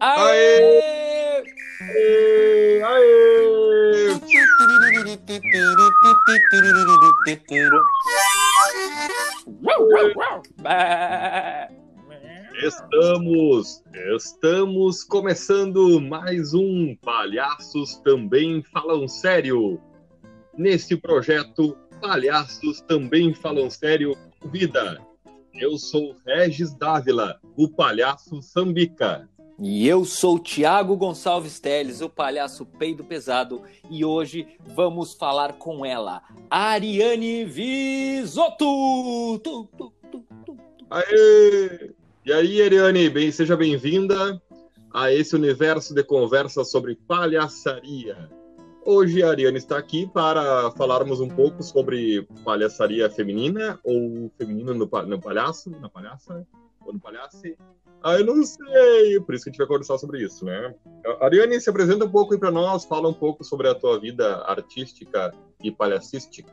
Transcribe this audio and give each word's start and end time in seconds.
Aê! 0.00 1.42
Aê! 1.80 2.82
Aê! 2.84 4.20
Estamos, 12.62 13.82
estamos 14.14 15.02
começando 15.02 16.00
mais 16.00 16.54
um 16.54 16.94
Palhaços 17.02 17.96
Também 17.96 18.62
Falam 18.62 19.08
Sério. 19.08 19.80
Neste 20.56 20.96
projeto, 20.96 21.76
Palhaços 22.00 22.80
Também 22.82 23.34
Falam 23.34 23.68
Sério 23.68 24.16
Vida. 24.44 24.98
Eu 25.54 25.76
sou 25.76 26.14
Regis 26.24 26.72
Dávila, 26.72 27.40
o 27.56 27.68
palhaço 27.68 28.40
Sambica. 28.40 29.28
E 29.60 29.88
eu 29.88 30.04
sou 30.04 30.36
o 30.36 30.38
Thiago 30.38 30.96
Gonçalves 30.96 31.58
Teles, 31.58 32.00
o 32.00 32.08
palhaço 32.08 32.64
peido 32.64 33.02
pesado, 33.02 33.62
e 33.90 34.04
hoje 34.04 34.46
vamos 34.74 35.14
falar 35.14 35.54
com 35.54 35.84
ela, 35.84 36.22
Ariane 36.48 37.44
Visoto. 37.44 38.64
Aê! 40.88 41.90
E 42.24 42.32
aí, 42.32 42.62
Ariane, 42.62 43.10
bem, 43.10 43.32
seja 43.32 43.56
bem-vinda 43.56 44.40
a 44.94 45.12
esse 45.12 45.34
universo 45.34 45.92
de 45.92 46.04
conversa 46.04 46.64
sobre 46.64 46.94
palhaçaria. 46.94 48.30
Hoje 48.84 49.22
a 49.22 49.30
Ariane 49.30 49.58
está 49.58 49.76
aqui 49.76 50.06
para 50.06 50.70
falarmos 50.72 51.20
um 51.20 51.28
pouco 51.28 51.62
sobre 51.64 52.26
palhaçaria 52.44 53.10
feminina 53.10 53.78
ou 53.82 54.30
feminino 54.38 54.72
no, 54.72 54.86
pa- 54.86 55.04
no 55.04 55.20
palhaço, 55.20 55.68
na 55.70 55.88
palhaça 55.88 56.46
ou 56.86 56.92
no 56.92 57.00
palhace. 58.02 58.02
Ah, 58.02 58.14
eu 58.14 58.26
não 58.26 58.42
sei, 58.44 59.20
por 59.20 59.34
isso 59.34 59.44
que 59.44 59.50
a 59.50 59.52
gente 59.52 59.58
vai 59.58 59.66
conversar 59.66 59.98
sobre 59.98 60.22
isso, 60.22 60.44
né? 60.44 60.74
Ariane, 61.20 61.60
se 61.60 61.70
apresenta 61.70 62.04
um 62.04 62.10
pouco 62.10 62.34
aí 62.34 62.40
para 62.40 62.50
nós, 62.50 62.84
fala 62.84 63.08
um 63.08 63.14
pouco 63.14 63.44
sobre 63.44 63.68
a 63.68 63.74
tua 63.74 63.98
vida 63.98 64.42
artística 64.44 65.34
e 65.62 65.70
palhacística. 65.70 66.52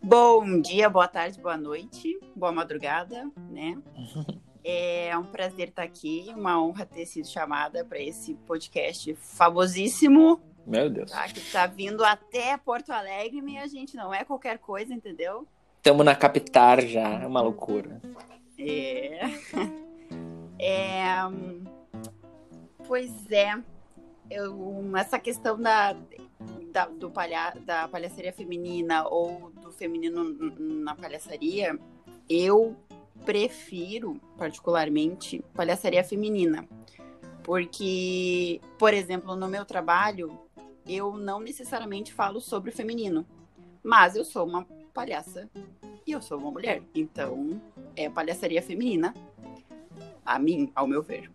Bom 0.00 0.60
dia, 0.60 0.88
boa 0.88 1.08
tarde, 1.08 1.40
boa 1.40 1.56
noite, 1.56 2.18
boa 2.34 2.52
madrugada, 2.52 3.30
né? 3.50 3.78
É 4.70 5.16
um 5.16 5.24
prazer 5.24 5.68
estar 5.68 5.84
aqui, 5.84 6.26
uma 6.36 6.62
honra 6.62 6.84
ter 6.84 7.06
sido 7.06 7.26
chamada 7.26 7.86
para 7.86 7.98
esse 7.98 8.34
podcast 8.34 9.14
famosíssimo, 9.14 10.42
Meu 10.66 10.90
Deus. 10.90 11.10
tá? 11.10 11.26
Que 11.28 11.40
tá 11.40 11.66
vindo 11.66 12.04
até 12.04 12.54
Porto 12.58 12.90
Alegre, 12.90 13.40
minha 13.40 13.66
gente, 13.66 13.96
não 13.96 14.12
é 14.12 14.24
qualquer 14.24 14.58
coisa, 14.58 14.92
entendeu? 14.92 15.46
Estamos 15.78 16.04
na 16.04 16.14
capital 16.14 16.82
já, 16.82 17.08
é 17.08 17.26
uma 17.26 17.40
loucura. 17.40 18.02
É. 18.58 19.20
É, 20.60 21.08
Pois 22.88 23.30
é, 23.30 23.62
eu, 24.30 24.96
essa 24.96 25.18
questão 25.18 25.60
da, 25.60 25.94
da, 26.72 26.86
do 26.86 27.10
palha, 27.10 27.54
da 27.66 27.86
palhaçaria 27.86 28.32
feminina 28.32 29.06
ou 29.06 29.50
do 29.50 29.70
feminino 29.70 30.24
na 30.58 30.94
palhaçaria, 30.94 31.78
eu 32.30 32.74
prefiro, 33.26 34.18
particularmente, 34.38 35.44
palhaçaria 35.52 36.02
feminina. 36.02 36.66
Porque, 37.42 38.58
por 38.78 38.94
exemplo, 38.94 39.36
no 39.36 39.48
meu 39.48 39.66
trabalho, 39.66 40.40
eu 40.86 41.18
não 41.18 41.40
necessariamente 41.40 42.10
falo 42.10 42.40
sobre 42.40 42.70
o 42.70 42.72
feminino, 42.72 43.26
mas 43.82 44.16
eu 44.16 44.24
sou 44.24 44.46
uma 44.46 44.66
palhaça 44.94 45.46
e 46.06 46.12
eu 46.12 46.22
sou 46.22 46.38
uma 46.38 46.50
mulher. 46.50 46.82
Então, 46.94 47.60
é 47.94 48.08
palhaçaria 48.08 48.62
feminina, 48.62 49.12
a 50.28 50.38
mim, 50.38 50.70
ao 50.74 50.86
meu 50.86 51.02
ver. 51.02 51.30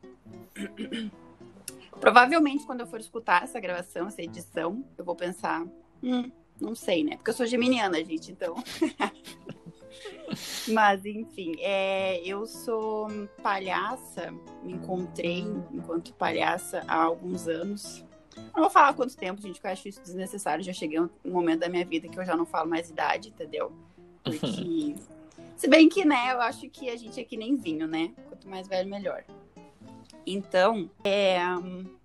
Provavelmente, 1.99 2.65
quando 2.65 2.81
eu 2.81 2.87
for 2.87 2.99
escutar 2.99 3.43
essa 3.43 3.59
gravação, 3.59 4.07
essa 4.07 4.21
edição, 4.21 4.83
eu 4.97 5.03
vou 5.03 5.15
pensar, 5.15 5.65
hum, 6.03 6.31
não 6.61 6.75
sei, 6.75 7.03
né? 7.03 7.17
Porque 7.17 7.31
eu 7.31 7.33
sou 7.33 7.45
geminiana, 7.45 8.03
gente, 8.03 8.31
então. 8.31 8.55
Mas, 10.67 11.05
enfim, 11.05 11.55
é, 11.59 12.21
eu 12.25 12.45
sou 12.45 13.07
palhaça, 13.41 14.31
me 14.63 14.73
encontrei 14.73 15.45
enquanto 15.71 16.13
palhaça 16.13 16.83
há 16.87 17.01
alguns 17.01 17.47
anos. 17.47 18.03
Não 18.53 18.61
vou 18.61 18.69
falar 18.69 18.93
quanto 18.93 19.15
tempo, 19.15 19.41
gente, 19.41 19.59
que 19.59 19.67
eu 19.67 19.71
acho 19.71 19.87
isso 19.87 20.01
desnecessário. 20.01 20.63
Já 20.63 20.73
cheguei 20.73 20.97
a 20.97 21.03
um 21.03 21.09
momento 21.25 21.61
da 21.61 21.69
minha 21.69 21.85
vida 21.85 22.07
que 22.07 22.19
eu 22.19 22.25
já 22.25 22.35
não 22.35 22.45
falo 22.45 22.69
mais 22.69 22.89
idade, 22.89 23.29
entendeu? 23.29 23.71
Porque. 24.23 24.95
Se 25.55 25.67
bem 25.67 25.87
que, 25.87 26.03
né, 26.03 26.33
eu 26.33 26.41
acho 26.41 26.67
que 26.69 26.89
a 26.89 26.97
gente 26.97 27.19
é 27.19 27.23
que 27.23 27.37
nem 27.37 27.55
vinho, 27.55 27.87
né? 27.87 28.11
Quanto 28.43 28.49
mais 28.49 28.67
velho, 28.67 28.89
melhor. 28.89 29.23
Então, 30.27 30.89
é. 31.03 31.39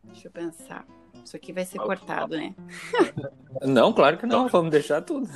Deixa 0.05 0.29
eu 0.29 0.31
pensar. 0.31 0.87
Isso 1.25 1.37
aqui 1.37 1.53
vai 1.53 1.65
ser 1.65 1.79
cortado, 1.79 2.37
né? 2.37 2.55
Não, 3.63 3.93
claro 3.93 4.17
que 4.19 4.27
não, 4.27 4.47
vamos 4.47 4.71
deixar 4.71 5.03
tudo. 5.03 5.29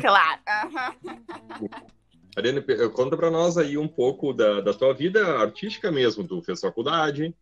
Claro. 0.00 0.40
Ariane, 2.36 2.62
conta 2.90 3.16
para 3.16 3.30
nós 3.30 3.56
aí 3.56 3.78
um 3.78 3.86
pouco 3.86 4.32
da, 4.32 4.60
da 4.60 4.74
tua 4.74 4.92
vida 4.92 5.38
artística 5.38 5.90
mesmo. 5.92 6.26
Tu 6.26 6.42
fez 6.42 6.60
faculdade, 6.60 7.34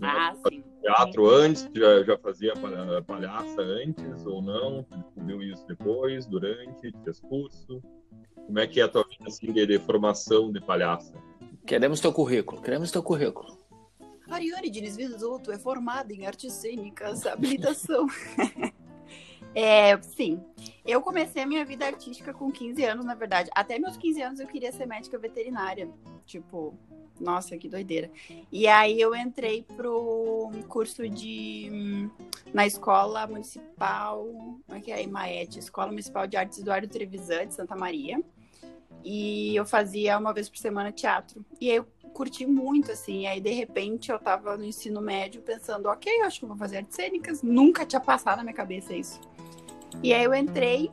né? 0.00 0.08
Ah, 0.08 0.34
sim. 0.48 0.64
teatro 0.80 1.28
antes, 1.28 1.68
já, 1.74 2.02
já 2.02 2.18
fazia 2.18 2.54
palha- 2.54 3.02
palhaça 3.02 3.60
antes 3.60 4.24
ou 4.24 4.40
não? 4.40 4.84
Tu 4.84 4.96
descobriu 4.96 5.42
isso 5.42 5.66
depois, 5.66 6.24
durante, 6.26 6.92
fez 7.04 7.20
curso? 7.20 7.82
Como 8.34 8.58
é 8.58 8.66
que 8.66 8.80
é 8.80 8.84
a 8.84 8.88
tua 8.88 9.04
vida 9.04 9.24
assim, 9.26 9.52
de, 9.52 9.66
de 9.66 9.78
formação 9.80 10.50
de 10.50 10.60
palhaça? 10.60 11.14
Queremos 11.66 11.98
teu 11.98 12.12
currículo, 12.12 12.60
queremos 12.60 12.90
teu 12.90 13.02
currículo. 13.02 13.56
Ariane 14.28 14.68
Diniz 14.68 14.96
Visoto 14.96 15.50
é 15.50 15.58
formada 15.58 16.12
em 16.12 16.26
artes 16.26 16.52
cênicas, 16.52 17.26
habilitação. 17.26 18.06
é, 19.54 20.00
sim. 20.02 20.42
Eu 20.84 21.00
comecei 21.00 21.42
a 21.42 21.46
minha 21.46 21.64
vida 21.64 21.86
artística 21.86 22.34
com 22.34 22.52
15 22.52 22.84
anos, 22.84 23.06
na 23.06 23.14
verdade. 23.14 23.50
Até 23.54 23.78
meus 23.78 23.96
15 23.96 24.22
anos 24.22 24.40
eu 24.40 24.46
queria 24.46 24.72
ser 24.72 24.86
médica 24.86 25.18
veterinária. 25.18 25.88
Tipo, 26.26 26.74
nossa, 27.18 27.56
que 27.56 27.68
doideira. 27.68 28.10
E 28.52 28.66
aí 28.66 29.00
eu 29.00 29.14
entrei 29.14 29.62
pro 29.62 30.50
curso 30.68 31.08
de. 31.08 31.70
hum, 31.72 32.10
na 32.52 32.66
escola 32.66 33.26
municipal. 33.26 34.26
Como 34.66 34.78
é 34.78 34.80
que 34.80 34.92
é? 34.92 35.02
Imaete, 35.02 35.60
Escola 35.60 35.88
Municipal 35.88 36.26
de 36.26 36.36
Artes 36.36 36.58
Eduardo 36.58 36.88
Trevisan, 36.88 37.46
de 37.46 37.54
Santa 37.54 37.74
Maria. 37.74 38.22
E 39.04 39.54
eu 39.54 39.66
fazia 39.66 40.18
uma 40.18 40.32
vez 40.32 40.48
por 40.48 40.58
semana 40.58 40.90
teatro. 40.90 41.44
E 41.60 41.70
aí 41.70 41.76
eu 41.76 41.86
curti 42.14 42.46
muito, 42.46 42.90
assim. 42.90 43.26
Aí, 43.26 43.40
de 43.40 43.50
repente, 43.50 44.10
eu 44.10 44.18
tava 44.18 44.56
no 44.56 44.64
ensino 44.64 45.00
médio 45.00 45.42
pensando, 45.42 45.86
ok, 45.86 46.10
eu 46.20 46.24
acho 46.24 46.40
que 46.40 46.46
vou 46.46 46.56
fazer 46.56 46.78
artes 46.78 46.96
cênicas. 46.96 47.42
Nunca 47.42 47.84
tinha 47.84 48.00
passado 48.00 48.38
na 48.38 48.44
minha 48.44 48.54
cabeça 48.54 48.94
isso. 48.94 49.20
E 50.02 50.12
aí 50.12 50.24
eu 50.24 50.34
entrei, 50.34 50.90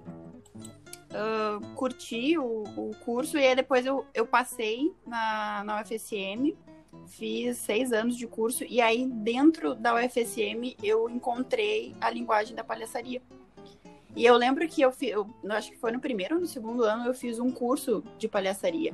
ah, 1.13 1.59
curti 1.75 2.37
o, 2.37 2.63
o 2.63 2.91
curso, 3.03 3.37
e 3.37 3.45
aí 3.45 3.55
depois 3.55 3.85
eu, 3.85 4.05
eu 4.13 4.25
passei 4.25 4.93
na, 5.05 5.63
na 5.63 5.81
UFSM, 5.81 6.55
fiz 7.07 7.57
seis 7.57 7.91
anos 7.91 8.15
de 8.15 8.27
curso, 8.27 8.63
e 8.63 8.79
aí 8.81 9.05
dentro 9.05 9.75
da 9.75 9.95
UFSM 9.95 10.75
eu 10.81 11.09
encontrei 11.09 11.95
a 11.99 12.09
linguagem 12.09 12.55
da 12.55 12.63
palhaçaria. 12.63 13.21
E 14.15 14.25
eu 14.25 14.35
lembro 14.35 14.67
que 14.67 14.81
eu, 14.81 14.93
eu 15.01 15.29
eu 15.43 15.51
acho 15.53 15.71
que 15.71 15.77
foi 15.77 15.91
no 15.91 15.99
primeiro 15.99 16.35
ou 16.35 16.41
no 16.41 16.47
segundo 16.47 16.83
ano, 16.83 17.05
eu 17.05 17.13
fiz 17.13 17.39
um 17.39 17.51
curso 17.51 18.03
de 18.17 18.27
palhaçaria 18.27 18.93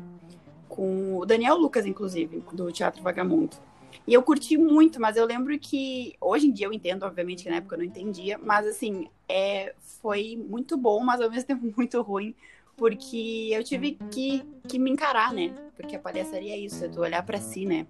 com 0.67 1.17
o 1.17 1.25
Daniel 1.25 1.55
Lucas, 1.55 1.85
inclusive, 1.85 2.43
do 2.53 2.71
Teatro 2.71 3.01
Vagamundo. 3.01 3.57
E 4.05 4.13
eu 4.13 4.21
curti 4.21 4.57
muito, 4.57 5.01
mas 5.01 5.17
eu 5.17 5.25
lembro 5.25 5.57
que 5.59 6.15
hoje 6.21 6.47
em 6.47 6.51
dia 6.51 6.67
eu 6.67 6.73
entendo, 6.73 7.03
obviamente, 7.03 7.43
que 7.43 7.49
na 7.49 7.57
época 7.57 7.75
eu 7.75 7.79
não 7.79 7.85
entendia, 7.85 8.37
mas 8.37 8.65
assim, 8.67 9.07
é, 9.27 9.73
foi 10.01 10.41
muito 10.49 10.77
bom, 10.77 11.03
mas 11.03 11.19
ao 11.19 11.29
mesmo 11.29 11.43
tempo 11.47 11.73
muito 11.75 12.01
ruim, 12.01 12.35
porque 12.75 13.49
eu 13.51 13.63
tive 13.63 13.97
que, 14.11 14.43
que 14.67 14.77
me 14.77 14.91
encarar, 14.91 15.33
né? 15.33 15.53
Porque 15.75 15.95
a 15.95 15.99
palhaçaria 15.99 16.53
é 16.53 16.57
isso, 16.57 16.85
é 16.85 16.87
tu 16.87 17.01
olhar 17.01 17.25
pra 17.25 17.39
si, 17.39 17.65
né? 17.65 17.87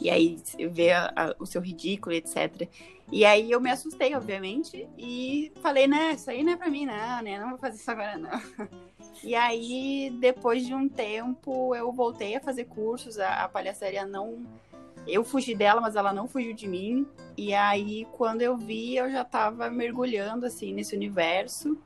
E 0.00 0.08
aí 0.10 0.38
ver 0.70 0.94
o 1.38 1.46
seu 1.46 1.60
ridículo, 1.60 2.14
etc. 2.14 2.68
E 3.12 3.24
aí 3.24 3.50
eu 3.50 3.60
me 3.60 3.70
assustei, 3.70 4.14
obviamente, 4.14 4.88
e 4.96 5.50
falei, 5.60 5.86
né, 5.88 6.12
isso 6.12 6.30
aí 6.30 6.44
não 6.44 6.52
é 6.52 6.56
pra 6.56 6.70
mim, 6.70 6.86
não, 6.86 7.22
né? 7.22 7.40
Não 7.40 7.50
vou 7.50 7.58
fazer 7.58 7.76
isso 7.76 7.90
agora, 7.90 8.16
não. 8.16 8.30
E 9.22 9.34
aí, 9.34 10.10
depois 10.18 10.64
de 10.64 10.74
um 10.74 10.88
tempo, 10.88 11.74
eu 11.74 11.92
voltei 11.92 12.36
a 12.36 12.40
fazer 12.40 12.64
cursos, 12.64 13.18
a, 13.18 13.44
a 13.44 13.48
palhaçaria 13.48 14.06
não. 14.06 14.38
Eu 15.06 15.22
fugi 15.24 15.54
dela, 15.54 15.78
mas 15.78 15.94
ela 15.94 16.10
não 16.10 16.26
fugiu 16.26 16.54
de 16.54 16.66
mim. 16.66 17.06
E 17.36 17.52
aí, 17.52 18.06
quando 18.12 18.40
eu 18.40 18.56
vi, 18.56 18.96
eu 18.96 19.10
já 19.10 19.22
tava 19.22 19.68
mergulhando, 19.68 20.46
assim, 20.46 20.72
nesse 20.72 20.96
universo. 20.96 21.76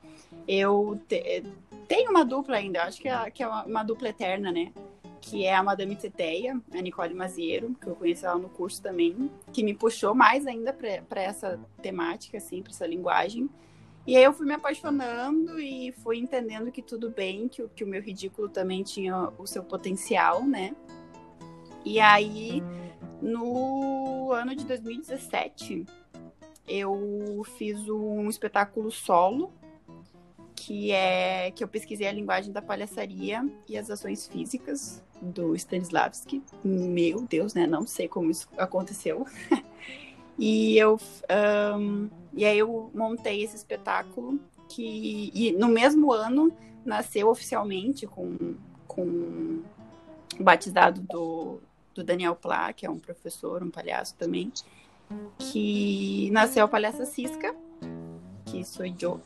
Eu 0.47 0.97
te- 1.09 1.43
tenho 1.89 2.09
uma 2.11 2.23
dupla 2.23 2.55
ainda, 2.55 2.83
acho 2.83 3.01
que 3.01 3.09
é, 3.09 3.29
que 3.31 3.43
é 3.43 3.47
uma, 3.47 3.65
uma 3.65 3.83
dupla 3.83 4.07
eterna, 4.09 4.49
né? 4.49 4.71
Que 5.27 5.43
é 5.43 5.55
a 5.55 5.63
Madame 5.63 5.95
Teteia, 5.95 6.61
a 6.71 6.81
Nicole 6.81 7.15
Maziero, 7.15 7.73
que 7.81 7.87
eu 7.87 7.95
conheci 7.95 8.25
ela 8.25 8.37
no 8.37 8.47
curso 8.47 8.79
também, 8.79 9.31
que 9.51 9.63
me 9.63 9.73
puxou 9.73 10.13
mais 10.13 10.45
ainda 10.45 10.71
para 10.71 11.21
essa 11.21 11.59
temática, 11.81 12.37
assim, 12.37 12.61
para 12.61 12.71
essa 12.71 12.85
linguagem. 12.85 13.49
E 14.05 14.15
aí 14.15 14.23
eu 14.23 14.31
fui 14.31 14.45
me 14.45 14.53
apaixonando 14.53 15.59
e 15.59 15.91
fui 16.03 16.19
entendendo 16.19 16.71
que 16.71 16.81
tudo 16.81 17.09
bem, 17.09 17.47
que, 17.47 17.67
que 17.69 17.83
o 17.83 17.87
meu 17.87 18.03
ridículo 18.03 18.47
também 18.47 18.83
tinha 18.83 19.31
o 19.39 19.47
seu 19.47 19.63
potencial, 19.63 20.45
né? 20.45 20.75
E 21.83 21.99
aí, 21.99 22.61
no 23.19 24.31
ano 24.31 24.55
de 24.55 24.63
2017, 24.63 25.85
eu 26.67 27.41
fiz 27.57 27.89
um 27.89 28.29
espetáculo 28.29 28.91
solo, 28.91 29.51
que 30.65 30.91
é 30.91 31.51
que 31.51 31.63
eu 31.63 31.67
pesquisei 31.67 32.07
a 32.07 32.11
linguagem 32.11 32.51
da 32.51 32.59
palhaçaria 32.59 33.47
e 33.69 33.77
as 33.77 33.91
ações 33.91 34.25
físicas 34.25 35.03
do 35.21 35.55
Stanislavski. 35.55 36.41
Meu 36.63 37.21
Deus, 37.21 37.53
né? 37.53 37.67
Não 37.67 37.85
sei 37.85 38.07
como 38.07 38.31
isso 38.31 38.49
aconteceu. 38.57 39.27
e 40.39 40.75
eu 40.75 40.99
um, 41.77 42.09
e 42.33 42.43
aí 42.43 42.57
eu 42.57 42.89
montei 42.95 43.43
esse 43.43 43.55
espetáculo 43.55 44.39
que 44.67 45.31
e 45.35 45.51
no 45.51 45.67
mesmo 45.67 46.11
ano 46.11 46.51
nasceu 46.83 47.29
oficialmente 47.29 48.07
com 48.07 48.55
com 48.87 49.61
o 50.39 50.43
batizado 50.43 50.99
do, 51.01 51.59
do 51.93 52.03
Daniel 52.03 52.35
Plá, 52.35 52.73
que 52.73 52.87
é 52.87 52.89
um 52.89 52.97
professor, 52.97 53.61
um 53.61 53.69
palhaço 53.69 54.15
também, 54.15 54.51
que 55.37 56.31
nasceu 56.31 56.65
a 56.65 56.67
palhaça 56.67 57.05
Cisca, 57.05 57.55
que 58.45 58.63
sou 58.63 58.83
eu. 58.83 59.21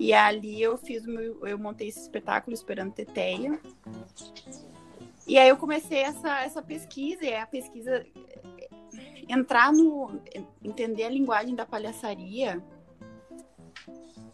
E 0.00 0.14
ali 0.14 0.62
eu 0.62 0.78
fiz 0.78 1.04
meu, 1.04 1.46
eu 1.46 1.58
montei 1.58 1.88
esse 1.88 2.00
espetáculo 2.00 2.54
esperando 2.54 2.94
Teteia. 2.94 3.60
E 5.28 5.36
aí 5.36 5.46
eu 5.46 5.58
comecei 5.58 5.98
essa, 5.98 6.40
essa 6.40 6.62
pesquisa, 6.62 7.22
e 7.22 7.34
a 7.34 7.46
pesquisa 7.46 8.06
entrar 9.28 9.70
no 9.70 10.18
entender 10.64 11.04
a 11.04 11.10
linguagem 11.10 11.54
da 11.54 11.66
palhaçaria 11.66 12.64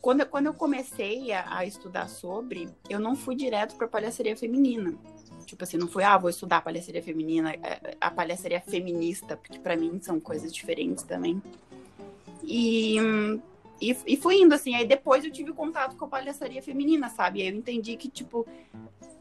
quando, 0.00 0.24
quando 0.26 0.46
eu 0.46 0.54
comecei 0.54 1.32
a, 1.32 1.58
a 1.58 1.66
estudar 1.66 2.08
sobre, 2.08 2.68
eu 2.88 3.00
não 3.00 3.16
fui 3.16 3.34
direto 3.34 3.74
para 3.74 3.88
palhaçaria 3.88 4.36
feminina. 4.36 4.96
Tipo 5.46 5.64
assim, 5.64 5.76
não 5.76 5.88
fui, 5.88 6.04
ah, 6.04 6.16
vou 6.16 6.30
estudar 6.30 6.60
palhaçaria 6.60 7.02
feminina, 7.02 7.52
é, 7.54 7.96
a 8.00 8.08
palhaçaria 8.08 8.60
feminista, 8.60 9.36
porque 9.36 9.58
para 9.58 9.76
mim 9.76 9.98
são 10.00 10.20
coisas 10.20 10.54
diferentes 10.54 11.02
também. 11.02 11.42
E, 12.44 12.98
e, 13.80 13.96
e 14.06 14.16
fui 14.16 14.40
indo, 14.40 14.54
assim, 14.54 14.74
aí 14.74 14.86
depois 14.86 15.24
eu 15.24 15.30
tive 15.30 15.52
contato 15.52 15.96
com 15.96 16.04
a 16.06 16.08
palhaçaria 16.08 16.62
feminina, 16.62 17.08
sabe? 17.08 17.42
Aí 17.42 17.48
eu 17.48 17.54
entendi 17.54 17.96
que, 17.96 18.08
tipo, 18.08 18.46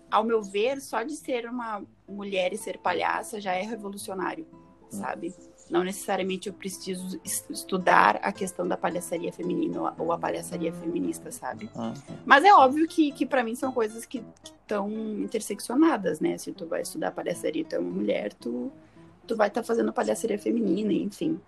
ao 0.10 0.24
meu 0.24 0.42
ver, 0.42 0.80
só 0.82 1.04
de 1.04 1.16
ser 1.16 1.46
uma 1.50 1.84
mulher 2.08 2.54
e 2.54 2.58
ser 2.58 2.78
palhaça 2.78 3.42
já 3.42 3.54
é 3.54 3.62
revolucionário, 3.62 4.48
sabe? 4.90 5.34
Não 5.70 5.84
necessariamente 5.84 6.48
eu 6.48 6.54
preciso 6.54 7.20
estudar 7.24 8.20
a 8.22 8.32
questão 8.32 8.68
da 8.68 8.78
palhaçaria 8.78 9.34
feminina 9.34 9.94
ou 9.98 10.12
a 10.12 10.18
palhaçaria 10.18 10.72
feminista, 10.72 11.32
sabe? 11.32 11.70
Uhum. 11.76 11.94
Mas 12.24 12.44
é 12.44 12.54
óbvio 12.54 12.88
que, 12.88 13.12
que 13.12 13.26
para 13.26 13.44
mim 13.44 13.56
são 13.56 13.72
coisas 13.72 14.06
que 14.06 14.24
estão 14.44 14.90
interseccionadas, 15.20 16.20
né? 16.20 16.38
Se 16.38 16.52
tu 16.52 16.68
vai 16.68 16.82
estudar 16.82 17.12
palhaçaria 17.12 17.64
e 17.64 17.66
tu 17.66 17.76
é 17.76 17.80
uma 17.80 17.92
mulher, 17.92 18.32
tu, 18.34 18.72
tu 19.26 19.36
vai 19.36 19.48
estar 19.48 19.62
tá 19.62 19.68
fazendo 19.68 19.92
palhaçaria 19.92 20.38
feminina, 20.38 20.94
enfim. 20.94 21.42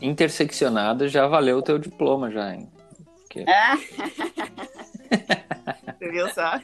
Interseccionado 0.00 1.08
já 1.08 1.26
valeu 1.26 1.58
o 1.58 1.62
teu 1.62 1.78
diploma, 1.78 2.30
já, 2.30 2.54
hein? 2.54 2.68
Porque... 3.22 3.44
Ah. 3.48 3.76
Você 5.98 6.10
viu 6.10 6.28
só? 6.30 6.56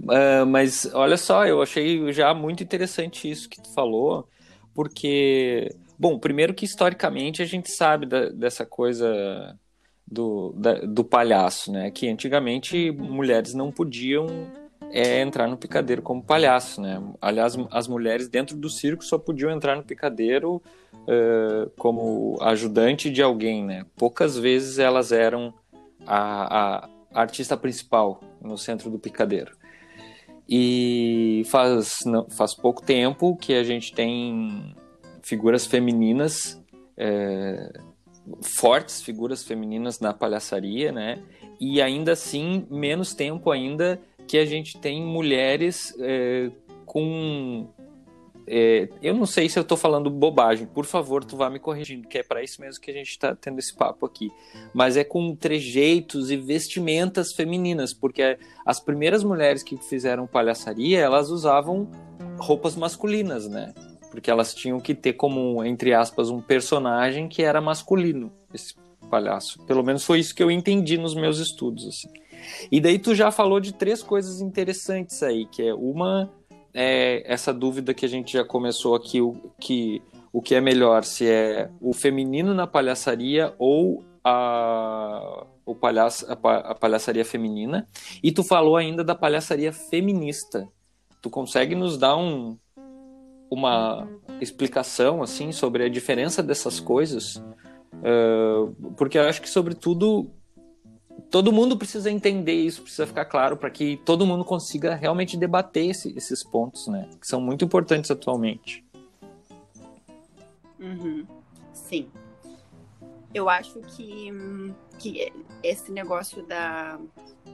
Uh, 0.00 0.46
mas 0.46 0.92
olha 0.94 1.16
só, 1.16 1.46
eu 1.46 1.62
achei 1.62 2.12
já 2.12 2.34
muito 2.34 2.62
interessante 2.62 3.30
isso 3.30 3.48
que 3.48 3.62
tu 3.62 3.72
falou, 3.72 4.28
porque, 4.74 5.74
bom, 5.98 6.18
primeiro 6.18 6.54
que 6.54 6.64
historicamente 6.64 7.42
a 7.42 7.44
gente 7.44 7.70
sabe 7.70 8.06
da, 8.06 8.30
dessa 8.30 8.66
coisa 8.66 9.56
do, 10.06 10.52
da, 10.56 10.74
do 10.80 11.04
palhaço, 11.04 11.70
né? 11.70 11.90
Que 11.90 12.08
antigamente 12.08 12.90
mulheres 12.90 13.54
não 13.54 13.70
podiam 13.70 14.50
é, 14.90 15.20
entrar 15.20 15.46
no 15.48 15.56
picadeiro 15.56 16.02
como 16.02 16.22
palhaço, 16.22 16.80
né? 16.80 17.02
Aliás, 17.20 17.56
as 17.70 17.86
mulheres 17.86 18.28
dentro 18.28 18.56
do 18.56 18.68
circo 18.68 19.04
só 19.04 19.18
podiam 19.18 19.50
entrar 19.50 19.76
no 19.76 19.82
picadeiro 19.82 20.62
uh, 20.92 21.70
como 21.78 22.38
ajudante 22.40 23.10
de 23.10 23.22
alguém, 23.22 23.64
né? 23.64 23.86
Poucas 23.96 24.36
vezes 24.36 24.78
elas 24.78 25.12
eram 25.12 25.54
a, 26.06 26.84
a 26.84 26.88
artista 27.14 27.56
principal 27.56 28.20
no 28.40 28.58
centro 28.58 28.90
do 28.90 28.98
picadeiro. 28.98 29.56
E 30.48 31.42
faz, 31.46 32.00
não, 32.04 32.28
faz 32.28 32.54
pouco 32.54 32.82
tempo 32.82 33.36
que 33.36 33.54
a 33.54 33.64
gente 33.64 33.94
tem 33.94 34.74
figuras 35.22 35.64
femininas, 35.66 36.60
é, 36.96 37.72
fortes 38.40 39.02
figuras 39.02 39.42
femininas 39.42 40.00
na 40.00 40.12
palhaçaria, 40.12 40.92
né? 40.92 41.22
E 41.60 41.80
ainda 41.80 42.12
assim, 42.12 42.66
menos 42.70 43.14
tempo 43.14 43.50
ainda 43.50 44.00
que 44.26 44.38
a 44.38 44.44
gente 44.44 44.78
tem 44.78 45.02
mulheres 45.02 45.94
é, 46.00 46.50
com 46.86 47.68
é, 48.46 48.88
eu 49.00 49.14
não 49.14 49.24
sei 49.24 49.48
se 49.48 49.58
eu 49.58 49.62
estou 49.62 49.76
falando 49.76 50.10
bobagem, 50.10 50.66
por 50.66 50.84
favor, 50.84 51.24
tu 51.24 51.36
vá 51.36 51.48
me 51.48 51.58
corrigindo, 51.58 52.08
que 52.08 52.18
é 52.18 52.22
para 52.22 52.42
isso 52.42 52.60
mesmo 52.60 52.80
que 52.80 52.90
a 52.90 52.94
gente 52.94 53.10
está 53.10 53.34
tendo 53.36 53.58
esse 53.58 53.74
papo 53.74 54.04
aqui. 54.04 54.30
Mas 54.74 54.96
é 54.96 55.04
com 55.04 55.34
trejeitos 55.34 56.30
e 56.30 56.36
vestimentas 56.36 57.32
femininas, 57.32 57.94
porque 57.94 58.38
as 58.66 58.80
primeiras 58.80 59.22
mulheres 59.22 59.62
que 59.62 59.76
fizeram 59.76 60.26
palhaçaria, 60.26 60.98
elas 60.98 61.30
usavam 61.30 61.88
roupas 62.38 62.74
masculinas, 62.74 63.48
né? 63.48 63.72
Porque 64.10 64.30
elas 64.30 64.54
tinham 64.54 64.80
que 64.80 64.94
ter 64.94 65.14
como, 65.14 65.64
entre 65.64 65.94
aspas, 65.94 66.28
um 66.28 66.40
personagem 66.40 67.28
que 67.28 67.42
era 67.42 67.60
masculino, 67.60 68.32
esse 68.52 68.74
palhaço. 69.08 69.64
Pelo 69.64 69.82
menos 69.82 70.04
foi 70.04 70.18
isso 70.18 70.34
que 70.34 70.42
eu 70.42 70.50
entendi 70.50 70.98
nos 70.98 71.14
meus 71.14 71.38
estudos, 71.38 71.86
assim. 71.86 72.08
E 72.70 72.80
daí 72.80 72.98
tu 72.98 73.14
já 73.14 73.30
falou 73.30 73.60
de 73.60 73.72
três 73.72 74.02
coisas 74.02 74.40
interessantes 74.40 75.22
aí, 75.22 75.46
que 75.46 75.62
é 75.62 75.74
uma 75.74 76.30
é 76.74 77.22
essa 77.30 77.52
dúvida 77.52 77.92
que 77.92 78.06
a 78.06 78.08
gente 78.08 78.32
já 78.32 78.44
começou 78.44 78.94
aqui, 78.94 79.20
o 79.20 79.34
que, 79.60 80.02
o 80.32 80.40
que 80.40 80.54
é 80.54 80.60
melhor, 80.60 81.04
se 81.04 81.28
é 81.28 81.70
o 81.80 81.92
feminino 81.92 82.54
na 82.54 82.66
palhaçaria 82.66 83.54
ou 83.58 84.02
a, 84.24 85.44
o 85.66 85.74
palhaço, 85.74 86.26
a, 86.28 86.32
a 86.32 86.74
palhaçaria 86.74 87.24
feminina. 87.24 87.86
E 88.22 88.32
tu 88.32 88.42
falou 88.42 88.76
ainda 88.76 89.04
da 89.04 89.14
palhaçaria 89.14 89.72
feminista. 89.72 90.66
Tu 91.20 91.28
consegue 91.28 91.74
nos 91.74 91.98
dar 91.98 92.16
um, 92.16 92.56
uma 93.50 94.08
explicação 94.40 95.22
assim 95.22 95.52
sobre 95.52 95.84
a 95.84 95.88
diferença 95.88 96.42
dessas 96.42 96.80
coisas? 96.80 97.36
Uh, 97.36 98.74
porque 98.96 99.18
eu 99.18 99.22
acho 99.22 99.42
que, 99.42 99.48
sobretudo, 99.48 100.30
todo 101.32 101.50
mundo 101.50 101.78
precisa 101.78 102.10
entender 102.10 102.52
isso, 102.52 102.82
precisa 102.82 103.06
ficar 103.06 103.24
claro 103.24 103.56
para 103.56 103.70
que 103.70 103.96
todo 104.04 104.26
mundo 104.26 104.44
consiga 104.44 104.94
realmente 104.94 105.34
debater 105.34 105.88
esse, 105.88 106.14
esses 106.14 106.44
pontos, 106.44 106.86
né? 106.88 107.08
Que 107.18 107.26
são 107.26 107.40
muito 107.40 107.64
importantes 107.64 108.10
atualmente. 108.10 108.84
Uhum. 110.78 111.26
Sim. 111.72 112.06
Eu 113.32 113.48
acho 113.48 113.80
que, 113.80 114.30
que 114.98 115.32
esse 115.62 115.90
negócio 115.90 116.42
da, 116.42 117.00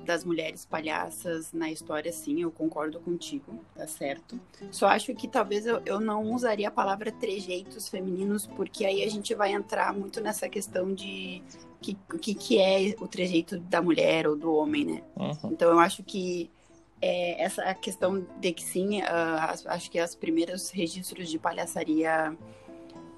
das 0.05 0.25
mulheres 0.25 0.67
palhaças 0.67 1.53
na 1.53 1.71
história, 1.71 2.13
sim, 2.13 2.43
eu 2.43 2.51
concordo 2.51 2.99
contigo, 2.99 3.61
tá 3.77 3.87
certo. 3.87 4.41
Só 4.73 4.89
acho 4.89 5.15
que 5.15 5.29
talvez 5.29 5.67
eu, 5.67 5.81
eu 5.87 6.01
não 6.01 6.25
usaria 6.33 6.67
a 6.67 6.73
palavra 6.73 7.13
trejeitos 7.13 7.89
femininos, 7.89 8.45
porque 8.45 8.85
aí 8.85 9.05
a 9.05 9.09
gente 9.09 9.37
vai 9.37 9.53
entrar 9.53 9.95
muito 9.95 10.21
nessa 10.21 10.49
questão 10.49 10.93
de 10.93 11.45
que, 11.81 11.97
que, 12.21 12.35
que 12.35 12.59
é 12.59 12.95
o 13.01 13.07
trejeito 13.07 13.59
da 13.59 13.81
mulher 13.81 14.27
ou 14.27 14.37
do 14.37 14.53
homem, 14.55 14.85
né? 14.85 15.03
Uhum. 15.17 15.53
Então 15.53 15.71
eu 15.71 15.79
acho 15.79 16.03
que 16.03 16.51
é, 17.01 17.43
essa 17.43 17.73
questão 17.75 18.27
de 18.41 18.53
que 18.53 18.63
sim, 18.63 19.01
uh, 19.01 19.67
acho 19.67 19.91
que 19.91 20.03
os 20.03 20.15
primeiros 20.15 20.71
registros 20.71 21.29
de 21.29 21.39
palhaçaria 21.39 22.37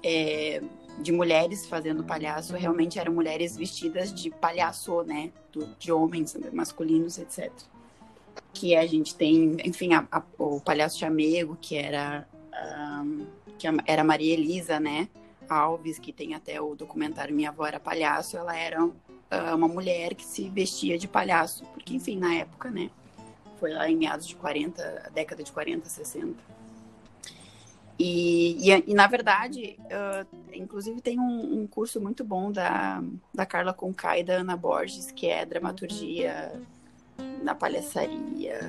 é, 0.03 0.61
de 0.99 1.11
mulheres 1.11 1.65
fazendo 1.65 2.03
palhaço 2.03 2.55
realmente 2.55 2.99
eram 2.99 3.13
mulheres 3.13 3.57
vestidas 3.57 4.13
de 4.13 4.29
palhaço, 4.29 5.01
né? 5.03 5.31
Do, 5.51 5.65
de 5.79 5.91
homens 5.91 6.37
masculinos, 6.53 7.17
etc. 7.17 7.51
Que 8.53 8.75
a 8.75 8.85
gente 8.85 9.15
tem, 9.15 9.57
enfim, 9.65 9.93
a, 9.93 10.07
a, 10.11 10.21
o 10.37 10.61
palhaço 10.61 10.99
chamego, 10.99 11.57
que 11.59 11.75
era, 11.75 12.27
um, 13.03 13.25
que 13.57 13.67
era 13.85 14.03
Maria 14.03 14.33
Elisa, 14.33 14.79
né? 14.79 15.09
Alves, 15.51 15.99
que 15.99 16.13
tem 16.13 16.33
até 16.33 16.61
o 16.61 16.75
documentário 16.75 17.35
Minha 17.35 17.49
Avó 17.49 17.65
Era 17.65 17.79
Palhaço, 17.79 18.37
ela 18.37 18.55
era 18.55 18.83
uh, 18.83 18.91
uma 19.55 19.67
mulher 19.67 20.15
que 20.15 20.23
se 20.23 20.49
vestia 20.49 20.97
de 20.97 21.07
palhaço, 21.07 21.65
porque, 21.73 21.93
enfim, 21.95 22.17
na 22.17 22.33
época, 22.35 22.69
né? 22.69 22.89
Foi 23.59 23.71
lá 23.73 23.89
em 23.89 23.95
meados 23.95 24.27
de 24.27 24.35
40, 24.35 25.11
década 25.13 25.43
de 25.43 25.51
40, 25.51 25.87
60. 25.87 26.35
E, 27.99 28.71
e, 28.71 28.83
e 28.87 28.93
na 28.95 29.05
verdade, 29.05 29.77
uh, 29.79 30.25
inclusive 30.51 30.99
tem 31.01 31.19
um, 31.19 31.61
um, 31.61 31.67
curso 31.67 32.01
muito 32.01 32.23
bom 32.23 32.51
da, 32.51 33.03
da 33.31 33.45
Carla 33.45 33.73
Conká 33.73 34.17
e 34.17 34.23
da 34.23 34.33
Ana 34.37 34.57
Borges, 34.57 35.11
que 35.11 35.27
é 35.27 35.45
dramaturgia 35.45 36.51
na 37.43 37.55
palhaçaria, 37.55 38.59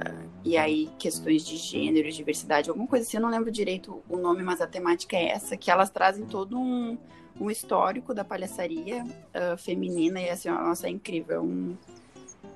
e 0.44 0.56
aí 0.56 0.90
questões 0.98 1.44
de 1.44 1.56
gênero, 1.56 2.10
diversidade, 2.10 2.68
alguma 2.68 2.86
coisa 2.86 3.06
assim, 3.06 3.16
eu 3.16 3.22
não 3.22 3.30
lembro 3.30 3.50
direito 3.50 4.02
o 4.08 4.16
nome, 4.16 4.42
mas 4.42 4.60
a 4.60 4.66
temática 4.66 5.16
é 5.16 5.28
essa, 5.28 5.56
que 5.56 5.70
elas 5.70 5.90
trazem 5.90 6.24
todo 6.24 6.58
um, 6.58 6.96
um 7.40 7.50
histórico 7.50 8.14
da 8.14 8.24
palhaçaria 8.24 9.04
uh, 9.04 9.56
feminina, 9.56 10.20
e 10.20 10.30
assim, 10.30 10.48
nossa, 10.48 10.86
é 10.86 10.90
incrível, 10.90 11.36
é 11.36 11.40
um, 11.40 11.76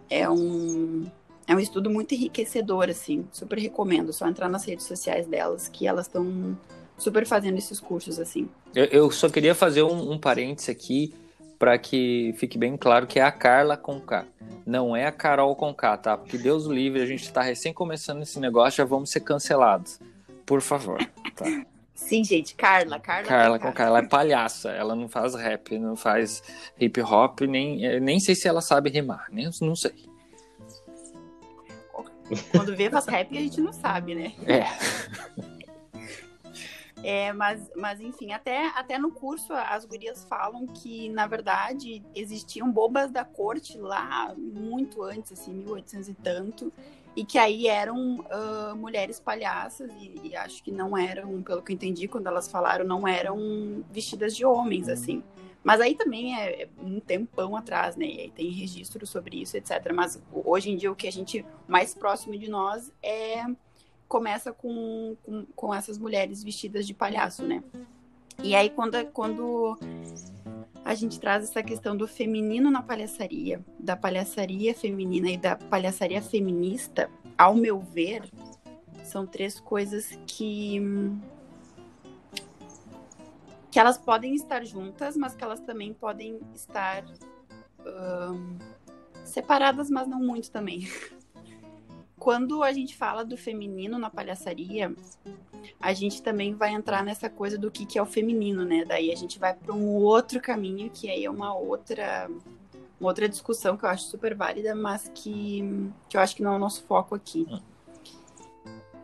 é 0.08 0.30
um 0.30 1.04
é 1.46 1.54
um 1.54 1.60
estudo 1.60 1.88
muito 1.88 2.12
enriquecedor, 2.12 2.90
assim. 2.90 3.24
Super 3.30 3.58
recomendo. 3.58 4.12
Só 4.12 4.26
entrar 4.26 4.48
nas 4.48 4.64
redes 4.64 4.84
sociais 4.84 5.28
delas, 5.28 5.68
que 5.68 5.86
elas 5.86 6.06
estão 6.06 6.58
super 6.98 7.24
fazendo 7.24 7.56
esses 7.56 7.78
cursos, 7.78 8.18
assim. 8.18 8.48
Eu, 8.74 8.84
eu 8.86 9.10
só 9.12 9.28
queria 9.28 9.54
fazer 9.54 9.82
um, 9.84 10.12
um 10.12 10.18
parêntese 10.18 10.70
aqui 10.70 11.14
para 11.58 11.78
que 11.78 12.34
fique 12.36 12.58
bem 12.58 12.76
claro 12.76 13.06
que 13.06 13.18
é 13.18 13.22
a 13.22 13.32
Carla 13.32 13.76
com 13.76 14.00
K. 14.00 14.26
Não 14.64 14.96
é 14.96 15.06
a 15.06 15.12
Carol 15.12 15.54
com 15.56 15.72
K, 15.74 15.96
tá? 15.96 16.16
Porque 16.16 16.36
Deus 16.36 16.66
livre, 16.66 17.00
a 17.00 17.06
gente 17.06 17.22
está 17.22 17.40
recém 17.40 17.72
começando 17.72 18.22
esse 18.22 18.38
negócio, 18.40 18.78
já 18.78 18.84
vamos 18.84 19.10
ser 19.10 19.20
cancelados. 19.20 20.00
Por 20.44 20.60
favor, 20.60 20.98
tá? 21.34 21.44
Sim, 21.94 22.22
gente, 22.22 22.54
Carla, 22.54 23.00
Carla. 23.00 23.26
Carla 23.26 23.58
com 23.58 23.72
K, 23.72 23.84
ela 23.84 23.98
é 24.00 24.06
palhaça, 24.06 24.70
ela 24.70 24.94
não 24.94 25.08
faz 25.08 25.34
rap, 25.34 25.78
não 25.78 25.96
faz 25.96 26.42
hip 26.78 27.00
hop, 27.00 27.40
nem, 27.42 27.84
eh, 27.86 28.00
nem 28.00 28.20
sei 28.20 28.34
se 28.34 28.46
ela 28.46 28.60
sabe 28.60 28.90
rimar, 28.90 29.26
nem, 29.30 29.48
não 29.62 29.74
sei. 29.74 29.94
Quando 32.50 32.76
vê 32.76 32.90
faz 32.90 33.06
rap, 33.06 33.36
a 33.36 33.40
gente 33.40 33.60
não 33.60 33.72
sabe, 33.72 34.14
né? 34.14 34.32
É. 34.46 34.66
É, 37.08 37.32
mas, 37.32 37.70
mas 37.76 38.00
enfim, 38.00 38.32
até, 38.32 38.66
até 38.74 38.98
no 38.98 39.12
curso 39.12 39.52
as 39.52 39.84
gurias 39.84 40.24
falam 40.24 40.66
que, 40.66 41.08
na 41.10 41.24
verdade, 41.24 42.02
existiam 42.12 42.68
bobas 42.68 43.12
da 43.12 43.24
corte 43.24 43.78
lá 43.78 44.34
muito 44.36 45.04
antes, 45.04 45.30
assim, 45.30 45.52
1800 45.52 46.08
e 46.08 46.14
tanto, 46.14 46.72
e 47.14 47.24
que 47.24 47.38
aí 47.38 47.68
eram 47.68 48.16
uh, 48.16 48.74
mulheres 48.74 49.20
palhaças, 49.20 49.88
e, 50.00 50.30
e, 50.30 50.36
acho 50.36 50.60
que 50.64 50.72
não 50.72 50.98
eram, 50.98 51.40
pelo 51.44 51.62
que 51.62 51.70
eu 51.70 51.74
entendi 51.74 52.08
quando 52.08 52.26
elas 52.26 52.50
falaram, 52.50 52.84
não 52.84 53.06
eram 53.06 53.84
vestidas 53.88 54.34
de 54.34 54.44
homens, 54.44 54.88
assim. 54.88 55.22
Mas 55.62 55.80
aí 55.80 55.94
também 55.94 56.36
é, 56.36 56.64
é 56.64 56.68
um 56.76 56.98
tempão 56.98 57.54
atrás, 57.54 57.94
né? 57.94 58.06
E 58.06 58.20
aí 58.22 58.30
tem 58.32 58.50
registro 58.50 59.06
sobre 59.06 59.42
isso, 59.42 59.56
etc. 59.56 59.92
Mas 59.94 60.20
hoje 60.32 60.72
em 60.72 60.76
dia 60.76 60.90
o 60.90 60.96
que 60.96 61.06
a 61.06 61.12
gente 61.12 61.46
mais 61.68 61.94
próximo 61.94 62.36
de 62.36 62.50
nós 62.50 62.92
é 63.00 63.44
começa 64.08 64.52
com, 64.52 65.16
com, 65.22 65.46
com, 65.54 65.74
essas 65.74 65.98
mulheres 65.98 66.42
vestidas 66.42 66.86
de 66.86 66.94
palhaço, 66.94 67.42
né? 67.42 67.62
E 68.42 68.54
aí, 68.54 68.70
quando, 68.70 69.04
quando 69.12 69.78
a 70.84 70.94
gente 70.94 71.18
traz 71.18 71.44
essa 71.44 71.62
questão 71.62 71.96
do 71.96 72.06
feminino 72.06 72.70
na 72.70 72.82
palhaçaria, 72.82 73.64
da 73.78 73.96
palhaçaria 73.96 74.74
feminina 74.74 75.30
e 75.30 75.36
da 75.36 75.56
palhaçaria 75.56 76.22
feminista, 76.22 77.10
ao 77.36 77.54
meu 77.54 77.80
ver, 77.80 78.30
são 79.02 79.26
três 79.26 79.58
coisas 79.58 80.18
que. 80.26 80.80
que 83.70 83.78
elas 83.78 83.98
podem 83.98 84.34
estar 84.34 84.64
juntas, 84.64 85.16
mas 85.16 85.34
que 85.34 85.42
elas 85.42 85.60
também 85.60 85.92
podem 85.92 86.40
estar. 86.54 87.04
Um, 87.84 88.58
separadas, 89.24 89.90
mas 89.90 90.06
não 90.06 90.20
muito 90.20 90.50
também. 90.50 90.88
quando 92.18 92.62
a 92.62 92.72
gente 92.72 92.96
fala 92.96 93.24
do 93.24 93.36
feminino 93.36 93.98
na 93.98 94.10
palhaçaria, 94.10 94.94
a 95.80 95.92
gente 95.92 96.22
também 96.22 96.54
vai 96.54 96.70
entrar 96.72 97.04
nessa 97.04 97.28
coisa 97.28 97.58
do 97.58 97.70
que, 97.70 97.84
que 97.84 97.98
é 97.98 98.02
o 98.02 98.06
feminino, 98.06 98.64
né? 98.64 98.84
Daí 98.84 99.12
a 99.12 99.16
gente 99.16 99.38
vai 99.38 99.54
para 99.54 99.74
um 99.74 99.94
outro 99.94 100.40
caminho, 100.40 100.90
que 100.90 101.10
aí 101.10 101.24
é 101.24 101.30
uma 101.30 101.54
outra, 101.54 102.30
uma 102.98 103.08
outra 103.08 103.28
discussão 103.28 103.76
que 103.76 103.84
eu 103.84 103.88
acho 103.88 104.04
super 104.04 104.34
válida, 104.34 104.74
mas 104.74 105.10
que, 105.14 105.90
que 106.08 106.16
eu 106.16 106.20
acho 106.20 106.34
que 106.34 106.42
não 106.42 106.54
é 106.54 106.56
o 106.56 106.60
nosso 106.60 106.82
foco 106.84 107.14
aqui. 107.14 107.46
Hum. 107.50 107.60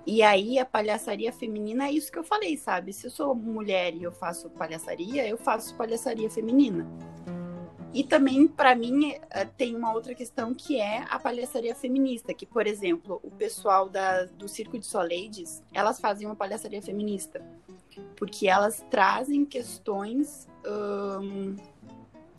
E 0.04 0.20
aí 0.22 0.58
a 0.58 0.64
palhaçaria 0.64 1.32
feminina 1.32 1.86
é 1.86 1.92
isso 1.92 2.10
que 2.10 2.18
eu 2.18 2.24
falei, 2.24 2.56
sabe? 2.56 2.92
Se 2.92 3.06
eu 3.06 3.10
sou 3.10 3.34
mulher 3.34 3.94
e 3.94 4.02
eu 4.02 4.10
faço 4.10 4.50
palhaçaria, 4.50 5.28
eu 5.28 5.36
faço 5.36 5.76
palhaçaria 5.76 6.28
feminina. 6.28 6.86
E 7.94 8.02
também, 8.02 8.48
para 8.48 8.74
mim, 8.74 9.14
é, 9.30 9.44
tem 9.44 9.76
uma 9.76 9.92
outra 9.92 10.14
questão 10.14 10.54
que 10.54 10.80
é 10.80 11.04
a 11.10 11.18
palhaçaria 11.18 11.74
feminista, 11.74 12.32
que, 12.32 12.46
por 12.46 12.66
exemplo, 12.66 13.20
o 13.22 13.30
pessoal 13.30 13.88
da, 13.88 14.24
do 14.24 14.48
Circo 14.48 14.78
de 14.78 14.86
Soleides, 14.86 15.62
elas 15.74 16.00
fazem 16.00 16.26
uma 16.26 16.34
palhaçaria 16.34 16.80
feminista, 16.80 17.44
porque 18.16 18.48
elas 18.48 18.82
trazem 18.90 19.44
questões 19.44 20.48
hum, 20.66 21.56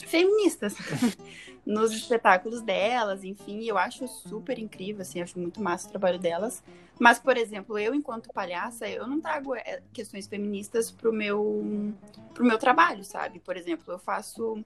feministas 0.08 0.76
nos 1.64 1.92
espetáculos 1.92 2.62
delas, 2.62 3.24
enfim, 3.24 3.64
eu 3.64 3.78
acho 3.78 4.08
super 4.08 4.58
incrível, 4.58 5.04
assim, 5.04 5.22
acho 5.22 5.38
muito 5.38 5.62
massa 5.62 5.88
o 5.88 5.92
trabalho 5.92 6.18
delas. 6.18 6.64
Mas, 7.00 7.20
por 7.20 7.38
exemplo, 7.38 7.78
eu, 7.78 7.94
enquanto 7.94 8.34
palhaça, 8.34 8.88
eu 8.88 9.08
não 9.08 9.22
trago 9.22 9.56
é, 9.56 9.82
questões 9.92 10.28
feministas 10.28 10.92
pro 10.92 11.14
meu, 11.14 11.94
pro 12.34 12.46
meu 12.46 12.58
trabalho, 12.58 13.04
sabe? 13.04 13.40
Por 13.40 13.56
exemplo, 13.56 13.94
eu 13.94 14.00
faço 14.00 14.64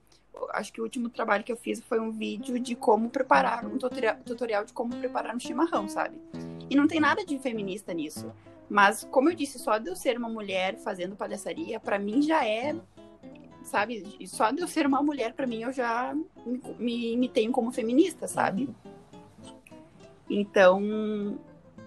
acho 0.51 0.72
que 0.74 0.82
o 0.82 0.84
último 0.84 1.10
trabalho 1.10 1.44
que 1.44 1.51
eu 1.51 1.58
fiz 1.58 1.82
foi 1.82 2.00
um 2.00 2.12
vídeo 2.12 2.60
de 2.60 2.75
como 2.75 3.10
preparar, 3.10 3.65
um 3.65 3.77
tutorial, 3.77 4.65
de 4.65 4.74
como 4.74 4.96
preparar 4.96 5.36
um 5.36 5.39
chimarrão, 5.39 5.88
sabe? 5.88 6.20
E 6.70 6.75
não 6.75 6.88
tem 6.88 7.00
nada 7.00 7.25
de 7.25 7.38
feminista 7.39 7.94
nisso. 7.94 8.32
Mas, 8.70 9.08
como 9.10 9.29
eu 9.29 9.36
disse, 9.36 9.58
só 9.60 9.77
de 9.77 9.89
eu 9.89 9.96
ser 9.96 10.17
uma 10.17 10.29
mulher 10.29 10.77
fazendo 10.77 11.15
palhaçaria, 11.15 11.79
para 11.79 11.98
mim 11.98 12.22
já 12.22 12.46
é, 12.46 12.75
sabe? 13.63 14.03
Só 14.27 14.51
de 14.51 14.62
eu 14.62 14.67
ser 14.67 14.86
uma 14.86 15.01
mulher, 15.01 15.34
para 15.34 15.48
mim, 15.48 15.62
eu 15.62 15.72
já 15.72 16.13
me, 16.46 16.62
me, 16.77 17.17
me 17.17 17.29
tenho 17.29 17.51
como 17.51 17.72
feminista, 17.72 18.27
sabe? 18.27 18.70
Então, 20.29 21.39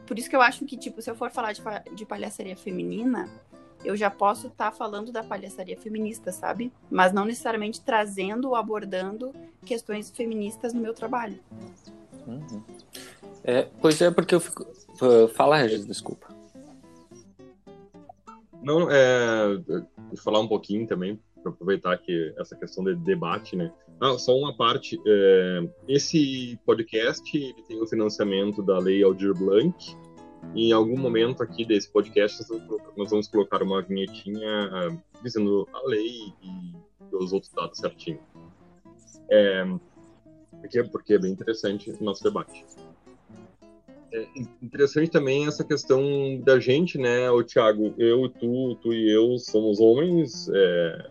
por 0.06 0.18
isso 0.18 0.30
que 0.30 0.36
eu 0.36 0.40
acho 0.40 0.64
que, 0.64 0.76
tipo, 0.76 1.02
se 1.02 1.10
eu 1.10 1.14
for 1.14 1.30
falar 1.30 1.52
de, 1.52 1.62
de 1.94 2.06
palhaçaria 2.06 2.56
feminina, 2.56 3.28
eu 3.84 3.96
já 3.96 4.10
posso 4.10 4.48
estar 4.48 4.70
tá 4.70 4.76
falando 4.76 5.10
da 5.10 5.22
palhaçaria 5.22 5.76
feminista, 5.76 6.32
sabe? 6.32 6.72
Mas 6.90 7.12
não 7.12 7.24
necessariamente 7.24 7.80
trazendo 7.80 8.48
ou 8.48 8.56
abordando 8.56 9.32
questões 9.64 10.10
feministas 10.10 10.72
no 10.72 10.80
meu 10.80 10.94
trabalho. 10.94 11.38
Uhum. 12.26 12.62
É, 13.42 13.68
pois 13.80 14.00
é, 14.00 14.10
porque 14.10 14.34
eu 14.34 14.40
fico. 14.40 14.66
Fala, 15.34 15.56
Regis, 15.56 15.86
desculpa. 15.86 16.28
Não, 18.62 18.88
é. 18.90 19.58
falar 20.18 20.40
um 20.40 20.48
pouquinho 20.48 20.86
também, 20.86 21.18
para 21.42 21.50
aproveitar 21.50 21.96
que 21.96 22.34
essa 22.38 22.54
questão 22.54 22.84
de 22.84 22.94
debate, 22.96 23.56
né? 23.56 23.72
Ah, 24.00 24.16
só 24.18 24.34
uma 24.36 24.54
parte. 24.54 25.00
É, 25.06 25.68
esse 25.88 26.58
podcast 26.64 27.36
ele 27.36 27.62
tem 27.66 27.80
o 27.80 27.86
financiamento 27.86 28.62
da 28.62 28.78
Lei 28.78 29.02
Aldir 29.02 29.34
Blanc, 29.34 29.74
em 30.54 30.72
algum 30.72 30.98
momento 30.98 31.42
aqui 31.42 31.64
desse 31.64 31.88
podcast, 31.90 32.44
nós 32.96 33.10
vamos 33.10 33.28
colocar 33.28 33.62
uma 33.62 33.82
vinhetinha 33.82 34.68
uh, 34.68 35.02
dizendo 35.22 35.68
a 35.72 35.86
lei 35.86 36.32
e 36.42 36.74
os 37.12 37.32
outros 37.32 37.52
dados 37.52 37.78
certinho. 37.78 38.20
É, 39.30 39.64
porque 40.90 41.14
é 41.14 41.18
bem 41.18 41.32
interessante 41.32 41.90
o 41.90 42.04
nosso 42.04 42.22
debate. 42.22 42.64
É 44.12 44.26
interessante 44.60 45.08
também 45.08 45.46
essa 45.46 45.62
questão 45.62 46.02
da 46.40 46.58
gente, 46.58 46.98
né, 46.98 47.30
o 47.30 47.44
Thiago, 47.44 47.94
eu, 47.96 48.28
tu, 48.28 48.74
tu 48.82 48.92
e 48.92 49.08
eu 49.08 49.38
somos 49.38 49.78
homens, 49.78 50.48
é, 50.52 51.10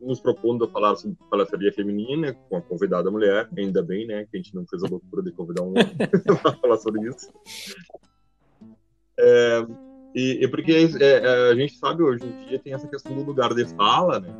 nos 0.00 0.18
propondo 0.18 0.64
a 0.64 0.68
falar 0.68 0.96
sobre 0.96 1.16
palhaçaria 1.30 1.72
feminina 1.72 2.34
com 2.48 2.56
a 2.56 2.60
convidada 2.60 3.10
mulher, 3.12 3.48
ainda 3.56 3.80
bem, 3.80 4.06
né, 4.08 4.26
que 4.28 4.36
a 4.36 4.38
gente 4.38 4.54
não 4.56 4.66
fez 4.66 4.82
a 4.82 4.88
loucura 4.88 5.22
de 5.22 5.30
convidar 5.30 5.62
um 5.62 5.68
homem 5.70 5.86
para 6.42 6.52
falar 6.56 6.78
sobre 6.78 7.08
isso. 7.08 7.30
É, 9.18 9.66
e, 10.14 10.44
e, 10.44 10.48
porque 10.48 10.72
é, 10.72 11.04
é, 11.04 11.50
a 11.50 11.54
gente 11.54 11.78
sabe 11.78 12.02
hoje 12.02 12.24
em 12.24 12.46
dia 12.46 12.58
tem 12.58 12.72
essa 12.72 12.88
questão 12.88 13.14
do 13.14 13.22
lugar 13.22 13.54
de 13.54 13.64
fala, 13.74 14.20
né? 14.20 14.34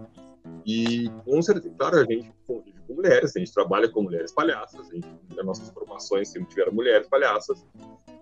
E 0.65 1.11
com 1.25 1.41
certeza, 1.43 1.75
claro, 1.79 1.99
a 1.99 2.05
gente 2.05 2.33
com 2.47 2.63
mulheres, 2.95 3.37
a 3.37 3.39
gente 3.39 3.53
trabalha 3.53 3.89
com 3.89 4.03
mulheres 4.03 4.33
palhaças, 4.33 4.89
a 4.89 4.95
gente, 4.95 5.09
nas 5.35 5.45
nossas 5.45 5.71
formações 5.71 6.29
sempre 6.29 6.49
tiveram 6.49 6.73
mulheres 6.73 7.09
palhaças, 7.09 7.65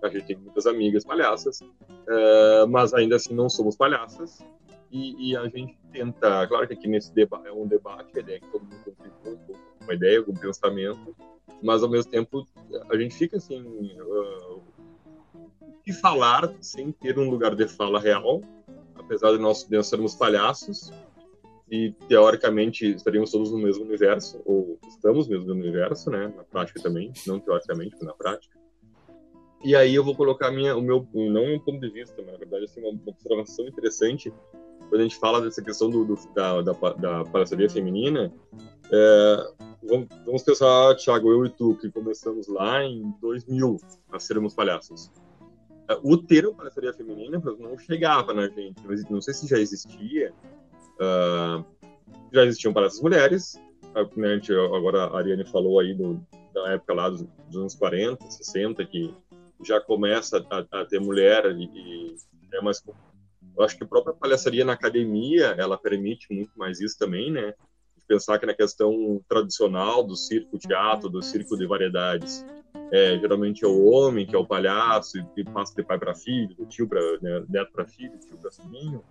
a 0.01 0.09
gente 0.09 0.25
tem 0.25 0.37
muitas 0.37 0.65
amigas 0.65 1.05
palhaças, 1.05 1.61
é, 2.07 2.65
mas 2.67 2.93
ainda 2.93 3.15
assim 3.15 3.33
não 3.33 3.49
somos 3.49 3.75
palhaças. 3.75 4.43
E, 4.91 5.31
e, 5.31 5.37
a 5.37 5.43
gente 5.49 5.77
tenta, 5.91 6.47
claro 6.47 6.67
que 6.67 6.73
aqui 6.73 6.87
nesse 6.87 7.13
debate 7.13 7.47
é 7.47 7.51
um 7.51 7.67
debate, 7.67 8.11
a 8.15 8.19
ideia 8.19 8.37
é 8.37 8.39
que 8.39 8.47
todo 8.47 8.61
mundo 8.63 8.77
contribui 8.85 9.37
com 9.77 9.83
uma 9.83 9.93
ideia, 9.93 10.23
com 10.23 10.31
um 10.31 10.35
pensamento, 10.35 11.15
mas 11.61 11.83
ao 11.83 11.89
mesmo 11.89 12.11
tempo 12.11 12.47
a 12.89 12.97
gente 12.97 13.13
fica 13.13 13.37
assim, 13.37 13.61
uh, 13.99 14.61
que 15.83 15.93
falar 15.93 16.51
sem 16.61 16.91
ter 16.91 17.17
um 17.19 17.29
lugar 17.29 17.55
de 17.55 17.67
fala 17.67 17.99
real, 17.99 18.41
apesar 18.95 19.31
de 19.31 19.37
nós, 19.37 19.63
de 19.63 19.81
sermos 19.83 20.15
palhaços 20.15 20.91
e 21.69 21.91
teoricamente 22.07 22.95
estaríamos 22.95 23.31
todos 23.31 23.51
no 23.51 23.57
mesmo 23.57 23.85
universo, 23.85 24.41
ou 24.45 24.79
estamos 24.87 25.27
no 25.27 25.37
mesmo 25.37 25.51
universo, 25.51 26.09
né? 26.09 26.31
Na 26.35 26.43
prática 26.43 26.81
também, 26.81 27.11
não 27.25 27.39
teoricamente, 27.39 27.95
mas 27.95 28.07
na 28.07 28.13
prática. 28.13 28.55
E 29.63 29.75
aí 29.75 29.95
eu 29.95 30.03
vou 30.03 30.15
colocar 30.15 30.51
minha, 30.51 30.75
o 30.75 30.81
meu, 30.81 31.07
não 31.13 31.55
um 31.55 31.59
ponto 31.59 31.79
de 31.79 31.89
vista, 31.89 32.15
mas 32.17 32.33
na 32.33 32.37
verdade 32.37 32.65
assim, 32.65 32.81
uma 32.81 32.99
observação 33.05 33.67
interessante 33.67 34.31
quando 34.89 35.01
a 35.01 35.03
gente 35.03 35.15
fala 35.15 35.41
dessa 35.41 35.61
questão 35.61 35.89
do, 35.89 36.05
do 36.05 36.15
da, 36.35 36.61
da, 36.61 36.73
da 36.73 37.25
palhaçaria 37.25 37.69
feminina. 37.69 38.31
É, 38.91 39.53
vamos, 39.81 40.07
vamos 40.23 40.43
pensar, 40.43 40.95
Thiago, 40.95 41.31
eu 41.31 41.45
e 41.45 41.49
tu, 41.49 41.75
que 41.75 41.89
começamos 41.89 42.47
lá 42.47 42.83
em 42.83 43.11
2000 43.19 43.77
a 44.11 44.19
sermos 44.19 44.53
palhaços 44.53 45.11
o 46.03 46.17
termo 46.17 46.55
palhaçaria 46.55 46.93
feminina 46.93 47.41
não 47.59 47.77
chegava 47.77 48.33
na 48.33 48.47
gente. 48.47 48.81
Não 49.09 49.21
sei 49.21 49.33
se 49.33 49.47
já 49.47 49.59
existia. 49.59 50.33
Uh, 50.95 51.65
já 52.33 52.45
existiam 52.45 52.73
palestras 52.73 53.01
mulheres. 53.01 53.61
Né, 54.15 54.39
agora 54.75 55.05
a 55.05 55.17
Ariane 55.17 55.45
falou 55.45 55.79
aí 55.79 55.93
do, 55.93 56.19
da 56.53 56.73
época 56.73 56.93
lá 56.93 57.09
dos, 57.09 57.23
dos, 57.47 57.55
anos 57.55 57.75
40, 57.75 58.29
60, 58.29 58.85
que 58.85 59.13
já 59.63 59.79
começa 59.79 60.45
a, 60.49 60.81
a 60.81 60.85
ter 60.85 60.99
mulher 60.99 61.45
e, 61.57 61.63
e 61.63 62.15
é 62.53 62.61
mais 62.61 62.83
eu 63.57 63.63
acho 63.63 63.77
que 63.77 63.85
a 63.85 63.87
própria 63.87 64.13
palhaçaria 64.13 64.65
na 64.65 64.73
academia 64.73 65.55
ela 65.57 65.77
permite 65.77 66.27
muito 66.33 66.51
mais 66.57 66.81
isso 66.81 66.97
também, 66.99 67.31
né? 67.31 67.53
pensar 68.07 68.37
que 68.39 68.45
na 68.45 68.53
questão 68.53 69.23
tradicional 69.27 70.03
do 70.03 70.15
circo 70.15 70.57
teatro, 70.57 71.09
do 71.09 71.21
circo 71.21 71.57
de 71.57 71.65
variedades, 71.65 72.45
é, 72.91 73.17
geralmente 73.19 73.63
é 73.63 73.67
o 73.67 73.85
homem 73.85 74.25
que 74.25 74.35
é 74.35 74.37
o 74.37 74.45
palhaço 74.45 75.17
e, 75.35 75.43
passa 75.43 75.75
de 75.75 75.83
pai 75.83 75.97
para 75.97 76.13
filho, 76.13 76.55
do 76.55 76.65
tio 76.65 76.87
para 76.87 77.01
né, 77.21 77.43
neto 77.49 77.71
para 77.71 77.85
filho, 77.85 78.17
tio 78.19 78.37
para 78.37 78.51
sobrinho. 78.51 79.03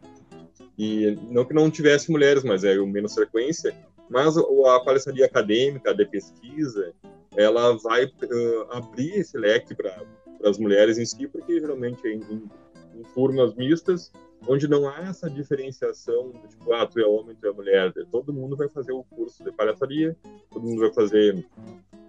E 0.78 1.18
não 1.30 1.44
que 1.44 1.54
não 1.54 1.70
tivesse 1.70 2.10
mulheres, 2.10 2.44
mas 2.44 2.64
é 2.64 2.78
o 2.78 2.86
menos 2.86 3.14
frequência. 3.14 3.74
Mas 4.08 4.36
a 4.36 4.80
palhaçaria 4.80 5.24
acadêmica, 5.24 5.94
de 5.94 6.04
pesquisa, 6.04 6.92
ela 7.36 7.76
vai 7.78 8.04
uh, 8.04 8.66
abrir 8.70 9.18
esse 9.18 9.36
leque 9.36 9.74
para 9.74 10.02
as 10.44 10.58
mulheres 10.58 10.98
em 10.98 11.06
si, 11.06 11.26
porque 11.26 11.58
geralmente 11.58 12.06
é 12.06 12.12
em, 12.12 12.20
em, 12.30 12.50
em 12.96 13.02
turmas 13.14 13.54
mistas 13.54 14.12
onde 14.46 14.68
não 14.68 14.88
há 14.88 15.00
essa 15.00 15.28
diferenciação 15.28 16.30
de 16.30 16.48
tipo, 16.48 16.72
ah, 16.72 16.86
tu 16.86 17.00
é 17.00 17.06
homem, 17.06 17.36
tu 17.36 17.46
é 17.46 17.52
mulher. 17.52 17.92
Todo 18.10 18.32
mundo 18.32 18.56
vai 18.56 18.68
fazer 18.68 18.92
o 18.92 19.04
curso 19.04 19.42
de 19.42 19.52
palhaçaria, 19.52 20.16
todo 20.50 20.62
mundo 20.62 20.80
vai 20.80 20.92
fazer, 20.92 21.46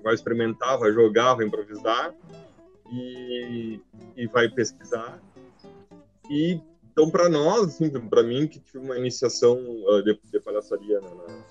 vai 0.05 0.13
experimentar, 0.13 0.77
vai 0.77 0.91
jogar, 0.93 1.33
vai 1.33 1.47
improvisar 1.47 2.13
e, 2.91 3.81
e 4.15 4.27
vai 4.27 4.47
pesquisar. 4.47 5.19
E 6.29 6.61
então, 6.91 7.09
para 7.09 7.27
nós, 7.27 7.63
assim, 7.63 7.89
para 7.89 8.23
mim, 8.23 8.47
que 8.47 8.59
tive 8.59 8.77
uma 8.77 8.97
iniciação 8.97 9.57
uh, 9.57 10.01
de, 10.03 10.17
de, 10.31 10.39
palhaçaria 10.39 11.01
na, 11.01 11.09
na, 11.09 11.43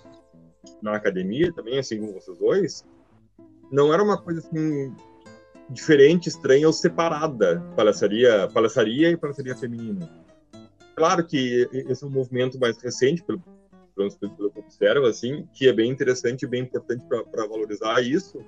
na, 0.81 0.97
academia, 0.97 1.53
também, 1.53 1.79
assim 1.79 2.01
como 2.01 2.15
vocês 2.15 2.39
dois, 2.39 2.85
não 3.71 3.93
era 3.93 4.03
uma 4.03 4.17
coisa 4.17 4.41
assim 4.41 4.95
diferente, 5.69 6.29
estranha 6.29 6.67
ou 6.67 6.73
separada, 6.73 7.61
palhaçaria, 7.77 8.49
palhaçaria 8.55 9.11
e 9.11 9.17
palhaçaria 9.17 9.57
feminina 9.57 10.09
Claro 10.95 11.27
que 11.27 11.69
esse 11.73 12.05
é 12.05 12.07
um 12.07 12.11
movimento 12.11 12.59
mais 12.59 12.79
recente, 12.79 13.23
pelo, 13.23 13.43
pelo, 13.95 14.11
pelo 14.17 14.51
que 14.51 14.59
eu 14.59 14.63
observo, 14.65 15.07
assim, 15.07 15.47
que 15.53 15.69
é 15.69 15.73
bem 15.73 15.91
interessante 15.91 16.43
e 16.43 16.49
bem 16.49 16.63
importante 16.63 17.05
para 17.07 17.47
valorizar 17.47 18.01
isso, 18.03 18.45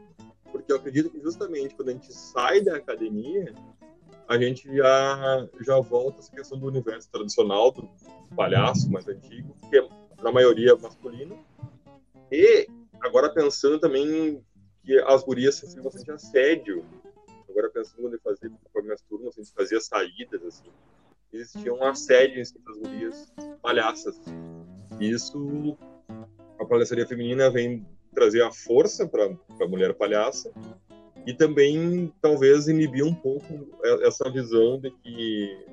porque 0.51 0.73
eu 0.73 0.77
acredito 0.77 1.11
que 1.11 1.21
justamente 1.21 1.75
quando 1.75 1.91
a 1.91 1.93
gente 1.93 2.13
sai 2.13 2.61
da 2.61 2.77
academia, 2.77 3.55
a 4.29 4.39
gente 4.39 4.75
já, 4.75 5.49
já 5.61 5.79
volta 5.81 6.17
a 6.17 6.19
essa 6.19 6.33
questão 6.33 6.59
do 6.59 6.67
universo 6.67 7.11
tradicional, 7.11 7.71
do 7.71 7.89
palhaço 8.35 8.91
mais 8.91 9.07
antigo, 9.07 9.55
que 9.71 9.79
é, 9.79 9.89
na 10.23 10.33
maioria, 10.33 10.75
masculino. 10.77 11.39
E, 12.31 12.67
agora 13.01 13.33
pensando 13.33 13.79
também 13.79 14.43
que 14.85 14.99
as 15.01 15.23
gurias 15.23 15.57
sofriam 15.57 15.85
bastante 15.85 16.11
assédio, 16.11 16.85
agora 17.49 17.71
pensando 17.71 18.15
em 18.15 18.19
fazer, 18.19 18.51
com 18.73 18.79
as 18.79 18.85
minhas 18.85 19.03
turmas, 19.03 19.39
a 19.39 19.43
gente 19.43 19.53
fazia 19.53 19.81
saídas, 19.81 20.43
assim, 20.45 20.71
existia 21.33 21.73
um 21.73 21.85
assédio 21.85 22.41
em 22.41 22.45
cima 22.45 22.65
das 22.67 22.79
gurias 22.79 23.33
palhaças. 23.63 24.21
Isso, 25.01 25.77
a 26.59 26.65
palhaçaria 26.65 27.07
feminina 27.07 27.51
vem 27.51 27.87
trazer 28.15 28.43
a 28.43 28.51
força 28.51 29.07
para 29.07 29.27
a 29.61 29.69
mulher 29.69 29.95
palhaça 29.95 30.51
e 31.27 31.35
também 31.35 32.13
talvez 32.21 32.69
inibir 32.69 33.05
um 33.05 33.15
pouco 33.15 33.69
essa 34.03 34.31
visão 34.31 34.81
de 34.81 34.91
que 34.91 35.67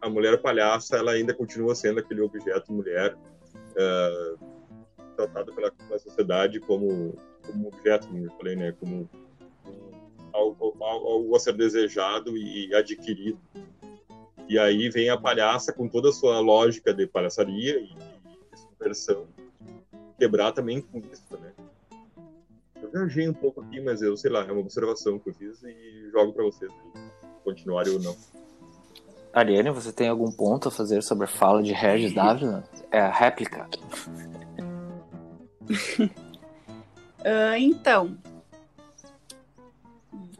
a 0.00 0.08
mulher 0.08 0.40
palhaça 0.40 0.96
ela 0.96 1.12
ainda 1.12 1.34
continua 1.34 1.74
sendo 1.74 2.00
aquele 2.00 2.22
objeto 2.22 2.72
mulher 2.72 3.14
uh, 3.14 4.38
tratado 5.16 5.52
pela, 5.52 5.70
pela, 5.70 5.98
sociedade 5.98 6.58
como 6.60 7.14
como 7.46 7.68
objeto, 7.68 8.06
como 8.06 8.24
eu 8.24 8.30
falei, 8.32 8.54
né, 8.54 8.72
como 8.78 9.08
algo, 10.32 10.76
algo 10.80 11.36
a 11.36 11.40
ser 11.40 11.54
desejado 11.54 12.36
e 12.36 12.72
adquirido. 12.74 13.40
E 14.48 14.58
aí 14.58 14.88
vem 14.88 15.10
a 15.10 15.16
palhaça 15.16 15.72
com 15.72 15.88
toda 15.88 16.10
a 16.10 16.12
sua 16.12 16.40
lógica 16.40 16.92
de 16.92 17.06
palhaçaria 17.06 17.78
e, 17.80 17.90
subversão, 18.80 19.26
quebrar 20.18 20.52
também 20.52 20.80
com 20.80 20.98
isso, 20.98 21.22
né? 21.38 21.52
Eu 22.82 22.90
viajei 22.90 23.28
um 23.28 23.34
pouco 23.34 23.60
aqui, 23.60 23.80
mas 23.80 24.00
eu 24.00 24.16
sei 24.16 24.30
lá, 24.30 24.40
é 24.40 24.50
uma 24.50 24.62
observação 24.62 25.18
que 25.18 25.28
eu 25.28 25.34
fiz 25.34 25.62
e 25.62 26.08
jogo 26.10 26.32
para 26.32 26.44
vocês 26.44 26.72
continuarem 27.44 27.92
ou 27.92 28.00
não. 28.00 28.16
Ariane, 29.32 29.70
você 29.70 29.92
tem 29.92 30.08
algum 30.08 30.32
ponto 30.32 30.68
a 30.68 30.70
fazer 30.70 31.02
sobre 31.02 31.24
a 31.24 31.28
fala 31.28 31.62
de 31.62 31.72
Regis 31.72 32.14
Dávila? 32.14 32.64
É 32.90 33.00
a 33.00 33.12
réplica. 33.12 33.68
uh, 37.20 37.54
então, 37.60 38.18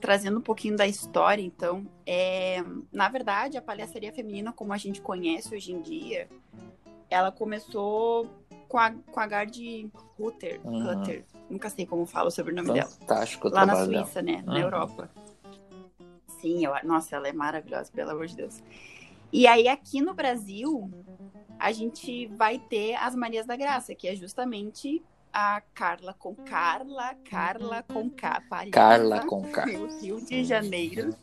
trazendo 0.00 0.38
um 0.38 0.42
pouquinho 0.42 0.76
da 0.76 0.88
história, 0.88 1.42
então, 1.42 1.86
é, 2.04 2.64
na 2.92 3.08
verdade, 3.08 3.56
a 3.56 3.62
palhaçaria 3.62 4.12
feminina, 4.12 4.52
como 4.52 4.72
a 4.72 4.76
gente 4.76 5.00
conhece 5.00 5.54
hoje 5.54 5.72
em 5.72 5.80
dia, 5.80 6.26
ela 7.10 7.32
começou 7.32 8.26
com 8.68 8.78
a, 8.78 8.92
com 8.92 9.20
a 9.20 9.26
Gard 9.26 9.90
Rutter, 10.16 10.60
uhum. 10.64 11.02
nunca 11.50 11.68
sei 11.68 11.84
como 11.84 12.06
fala 12.06 12.28
o 12.28 12.30
sobrenome 12.30 12.80
Fantástico 12.82 13.50
dela. 13.50 13.64
Lá 13.64 13.66
na 13.66 13.84
Suíça, 13.84 14.22
né, 14.22 14.36
uhum. 14.46 14.54
na 14.54 14.60
Europa. 14.60 15.10
Sim, 16.40 16.64
eu, 16.64 16.72
nossa, 16.84 17.16
ela 17.16 17.28
é 17.28 17.32
maravilhosa, 17.32 17.90
pelo 17.92 18.10
amor 18.10 18.26
de 18.26 18.36
Deus. 18.36 18.62
E 19.32 19.46
aí, 19.46 19.68
aqui 19.68 20.00
no 20.00 20.14
Brasil, 20.14 20.90
a 21.58 21.72
gente 21.72 22.26
vai 22.28 22.58
ter 22.58 22.94
as 22.94 23.14
Marias 23.14 23.46
da 23.46 23.56
Graça, 23.56 23.94
que 23.94 24.08
é 24.08 24.14
justamente 24.14 25.02
a 25.32 25.62
Carla 25.74 26.14
com 26.14 26.34
Carla, 26.34 27.14
Carla 27.28 27.82
com 27.82 28.10
K, 28.10 28.42
Paris, 28.48 28.72
Carla 28.72 29.26
com 29.26 29.42
K. 29.42 29.64
Rio 30.00 30.20
de 30.24 30.44
Janeiro. 30.44 31.14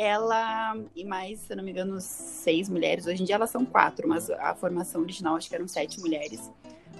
Ela 0.00 0.76
e 0.94 1.04
mais, 1.04 1.40
se 1.40 1.54
não 1.56 1.64
me 1.64 1.72
engano, 1.72 2.00
seis 2.00 2.68
mulheres. 2.68 3.04
Hoje 3.04 3.20
em 3.20 3.24
dia 3.26 3.34
elas 3.34 3.50
são 3.50 3.64
quatro, 3.64 4.08
mas 4.08 4.30
a 4.30 4.54
formação 4.54 5.00
original 5.00 5.34
acho 5.34 5.48
que 5.48 5.56
eram 5.56 5.66
sete 5.66 5.98
mulheres. 5.98 6.52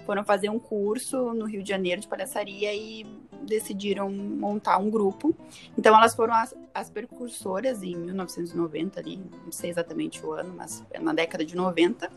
Foram 0.05 0.21
fazer 0.21 0.49
um 0.49 0.59
curso 0.59 1.33
no 1.33 1.45
Rio 1.45 1.63
de 1.63 1.69
Janeiro 1.69 2.01
de 2.01 2.09
palhaçaria 2.09 2.75
e 2.75 3.05
decidiram 3.43 4.11
montar 4.11 4.79
um 4.79 4.89
grupo. 4.89 5.33
Então 5.77 5.95
elas 5.95 6.13
foram 6.13 6.33
as, 6.33 6.53
as 6.73 6.89
precursoras 6.89 7.81
em 7.83 7.95
1990 7.95 8.99
ali, 8.99 9.15
não 9.45 9.51
sei 9.53 9.69
exatamente 9.69 10.25
o 10.25 10.33
ano, 10.33 10.53
mas 10.57 10.83
na 10.99 11.13
década 11.13 11.45
de 11.45 11.55
90 11.55 12.11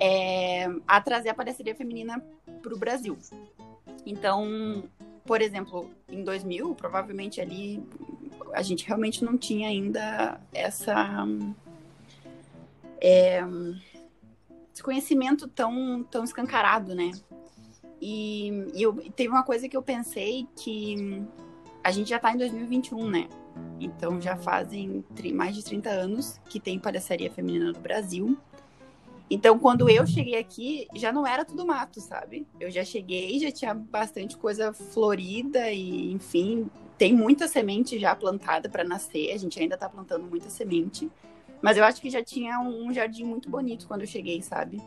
é, 0.00 0.66
a 0.88 1.00
trazer 1.00 1.28
a 1.28 1.34
palhaçaria 1.34 1.76
feminina 1.76 2.20
para 2.60 2.74
o 2.74 2.76
Brasil. 2.76 3.16
Então, 4.04 4.82
por 5.24 5.40
exemplo, 5.40 5.88
em 6.08 6.24
2000, 6.24 6.74
provavelmente 6.74 7.40
ali 7.40 7.80
a 8.52 8.62
gente 8.62 8.86
realmente 8.86 9.24
não 9.24 9.36
tinha 9.36 9.68
ainda 9.68 10.40
essa 10.52 11.26
é, 13.00 13.42
esse 14.72 14.82
conhecimento 14.82 15.48
tão 15.48 16.04
tão 16.10 16.24
escancarado, 16.24 16.94
né? 16.94 17.10
E, 18.00 18.48
e 18.74 18.82
eu, 18.82 18.94
teve 19.16 19.28
uma 19.28 19.42
coisa 19.42 19.68
que 19.68 19.76
eu 19.76 19.82
pensei 19.82 20.46
que 20.56 21.22
a 21.82 21.90
gente 21.90 22.10
já 22.10 22.16
está 22.16 22.32
em 22.32 22.38
2021, 22.38 23.08
né? 23.08 23.28
Então 23.80 24.20
já 24.20 24.36
fazem 24.36 25.04
mais 25.34 25.54
de 25.54 25.64
30 25.64 25.90
anos 25.90 26.40
que 26.48 26.60
tem 26.60 26.78
palhaçaria 26.78 27.30
feminina 27.30 27.72
no 27.72 27.80
Brasil. 27.80 28.38
Então, 29.30 29.58
quando 29.58 29.90
eu 29.90 30.06
cheguei 30.06 30.38
aqui, 30.38 30.88
já 30.94 31.12
não 31.12 31.26
era 31.26 31.44
tudo 31.44 31.66
mato, 31.66 32.00
sabe? 32.00 32.46
Eu 32.58 32.70
já 32.70 32.82
cheguei, 32.82 33.38
já 33.38 33.52
tinha 33.52 33.74
bastante 33.74 34.38
coisa 34.38 34.72
florida 34.72 35.70
e, 35.70 36.12
enfim, 36.12 36.70
tem 36.98 37.14
muita 37.14 37.46
semente 37.46 37.98
já 37.98 38.14
plantada 38.14 38.68
para 38.68 38.84
nascer. 38.84 39.32
A 39.32 39.38
gente 39.38 39.58
ainda 39.58 39.74
está 39.74 39.88
plantando 39.88 40.24
muita 40.24 40.50
semente. 40.50 41.10
Mas 41.62 41.76
eu 41.76 41.84
acho 41.84 42.00
que 42.00 42.10
já 42.10 42.22
tinha 42.22 42.60
um 42.60 42.92
jardim 42.92 43.24
muito 43.24 43.48
bonito 43.48 43.86
quando 43.86 44.02
eu 44.02 44.06
cheguei, 44.06 44.42
sabe? 44.42 44.82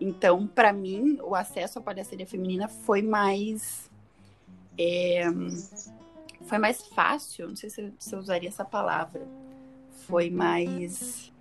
Então, 0.00 0.46
para 0.46 0.72
mim, 0.72 1.18
o 1.22 1.34
acesso 1.34 1.78
à 1.78 1.82
palhaçaria 1.82 2.26
feminina 2.26 2.68
foi 2.68 3.00
mais. 3.00 3.90
É, 4.78 5.24
foi 6.42 6.58
mais 6.58 6.86
fácil, 6.88 7.48
não 7.48 7.56
sei 7.56 7.70
se 7.70 7.92
eu 8.12 8.18
usaria 8.18 8.48
essa 8.48 8.64
palavra. 8.64 9.26
Foi 10.06 10.28
mais 10.30 11.32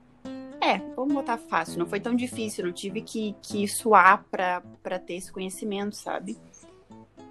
é, 0.66 0.80
vamos 0.96 1.14
botar 1.14 1.38
fácil. 1.38 1.78
Não 1.78 1.86
foi 1.86 2.00
tão 2.00 2.16
difícil, 2.16 2.66
não 2.66 2.74
tive 2.74 3.00
que, 3.00 3.36
que 3.40 3.68
suar 3.68 4.26
para 4.32 5.00
ter 5.00 5.14
esse 5.14 5.32
conhecimento, 5.32 5.96
sabe? 5.96 6.36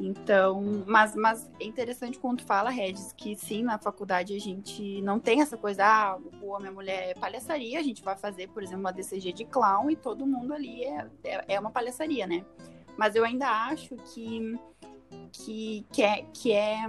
Então, 0.01 0.85
mas, 0.87 1.15
mas 1.15 1.51
é 1.61 1.65
interessante 1.65 2.19
quando 2.19 2.39
tu 2.39 2.45
fala, 2.45 2.69
Regis, 2.69 3.13
que 3.13 3.37
sim, 3.37 3.63
na 3.63 3.79
faculdade 3.79 4.35
a 4.35 4.41
gente 4.41 5.01
não 5.03 5.21
tem 5.21 5.41
essa 5.41 5.57
coisa, 5.57 5.85
ah, 5.85 6.19
o 6.43 6.49
homem 6.49 6.67
e 6.67 6.69
a 6.69 6.73
mulher 6.73 7.11
é 7.11 7.15
palhaçaria, 7.15 7.79
a 7.79 7.83
gente 7.83 8.03
vai 8.03 8.17
fazer, 8.17 8.49
por 8.49 8.63
exemplo, 8.63 8.81
uma 8.81 8.93
DCG 8.93 9.33
de 9.33 9.45
clown 9.45 9.91
e 9.91 9.97
todo 9.97 10.27
mundo 10.27 10.53
ali 10.53 10.85
é, 10.85 11.07
é, 11.23 11.45
é 11.55 11.61
uma 11.61 11.71
palhaçaria, 11.71 12.27
né? 12.27 12.45
Mas 12.97 13.15
eu 13.15 13.25
ainda 13.25 13.49
acho 13.49 13.97
que 13.97 14.59
que, 15.33 15.85
que, 15.93 16.03
é, 16.03 16.25
que 16.33 16.53
é 16.53 16.85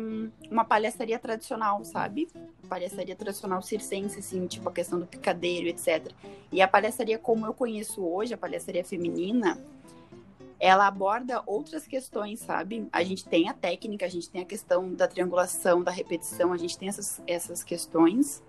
uma 0.49 0.63
palhaçaria 0.63 1.17
tradicional, 1.17 1.83
sabe? 1.83 2.27
Palhaçaria 2.69 3.15
tradicional 3.15 3.61
circense, 3.61 4.19
assim, 4.19 4.45
tipo 4.47 4.67
a 4.69 4.71
questão 4.71 4.99
do 4.99 5.05
picadeiro, 5.05 5.67
etc. 5.67 6.11
E 6.51 6.61
a 6.61 6.67
palhaçaria 6.67 7.17
como 7.17 7.45
eu 7.45 7.53
conheço 7.53 8.03
hoje, 8.03 8.33
a 8.33 8.37
palhaçaria 8.37 8.83
feminina, 8.83 9.59
ela 10.65 10.87
aborda 10.87 11.43
outras 11.45 11.85
questões, 11.85 12.39
sabe? 12.39 12.87
A 12.91 13.03
gente 13.03 13.23
tem 13.23 13.47
a 13.47 13.53
técnica, 13.53 14.07
a 14.07 14.09
gente 14.09 14.27
tem 14.27 14.41
a 14.41 14.45
questão 14.45 14.91
da 14.95 15.07
triangulação, 15.07 15.83
da 15.83 15.91
repetição, 15.91 16.51
a 16.51 16.57
gente 16.57 16.75
tem 16.75 16.89
essas, 16.89 17.21
essas 17.27 17.63
questões. 17.63 18.41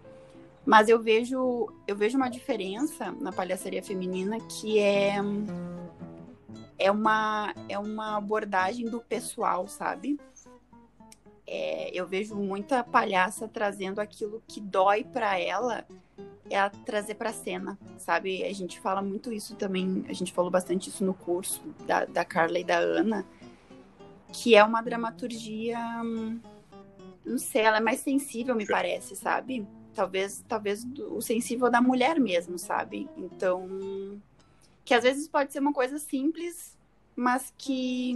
Mas 0.65 0.89
eu 0.89 0.99
vejo, 0.99 1.71
eu 1.87 1.95
vejo 1.95 2.17
uma 2.17 2.31
diferença 2.31 3.13
na 3.21 3.31
palhaçaria 3.33 3.83
feminina 3.83 4.39
que 4.41 4.79
é 4.79 5.17
é 6.79 6.91
uma 6.91 7.55
é 7.69 7.79
uma 7.79 8.17
abordagem 8.17 8.87
do 8.87 8.99
pessoal, 9.03 9.69
sabe? 9.69 10.19
É, 11.47 11.91
eu 11.93 12.07
vejo 12.07 12.35
muita 12.35 12.83
palhaça 12.83 13.47
trazendo 13.47 14.01
aquilo 14.01 14.43
que 14.49 14.59
dói 14.59 15.05
para 15.05 15.39
ela 15.39 15.87
é 16.51 16.69
trazer 16.85 17.15
para 17.15 17.33
cena, 17.33 17.79
sabe? 17.99 18.45
A 18.45 18.53
gente 18.53 18.81
fala 18.81 19.03
muito 19.03 19.33
isso 19.33 19.55
também, 19.57 20.05
a 20.09 20.13
gente 20.13 20.33
falou 20.33 20.51
bastante 20.51 20.89
isso 20.89 21.05
no 21.05 21.15
curso 21.15 21.63
da, 21.87 22.05
da 22.05 22.25
Carla 22.25 22.59
e 22.59 22.65
da 22.65 22.79
Ana, 22.79 23.27
que 24.33 24.55
é 24.55 24.63
uma 24.63 24.83
dramaturgia, 24.83 25.79
não 27.25 27.39
sei, 27.39 27.63
ela 27.63 27.79
é 27.79 27.81
mais 27.81 28.01
sensível, 28.01 28.55
me 28.55 28.67
parece, 28.67 29.17
sabe? 29.17 29.67
Talvez, 29.95 30.45
talvez 30.47 30.87
o 31.11 31.21
sensível 31.21 31.71
da 31.71 31.81
mulher 31.81 32.21
mesmo, 32.21 32.59
sabe? 32.59 33.09
Então, 33.17 34.21
que 34.85 34.95
às 34.95 35.03
vezes 35.03 35.27
pode 35.27 35.53
ser 35.53 35.59
uma 35.59 35.73
coisa 35.73 35.99
simples, 35.99 36.76
mas 37.17 37.53
que 37.57 38.15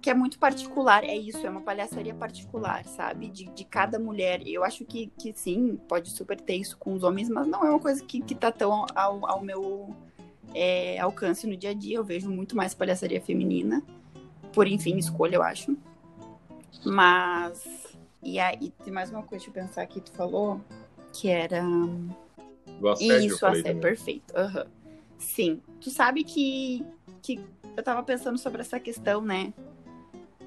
que 0.00 0.10
é 0.10 0.14
muito 0.14 0.38
particular, 0.38 1.02
é 1.02 1.16
isso, 1.16 1.44
é 1.44 1.50
uma 1.50 1.60
palhaçaria 1.60 2.14
particular, 2.14 2.84
sabe? 2.84 3.28
De, 3.28 3.46
de 3.46 3.64
cada 3.64 3.98
mulher. 3.98 4.46
Eu 4.46 4.62
acho 4.62 4.84
que, 4.84 5.08
que 5.18 5.32
sim, 5.32 5.76
pode 5.88 6.10
super 6.10 6.40
ter 6.40 6.54
isso 6.54 6.78
com 6.78 6.94
os 6.94 7.02
homens, 7.02 7.28
mas 7.28 7.46
não 7.46 7.64
é 7.64 7.70
uma 7.70 7.80
coisa 7.80 8.02
que, 8.04 8.20
que 8.20 8.34
tá 8.34 8.52
tão 8.52 8.86
ao, 8.94 9.26
ao 9.28 9.42
meu 9.42 9.94
é, 10.54 10.98
alcance 11.00 11.46
no 11.46 11.56
dia 11.56 11.70
a 11.70 11.74
dia. 11.74 11.96
Eu 11.96 12.04
vejo 12.04 12.30
muito 12.30 12.56
mais 12.56 12.74
palhaçaria 12.74 13.20
feminina, 13.20 13.82
por 14.52 14.68
enfim, 14.68 14.96
escolha, 14.96 15.36
eu 15.36 15.42
acho. 15.42 15.76
Mas. 16.84 17.96
E 18.22 18.38
aí, 18.38 18.72
tem 18.84 18.92
mais 18.92 19.10
uma 19.10 19.22
coisa 19.22 19.44
de 19.44 19.50
pensar 19.50 19.86
que 19.86 20.00
tu 20.00 20.12
falou, 20.12 20.60
que 21.12 21.28
era. 21.28 21.62
Do 22.80 22.88
assédio, 22.88 23.34
isso, 23.34 23.44
assédio, 23.44 23.80
perfeito. 23.80 24.34
Uhum. 24.36 24.64
Sim. 25.18 25.60
Tu 25.80 25.90
sabe 25.90 26.22
que, 26.22 26.84
que 27.22 27.40
eu 27.76 27.82
tava 27.82 28.02
pensando 28.02 28.38
sobre 28.38 28.60
essa 28.60 28.80
questão, 28.80 29.20
né? 29.20 29.52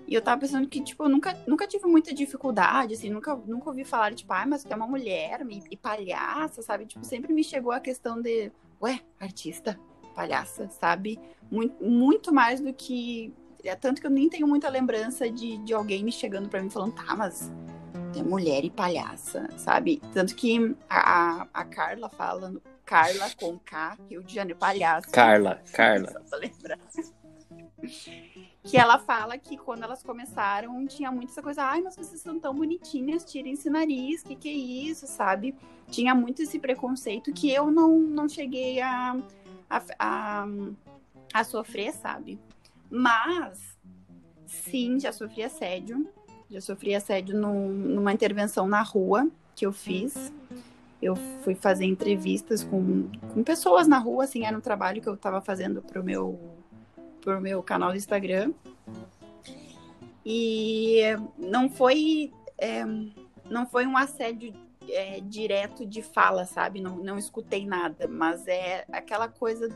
E 0.07 0.13
eu 0.13 0.21
tava 0.21 0.41
pensando 0.41 0.67
que, 0.67 0.81
tipo, 0.81 1.03
eu 1.03 1.10
nunca, 1.10 1.38
nunca 1.47 1.65
tive 1.65 1.86
muita 1.86 2.13
dificuldade, 2.13 2.93
assim, 2.95 3.10
nunca, 3.10 3.34
nunca 3.34 3.69
ouvi 3.69 3.86
falar, 3.86 4.13
tipo, 4.13 4.34
ah, 4.34 4.45
mas 4.45 4.63
tu 4.63 4.71
é 4.71 4.75
uma 4.75 4.86
mulher 4.86 5.45
e, 5.49 5.63
e 5.71 5.77
palhaça, 5.77 6.62
sabe? 6.62 6.86
Tipo, 6.86 7.05
sempre 7.05 7.31
me 7.31 7.43
chegou 7.43 7.71
a 7.71 7.79
questão 7.79 8.21
de, 8.21 8.51
ué, 8.81 8.99
artista, 9.19 9.79
palhaça, 10.13 10.69
sabe? 10.69 11.17
Muito, 11.49 11.81
muito 11.84 12.34
mais 12.34 12.60
do 12.60 12.73
que. 12.73 13.34
É 13.63 13.75
tanto 13.75 14.01
que 14.01 14.07
eu 14.07 14.12
nem 14.12 14.27
tenho 14.27 14.47
muita 14.47 14.67
lembrança 14.67 15.29
de, 15.29 15.57
de 15.60 15.73
alguém 15.73 16.03
me 16.03 16.12
chegando 16.12 16.49
para 16.49 16.62
mim 16.62 16.69
falando, 16.69 16.93
tá, 16.93 17.15
mas 17.15 17.49
é 18.19 18.23
mulher 18.23 18.65
e 18.65 18.69
palhaça, 18.69 19.47
sabe? 19.57 20.01
Tanto 20.12 20.36
que 20.36 20.75
a, 20.89 21.47
a 21.53 21.63
Carla 21.63 22.10
fala, 22.10 22.53
Carla 22.91 23.32
com 23.39 23.58
K, 23.58 23.97
Rio 24.10 24.21
de 24.21 24.36
Janeiro, 24.36 24.60
palhaça. 24.60 25.10
Carla, 25.10 25.62
Carla. 25.71 26.12
Só 26.12 26.19
pra 26.19 26.39
lembrar 26.39 26.80
que 28.65 28.77
ela 28.77 28.99
fala 28.99 29.38
que 29.38 29.56
quando 29.56 29.84
elas 29.84 30.04
começaram 30.04 30.86
tinha 30.86 31.10
muito 31.10 31.32
essa 31.32 31.41
coisa, 31.41 31.63
ai, 31.63 31.82
mas 31.82 31.95
vocês 31.95 32.19
são 32.19 32.38
tão 32.38 32.54
bonitinhas, 32.54 33.23
tirem 33.23 33.54
esse 33.54 33.69
nariz, 33.69 34.23
que 34.23 34.36
que 34.36 34.49
é 34.49 34.51
isso, 34.51 35.08
sabe? 35.08 35.56
Tinha 35.89 36.13
muito 36.13 36.41
esse 36.41 36.60
preconceito 36.60 37.32
que 37.32 37.49
eu 37.49 37.71
não, 37.71 37.97
não 37.97 38.27
cheguei 38.27 38.82
a, 38.82 39.17
a, 39.69 39.84
a, 39.97 40.45
a 41.34 41.43
sofrer, 41.45 41.93
sabe? 41.93 42.38
Mas, 42.89 43.77
sim, 44.45 44.99
já 44.99 45.13
sofri 45.13 45.43
assédio, 45.43 46.06
já 46.49 46.60
sofri 46.60 46.93
assédio 46.93 47.39
num, 47.39 47.69
numa 47.69 48.12
intervenção 48.12 48.67
na 48.67 48.82
rua 48.82 49.30
que 49.56 49.65
eu 49.65 49.71
fiz. 49.71 50.34
Eu 51.01 51.15
fui 51.15 51.55
fazer 51.55 51.85
entrevistas 51.85 52.63
com, 52.63 53.09
com 53.33 53.43
pessoas 53.43 53.87
na 53.87 53.97
rua, 53.97 54.25
assim, 54.25 54.45
era 54.45 54.55
um 54.55 54.61
trabalho 54.61 55.01
que 55.01 55.09
eu 55.09 55.15
estava 55.15 55.41
fazendo 55.41 55.81
pro 55.81 56.03
meu 56.03 56.39
pro 57.21 57.39
meu 57.39 57.61
canal 57.61 57.91
do 57.91 57.97
Instagram. 57.97 58.51
E 60.25 61.01
não 61.37 61.69
foi 61.69 62.31
é, 62.57 62.83
não 63.49 63.65
foi 63.65 63.85
um 63.87 63.97
assédio 63.97 64.53
é, 64.89 65.19
direto 65.21 65.85
de 65.85 66.01
fala, 66.01 66.45
sabe? 66.45 66.81
Não, 66.81 66.97
não 66.97 67.17
escutei 67.17 67.65
nada, 67.65 68.07
mas 68.07 68.47
é 68.47 68.85
aquela 68.91 69.27
coisa. 69.27 69.69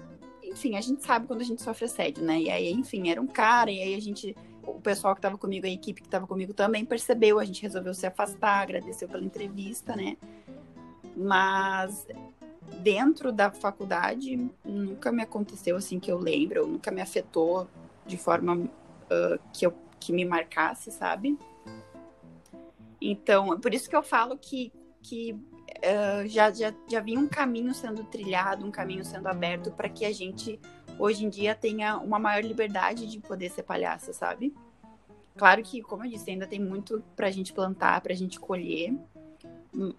Enfim, 0.44 0.78
a 0.78 0.82
gente 0.82 1.04
sabe 1.04 1.28
quando 1.28 1.42
a 1.42 1.46
gente 1.46 1.62
sofre 1.62 1.86
assédio, 1.86 2.24
né? 2.24 2.40
E 2.40 2.50
aí, 2.50 2.72
enfim, 2.72 3.10
era 3.10 3.22
um 3.22 3.28
cara, 3.28 3.72
e 3.72 3.82
aí 3.82 3.96
a 3.96 4.02
gente. 4.02 4.36
O 4.64 4.82
pessoal 4.82 5.14
que 5.14 5.20
estava 5.20 5.38
comigo, 5.38 5.68
a 5.68 5.70
equipe 5.70 6.02
que 6.02 6.08
estava 6.08 6.26
comigo 6.26 6.52
também 6.52 6.84
percebeu, 6.84 7.40
a 7.40 7.46
gente 7.46 7.62
resolveu 7.62 7.94
se 7.94 8.08
afastar, 8.08 8.64
agradeceu 8.64 9.08
pela 9.08 9.24
entrevista, 9.24 9.96
né? 9.96 10.18
Mas 11.16 12.08
dentro 12.82 13.32
da 13.32 13.52
faculdade 13.52 14.50
nunca 14.64 15.12
me 15.12 15.24
aconteceu 15.24 15.76
assim 15.78 16.00
que 16.00 16.12
eu 16.12 16.18
lembro, 16.18 16.68
nunca 16.68 16.92
me 16.92 17.02
afetou 17.02 17.68
de 18.06 18.18
forma 18.18 18.56
uh, 18.56 19.40
que, 19.54 19.66
eu, 19.66 19.74
que 20.00 20.12
me 20.12 20.26
marcasse, 20.26 20.92
sabe? 20.92 21.38
Então, 23.02 23.60
por 23.60 23.74
isso 23.74 23.90
que 23.90 23.96
eu 23.96 24.04
falo 24.04 24.38
que, 24.38 24.72
que 25.02 25.34
uh, 25.34 26.28
já, 26.28 26.52
já, 26.52 26.74
já 26.88 27.00
vinha 27.00 27.20
um 27.20 27.28
caminho 27.28 27.74
sendo 27.74 28.04
trilhado, 28.04 28.66
um 28.66 28.72
caminho 28.72 29.06
sendo 29.06 29.28
aberto 29.28 29.72
para 29.72 29.90
que 29.90 30.06
a 30.06 30.12
gente, 30.12 30.60
hoje 30.98 31.26
em 31.26 31.30
dia, 31.30 31.54
tenha 31.56 31.98
uma 31.98 32.20
maior 32.20 32.44
liberdade 32.44 33.08
de 33.08 33.20
poder 33.20 33.50
ser 33.50 33.64
palhaça, 33.64 34.14
sabe? 34.14 34.54
Claro 35.38 35.62
que, 35.62 35.82
como 35.82 36.06
eu 36.06 36.10
disse, 36.10 36.32
ainda 36.32 36.48
tem 36.48 36.60
muito 36.60 37.04
para 37.16 37.28
a 37.28 37.32
gente 37.32 37.52
plantar, 37.52 38.00
para 38.02 38.14
a 38.14 38.16
gente 38.16 38.40
colher, 38.40 38.94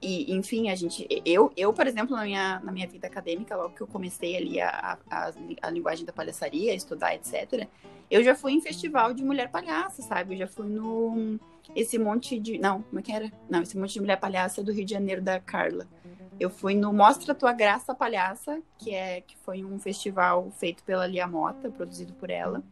e, 0.00 0.32
enfim, 0.34 0.70
a 0.70 0.74
gente, 0.74 1.06
eu, 1.24 1.52
eu, 1.56 1.72
por 1.72 1.86
exemplo, 1.86 2.16
na 2.16 2.24
minha, 2.24 2.60
na 2.60 2.72
minha 2.72 2.86
vida 2.86 3.06
acadêmica, 3.06 3.56
logo 3.56 3.74
que 3.74 3.82
eu 3.82 3.86
comecei 3.86 4.36
ali 4.36 4.60
a, 4.60 4.98
a, 5.10 5.32
a 5.62 5.70
linguagem 5.70 6.04
da 6.04 6.12
palhaçaria, 6.12 6.74
estudar, 6.74 7.14
etc., 7.14 7.68
eu 8.10 8.22
já 8.22 8.34
fui 8.34 8.52
em 8.52 8.60
festival 8.60 9.12
de 9.12 9.24
mulher 9.24 9.50
palhaça, 9.50 10.00
sabe? 10.02 10.34
Eu 10.34 10.38
já 10.38 10.46
fui 10.46 10.68
no. 10.68 11.38
Esse 11.74 11.98
monte 11.98 12.38
de. 12.38 12.58
Não, 12.58 12.82
como 12.82 13.00
é 13.00 13.02
que 13.02 13.12
era? 13.12 13.32
Não, 13.50 13.62
esse 13.62 13.76
monte 13.76 13.94
de 13.94 14.00
mulher 14.00 14.18
palhaça 14.18 14.62
do 14.62 14.72
Rio 14.72 14.84
de 14.84 14.92
Janeiro 14.92 15.20
da 15.20 15.40
Carla. 15.40 15.86
Eu 16.38 16.50
fui 16.50 16.74
no 16.74 16.92
Mostra 16.92 17.34
Tua 17.34 17.52
Graça 17.52 17.94
Palhaça, 17.94 18.60
que 18.78 18.94
é 18.94 19.22
que 19.22 19.36
foi 19.38 19.64
um 19.64 19.78
festival 19.78 20.50
feito 20.50 20.84
pela 20.84 21.06
Lia 21.06 21.26
Mota, 21.26 21.70
produzido 21.70 22.12
por 22.12 22.28
ela. 22.28 22.62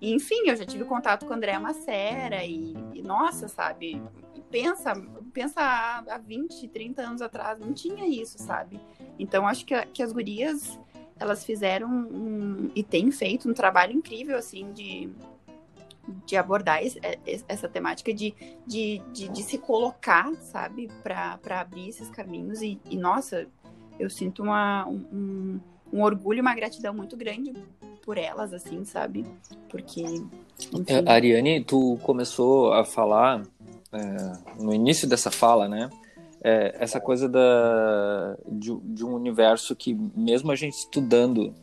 E, 0.00 0.14
enfim, 0.14 0.48
eu 0.48 0.54
já 0.54 0.64
tive 0.64 0.84
contato 0.84 1.26
com 1.26 1.34
Andréa 1.34 1.58
Macera 1.58 2.44
e, 2.44 2.74
e, 2.94 3.02
nossa, 3.02 3.48
sabe? 3.48 4.00
Pensa, 4.50 4.94
pensa 5.32 5.60
há, 5.60 5.98
há 6.14 6.18
20, 6.18 6.68
30 6.68 7.02
anos 7.02 7.22
atrás, 7.22 7.58
não 7.58 7.72
tinha 7.72 8.06
isso, 8.06 8.38
sabe? 8.38 8.80
Então, 9.18 9.48
acho 9.48 9.66
que, 9.66 9.74
que 9.86 10.02
as 10.02 10.12
gurias, 10.12 10.78
elas 11.18 11.44
fizeram 11.44 11.88
um, 11.90 12.70
e 12.74 12.84
têm 12.84 13.10
feito 13.10 13.50
um 13.50 13.54
trabalho 13.54 13.92
incrível, 13.92 14.36
assim, 14.36 14.72
de 14.72 15.10
de 16.26 16.36
abordar 16.36 16.82
esse, 16.82 16.98
é, 17.02 17.18
essa 17.48 17.68
temática 17.68 18.12
de, 18.12 18.34
de, 18.66 19.00
de, 19.12 19.28
de, 19.28 19.42
se 19.42 19.58
colocar, 19.58 20.32
sabe, 20.40 20.88
para 21.02 21.38
abrir 21.60 21.88
esses 21.88 22.08
caminhos. 22.08 22.60
E, 22.62 22.80
e, 22.90 22.96
nossa, 22.96 23.46
eu 23.98 24.10
sinto 24.10 24.42
uma, 24.42 24.86
um, 24.86 25.60
um 25.92 26.02
orgulho 26.02 26.38
e 26.38 26.40
uma 26.40 26.54
gratidão 26.54 26.92
muito 26.92 27.16
grande 27.16 27.52
por 28.04 28.18
elas, 28.18 28.52
assim, 28.52 28.84
sabe? 28.84 29.24
Porque. 29.68 30.02
Enfim... 30.02 30.84
É, 30.86 31.10
Ariane, 31.10 31.64
tu 31.64 31.98
começou 32.02 32.72
a 32.72 32.84
falar 32.84 33.42
é, 33.92 34.62
no 34.62 34.74
início 34.74 35.08
dessa 35.08 35.30
fala, 35.30 35.68
né? 35.68 35.88
É, 36.44 36.74
essa 36.80 37.00
coisa 37.00 37.28
da, 37.28 38.36
de, 38.48 38.76
de 38.76 39.04
um 39.04 39.14
universo 39.14 39.76
que, 39.76 39.94
mesmo 39.94 40.50
a 40.50 40.56
gente 40.56 40.74
estudando 40.74 41.54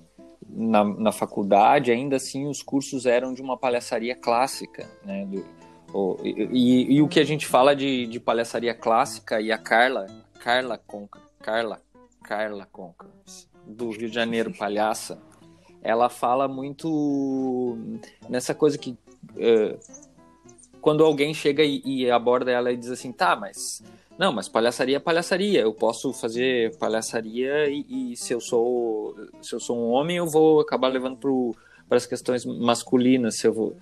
na, 0.50 0.84
na 0.84 1.12
faculdade, 1.12 1.92
ainda 1.92 2.16
assim 2.16 2.48
os 2.48 2.64
cursos 2.64 3.06
eram 3.06 3.34
de 3.34 3.42
uma 3.42 3.58
palhaçaria 3.58 4.16
clássica, 4.16 4.90
né? 5.06 5.26
Do, 5.26 5.46
o, 5.94 6.18
e, 6.24 6.96
e, 6.96 7.02
o 7.02 7.08
que 7.08 7.20
a 7.20 7.24
gente 7.24 7.48
fala 7.48 7.76
de, 7.76 8.06
de 8.06 8.20
palhaçaria 8.20 8.74
clássica 8.76 9.42
e 9.42 9.52
a 9.52 9.58
Carla, 9.58 10.06
Carla 10.40 10.78
Conca, 10.78 11.20
Carla, 11.40 11.82
Carla 12.24 12.68
Conca, 12.72 13.08
do 13.66 13.90
Rio 13.90 14.08
de 14.08 14.14
Janeiro, 14.14 14.54
palhaça, 14.56 15.20
ela 15.82 16.10
fala 16.10 16.48
muito 16.48 17.78
nessa 18.30 18.54
coisa 18.54 18.78
que 18.78 18.92
uh, 18.92 19.80
quando 20.80 21.04
alguém 21.04 21.34
chega 21.34 21.64
e, 21.64 21.82
e 21.84 22.12
aborda 22.12 22.52
ela 22.52 22.72
e 22.72 22.78
diz 22.78 22.92
assim, 22.92 23.12
tá, 23.12 23.36
mas 23.36 23.84
não, 24.20 24.34
mas 24.34 24.50
palhaçaria 24.50 24.98
é 24.98 25.00
palhaçaria. 25.00 25.62
Eu 25.62 25.74
posso 25.74 26.12
fazer 26.12 26.76
palhaçaria 26.78 27.70
e, 27.70 28.12
e, 28.12 28.18
se 28.18 28.34
eu 28.34 28.42
sou 28.42 29.16
se 29.42 29.56
eu 29.56 29.62
sou 29.62 29.80
um 29.80 29.92
homem, 29.92 30.18
eu 30.18 30.28
vou 30.28 30.60
acabar 30.60 30.90
levando 30.90 31.18
para 31.88 31.96
as 31.96 32.06
questões 32.06 32.46
masculinas. 32.46 33.38
Se 33.38 33.48
eu 33.48 33.54
vou... 33.54 33.78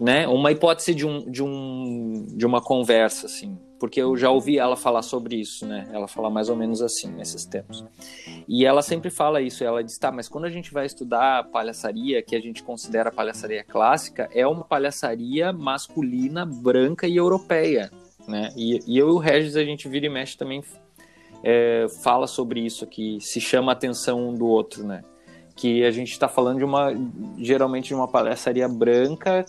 né? 0.00 0.26
Uma 0.26 0.50
hipótese 0.50 0.94
de, 0.94 1.06
um, 1.06 1.30
de, 1.30 1.42
um, 1.42 2.24
de 2.26 2.46
uma 2.46 2.62
conversa, 2.62 3.26
assim, 3.26 3.58
porque 3.78 4.00
eu 4.00 4.16
já 4.16 4.30
ouvi 4.30 4.58
ela 4.58 4.76
falar 4.78 5.02
sobre 5.02 5.36
isso, 5.36 5.66
né? 5.66 5.86
Ela 5.92 6.08
fala 6.08 6.30
mais 6.30 6.48
ou 6.48 6.56
menos 6.56 6.80
assim 6.80 7.10
nesses 7.10 7.44
tempos. 7.44 7.84
E 8.48 8.64
ela 8.64 8.80
sempre 8.80 9.10
fala 9.10 9.42
isso. 9.42 9.62
Ela 9.62 9.84
diz, 9.84 9.98
tá, 9.98 10.10
mas 10.10 10.26
quando 10.26 10.46
a 10.46 10.50
gente 10.50 10.72
vai 10.72 10.86
estudar 10.86 11.50
palhaçaria, 11.50 12.22
que 12.22 12.34
a 12.34 12.40
gente 12.40 12.62
considera 12.62 13.12
palhaçaria 13.12 13.62
clássica, 13.62 14.26
é 14.32 14.46
uma 14.46 14.64
palhaçaria 14.64 15.52
masculina, 15.52 16.46
branca 16.46 17.06
e 17.06 17.16
europeia, 17.16 17.90
né? 18.26 18.52
E, 18.56 18.80
e 18.86 18.98
eu 18.98 19.08
e 19.08 19.12
o 19.12 19.18
Regis 19.18 19.56
a 19.56 19.64
gente 19.64 19.88
vira 19.88 20.06
e 20.06 20.08
mexe 20.08 20.36
também 20.36 20.62
é, 21.42 21.86
fala 22.02 22.26
sobre 22.26 22.60
isso 22.60 22.84
aqui, 22.84 23.18
se 23.20 23.40
chama 23.40 23.72
a 23.72 23.74
atenção 23.74 24.28
um 24.28 24.34
do 24.34 24.46
outro, 24.46 24.84
né? 24.84 25.04
Que 25.54 25.84
a 25.84 25.90
gente 25.90 26.10
está 26.10 26.28
falando 26.28 26.58
de 26.58 26.64
uma, 26.64 26.92
geralmente 27.38 27.88
de 27.88 27.94
uma 27.94 28.08
palhaçaria 28.08 28.68
branca 28.68 29.44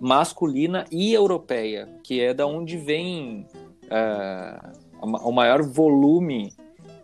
masculina 0.00 0.84
e 0.90 1.12
europeia, 1.12 1.88
que 2.02 2.20
é 2.20 2.32
da 2.32 2.46
onde 2.46 2.76
vem 2.76 3.46
uh, 3.84 4.98
o 5.02 5.32
maior 5.32 5.62
volume 5.62 6.52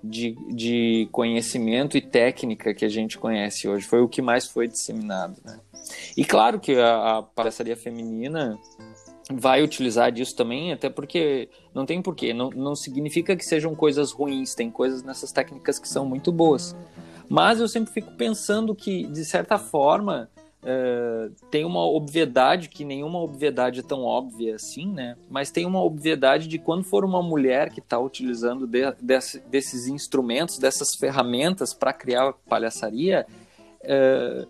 de, 0.02 0.36
de 0.48 1.08
conhecimento 1.12 1.96
e 1.96 2.00
técnica 2.00 2.72
que 2.72 2.84
a 2.84 2.88
gente 2.88 3.18
conhece 3.18 3.68
hoje. 3.68 3.86
Foi 3.86 4.00
o 4.00 4.08
que 4.08 4.22
mais 4.22 4.46
foi 4.46 4.68
disseminado. 4.68 5.36
Né? 5.44 5.58
E 6.16 6.24
claro 6.24 6.60
que 6.60 6.76
a, 6.76 7.18
a 7.18 7.22
palhaçaria 7.22 7.76
feminina 7.76 8.58
vai 9.30 9.62
utilizar 9.62 10.12
disso 10.12 10.36
também, 10.36 10.72
até 10.72 10.88
porque 10.88 11.48
não 11.74 11.84
tem 11.84 12.00
porquê, 12.00 12.32
não, 12.32 12.50
não 12.50 12.76
significa 12.76 13.36
que 13.36 13.44
sejam 13.44 13.74
coisas 13.74 14.12
ruins, 14.12 14.54
tem 14.54 14.70
coisas 14.70 15.02
nessas 15.02 15.32
técnicas 15.32 15.78
que 15.78 15.88
são 15.88 16.06
muito 16.06 16.30
boas. 16.30 16.76
Mas 17.28 17.58
eu 17.58 17.66
sempre 17.66 17.92
fico 17.92 18.12
pensando 18.12 18.74
que, 18.74 19.06
de 19.06 19.24
certa 19.24 19.58
forma, 19.58 20.28
Uh, 20.66 21.30
tem 21.48 21.64
uma 21.64 21.86
obviedade 21.86 22.68
que 22.68 22.84
nenhuma 22.84 23.20
obviedade 23.20 23.78
é 23.78 23.82
tão 23.84 24.02
óbvia 24.02 24.56
assim, 24.56 24.90
né? 24.90 25.16
Mas 25.30 25.48
tem 25.48 25.64
uma 25.64 25.80
obviedade 25.80 26.48
de 26.48 26.58
quando 26.58 26.82
for 26.82 27.04
uma 27.04 27.22
mulher 27.22 27.70
que 27.70 27.78
está 27.78 27.96
utilizando 28.00 28.66
de, 28.66 28.90
desse, 29.00 29.38
desses 29.48 29.86
instrumentos, 29.86 30.58
dessas 30.58 30.96
ferramentas 30.96 31.72
para 31.72 31.92
criar 31.92 32.32
palhaçaria, 32.48 33.24
uh, 33.84 34.48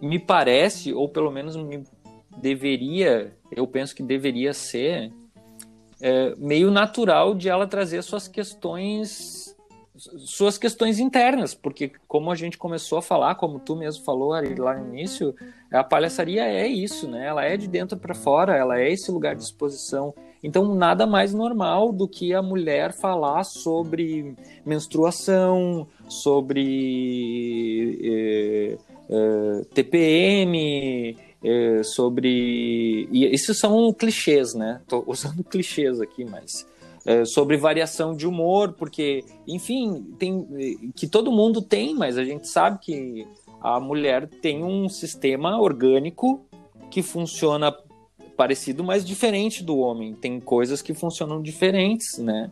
me 0.00 0.20
parece, 0.20 0.92
ou 0.92 1.08
pelo 1.08 1.30
menos 1.30 1.56
me 1.56 1.82
deveria, 2.40 3.36
eu 3.50 3.66
penso 3.66 3.94
que 3.94 4.02
deveria 4.02 4.52
ser 4.52 5.10
uh, 5.10 6.34
meio 6.38 6.70
natural 6.70 7.34
de 7.34 7.48
ela 7.48 7.66
trazer 7.66 8.02
suas 8.02 8.28
questões 8.28 9.48
suas 9.98 10.56
questões 10.56 11.00
internas, 11.00 11.54
porque 11.54 11.90
como 12.06 12.30
a 12.30 12.36
gente 12.36 12.56
começou 12.56 12.98
a 12.98 13.02
falar, 13.02 13.34
como 13.34 13.58
tu 13.58 13.74
mesmo 13.74 14.04
falou 14.04 14.30
lá 14.30 14.74
no 14.74 14.94
início, 14.94 15.34
a 15.72 15.82
palhaçaria 15.82 16.44
é 16.44 16.68
isso, 16.68 17.08
né? 17.08 17.26
Ela 17.26 17.44
é 17.44 17.56
de 17.56 17.66
dentro 17.66 17.98
para 17.98 18.14
fora, 18.14 18.56
ela 18.56 18.78
é 18.78 18.92
esse 18.92 19.10
lugar 19.10 19.34
de 19.34 19.42
exposição. 19.42 20.14
Então, 20.42 20.72
nada 20.74 21.04
mais 21.04 21.34
normal 21.34 21.92
do 21.92 22.06
que 22.06 22.32
a 22.32 22.40
mulher 22.40 22.92
falar 22.92 23.42
sobre 23.42 24.36
menstruação, 24.64 25.88
sobre 26.08 27.98
eh, 28.04 28.78
eh, 29.10 29.62
TPM, 29.74 31.16
eh, 31.42 31.82
sobre. 31.82 33.08
E 33.10 33.24
esses 33.26 33.58
são 33.58 33.92
clichês, 33.92 34.54
né? 34.54 34.80
Tô 34.88 35.04
usando 35.06 35.44
clichês 35.48 36.00
aqui, 36.00 36.24
mas 36.24 36.66
é, 37.08 37.24
sobre 37.24 37.56
variação 37.56 38.14
de 38.14 38.26
humor, 38.26 38.74
porque, 38.74 39.24
enfim, 39.46 40.14
tem 40.18 40.92
que 40.94 41.06
todo 41.06 41.32
mundo 41.32 41.62
tem, 41.62 41.94
mas 41.94 42.18
a 42.18 42.24
gente 42.24 42.46
sabe 42.48 42.80
que 42.80 43.26
a 43.62 43.80
mulher 43.80 44.28
tem 44.28 44.62
um 44.62 44.88
sistema 44.88 45.58
orgânico 45.60 46.40
que 46.90 47.02
funciona 47.02 47.74
parecido, 48.36 48.84
mas 48.84 49.04
diferente 49.04 49.64
do 49.64 49.78
homem. 49.78 50.14
Tem 50.14 50.38
coisas 50.38 50.82
que 50.82 50.92
funcionam 50.92 51.40
diferentes, 51.40 52.18
né? 52.18 52.50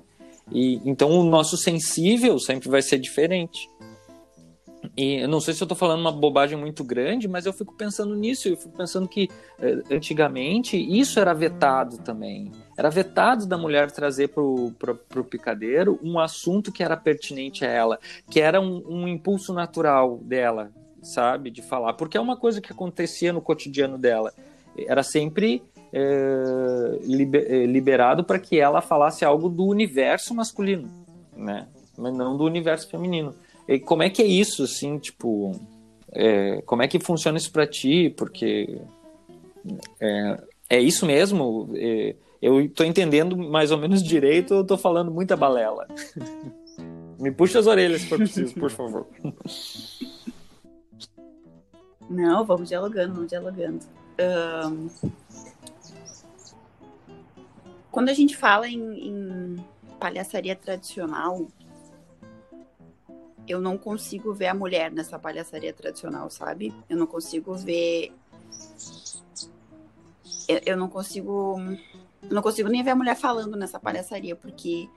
E 0.51 0.81
então 0.85 1.11
o 1.11 1.25
nosso 1.25 1.57
sensível 1.57 2.39
sempre 2.39 2.69
vai 2.69 2.83
ser 2.83 2.99
diferente. 2.99 3.69
E 4.97 5.21
eu 5.21 5.29
não 5.29 5.41
sei 5.41 5.55
se 5.55 5.63
eu 5.63 5.65
estou 5.65 5.77
falando 5.77 6.01
uma 6.01 6.13
bobagem 6.13 6.59
muito 6.59 6.85
grande, 6.85 7.27
mas 7.27 7.47
eu 7.47 7.53
fico 7.53 7.75
pensando 7.75 8.15
nisso. 8.15 8.49
Eu 8.49 8.57
fico 8.57 8.77
pensando 8.77 9.09
que 9.09 9.29
eh, 9.59 9.83
antigamente 9.91 10.77
isso 10.77 11.19
era 11.19 11.33
vetado 11.33 11.99
também. 11.99 12.53
Era 12.77 12.91
vetado 12.91 13.47
da 13.47 13.57
mulher 13.57 13.91
trazer 13.91 14.29
para 14.29 14.43
o 14.43 15.25
picadeiro 15.25 15.99
um 16.03 16.19
assunto 16.19 16.71
que 16.71 16.83
era 16.83 16.97
pertinente 16.97 17.65
a 17.65 17.69
ela, 17.69 17.99
que 18.31 18.41
era 18.41 18.61
um, 18.61 18.83
um 18.87 19.09
impulso 19.09 19.55
natural 19.55 20.19
dela, 20.19 20.71
sabe, 21.03 21.51
de 21.51 21.63
falar. 21.63 21.95
Porque 21.95 22.19
é 22.19 22.21
uma 22.21 22.37
coisa 22.37 22.61
que 22.61 22.73
acontecia 22.73 23.33
no 23.33 23.41
cotidiano 23.41 23.97
dela. 23.97 24.33
Era 24.77 25.03
sempre 25.03 25.63
é, 25.93 26.99
liberado 27.67 28.25
para 28.25 28.39
que 28.39 28.59
ela 28.61 28.83
falasse 28.83 29.25
algo 29.25 29.49
do 29.49 29.65
universo 29.65 30.35
masculino, 30.35 30.91
né? 31.35 31.67
Mas 31.97 32.15
não 32.15 32.37
do 32.37 32.45
universo 32.45 32.89
feminino. 32.91 33.35
E 33.69 33.79
como 33.81 34.03
é 34.03 34.11
que 34.11 34.23
é 34.23 34.27
isso, 34.27 34.63
assim, 34.63 34.99
tipo, 34.99 35.53
é, 36.13 36.63
como 36.63 36.83
é 36.83 36.89
que 36.89 37.01
funciona 37.01 37.39
isso 37.39 37.51
para 37.51 37.67
ti? 37.67 38.15
Porque 38.17 38.81
é, 40.01 40.43
é 40.71 40.81
isso 40.81 41.05
mesmo? 41.05 41.71
É, 41.75 42.15
eu 42.41 42.61
estou 42.61 42.87
entendendo 42.87 43.37
mais 43.37 43.71
ou 43.71 43.79
menos 43.79 44.03
direito 44.03 44.55
ou 44.55 44.63
estou 44.63 44.79
falando 44.79 45.11
muita 45.11 45.37
balela? 45.37 45.87
Me 47.19 47.33
puxa 47.33 47.59
as 47.59 47.67
orelhas 47.67 48.03
se 48.03 48.09
for 48.09 48.19
preciso, 48.19 48.55
por 48.55 48.71
favor. 48.71 49.07
Não, 52.11 52.45
vamos 52.45 52.69
dialogando, 52.69 53.15
vamos 53.15 53.29
dialogando. 53.29 53.81
Um... 54.21 54.89
Quando 57.91 58.11
a 58.11 58.13
gente 58.13 58.37
fala 58.37 58.69
em, 58.69 59.09
em 59.09 59.57
palhaçaria 59.99 60.55
tradicional, 60.55 61.49
eu 63.49 63.61
não 63.61 63.79
consigo 63.79 64.33
ver 64.33 64.49
a 64.49 64.55
mulher 64.55 64.91
nessa 64.91 65.19
palhaçaria 65.19 65.73
tradicional, 65.73 66.29
sabe? 66.31 66.75
Eu 66.89 66.97
não 66.97 67.07
consigo 67.07 67.55
ver. 67.55 68.13
Eu, 70.49 70.61
eu 70.67 70.77
não 70.77 70.89
consigo. 70.89 71.61
Eu 72.23 72.35
não 72.35 72.43
consigo 72.43 72.69
nem 72.69 72.83
ver 72.83 72.91
a 72.91 72.97
mulher 72.97 73.17
falando 73.17 73.57
nessa 73.57 73.79
palhaçaria, 73.79 74.35
porque 74.35 74.89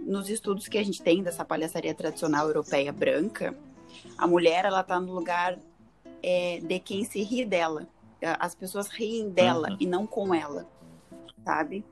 nos 0.00 0.28
estudos 0.30 0.68
que 0.68 0.78
a 0.78 0.82
gente 0.82 1.02
tem 1.02 1.22
dessa 1.22 1.44
palhaçaria 1.44 1.94
tradicional 1.94 2.46
europeia 2.46 2.92
branca, 2.92 3.54
a 4.16 4.26
mulher 4.26 4.64
ela 4.64 4.82
tá 4.82 4.98
no 4.98 5.12
lugar 5.12 5.58
é, 6.22 6.60
de 6.60 6.78
quem 6.78 7.04
se 7.04 7.22
ri 7.22 7.44
dela. 7.44 7.86
As 8.40 8.54
pessoas 8.54 8.88
riem 8.88 9.28
dela 9.30 9.70
uhum. 9.70 9.76
e 9.78 9.86
não 9.86 10.06
com 10.06 10.34
ela, 10.34 10.66
sabe? 11.44 11.84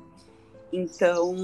Então, 0.72 1.36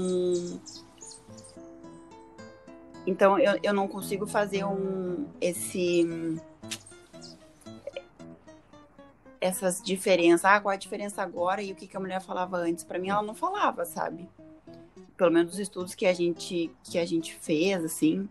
então 3.05 3.37
eu, 3.37 3.59
eu 3.61 3.73
não 3.73 3.87
consigo 3.87 4.25
fazer 4.25 4.63
um 4.63 5.27
esse 5.41 6.07
essas 9.39 9.81
diferenças. 9.81 10.45
Ah, 10.45 10.59
qual 10.61 10.71
é 10.71 10.75
a 10.75 10.79
diferença 10.79 11.21
agora 11.21 11.61
e 11.61 11.73
o 11.73 11.75
que, 11.75 11.85
que 11.85 11.97
a 11.97 11.99
mulher 11.99 12.21
falava 12.21 12.57
antes? 12.57 12.83
Para 12.83 12.97
mim 12.97 13.09
ela 13.09 13.21
não 13.21 13.35
falava, 13.35 13.85
sabe? 13.85 14.29
Pelo 15.17 15.31
menos 15.31 15.53
os 15.53 15.59
estudos 15.59 15.93
que 15.93 16.05
a 16.05 16.13
gente 16.13 16.71
que 16.83 16.97
a 16.97 17.05
gente 17.05 17.35
fez 17.35 17.83
assim, 17.83 18.29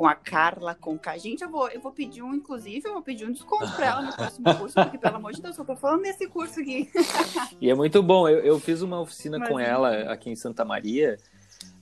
com 0.00 0.06
a 0.06 0.14
Carla, 0.14 0.74
com 0.74 0.98
a 1.04 1.18
gente, 1.18 1.44
eu 1.44 1.50
vou, 1.50 1.68
eu 1.68 1.78
vou 1.78 1.92
pedir 1.92 2.22
um, 2.22 2.34
inclusive, 2.34 2.88
eu 2.88 2.94
vou 2.94 3.02
pedir 3.02 3.26
um 3.26 3.32
desconto 3.32 3.70
para 3.72 3.86
ela 3.86 4.00
no 4.00 4.14
próximo 4.14 4.46
curso, 4.56 4.74
porque, 4.74 4.96
pelo 4.96 5.16
amor 5.16 5.32
de 5.34 5.42
Deus, 5.42 5.58
eu 5.58 5.64
tô 5.66 5.76
falando 5.76 6.00
desse 6.00 6.26
curso 6.26 6.58
aqui. 6.58 6.90
e 7.60 7.68
é 7.68 7.74
muito 7.74 8.02
bom, 8.02 8.26
eu, 8.26 8.38
eu 8.38 8.58
fiz 8.58 8.80
uma 8.80 8.98
oficina 8.98 9.38
Mas, 9.38 9.48
com 9.50 9.60
ela 9.60 10.10
aqui 10.10 10.30
em 10.30 10.36
Santa 10.36 10.64
Maria, 10.64 11.18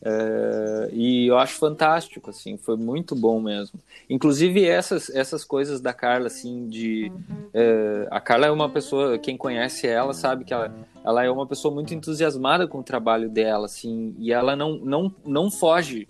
é, 0.00 0.90
e 0.92 1.26
eu 1.26 1.36
acho 1.36 1.54
fantástico, 1.54 2.30
assim, 2.30 2.56
foi 2.56 2.76
muito 2.76 3.14
bom 3.16 3.40
mesmo. 3.40 3.80
Inclusive 4.08 4.64
essas, 4.64 5.10
essas 5.10 5.44
coisas 5.44 5.80
da 5.80 5.92
Carla, 5.92 6.28
assim, 6.28 6.68
de 6.68 7.12
é, 7.52 8.06
a 8.10 8.20
Carla 8.20 8.46
é 8.46 8.50
uma 8.50 8.68
pessoa, 8.68 9.18
quem 9.18 9.36
conhece 9.36 9.86
ela 9.86 10.14
sabe 10.14 10.44
que 10.44 10.54
ela, 10.54 10.72
ela 11.04 11.24
é 11.24 11.30
uma 11.30 11.46
pessoa 11.46 11.74
muito 11.74 11.92
entusiasmada 11.92 12.66
com 12.66 12.78
o 12.78 12.82
trabalho 12.82 13.28
dela, 13.28 13.66
assim, 13.66 14.14
e 14.18 14.32
ela 14.32 14.54
não, 14.54 14.76
não, 14.78 15.14
não 15.26 15.50
foge, 15.50 16.06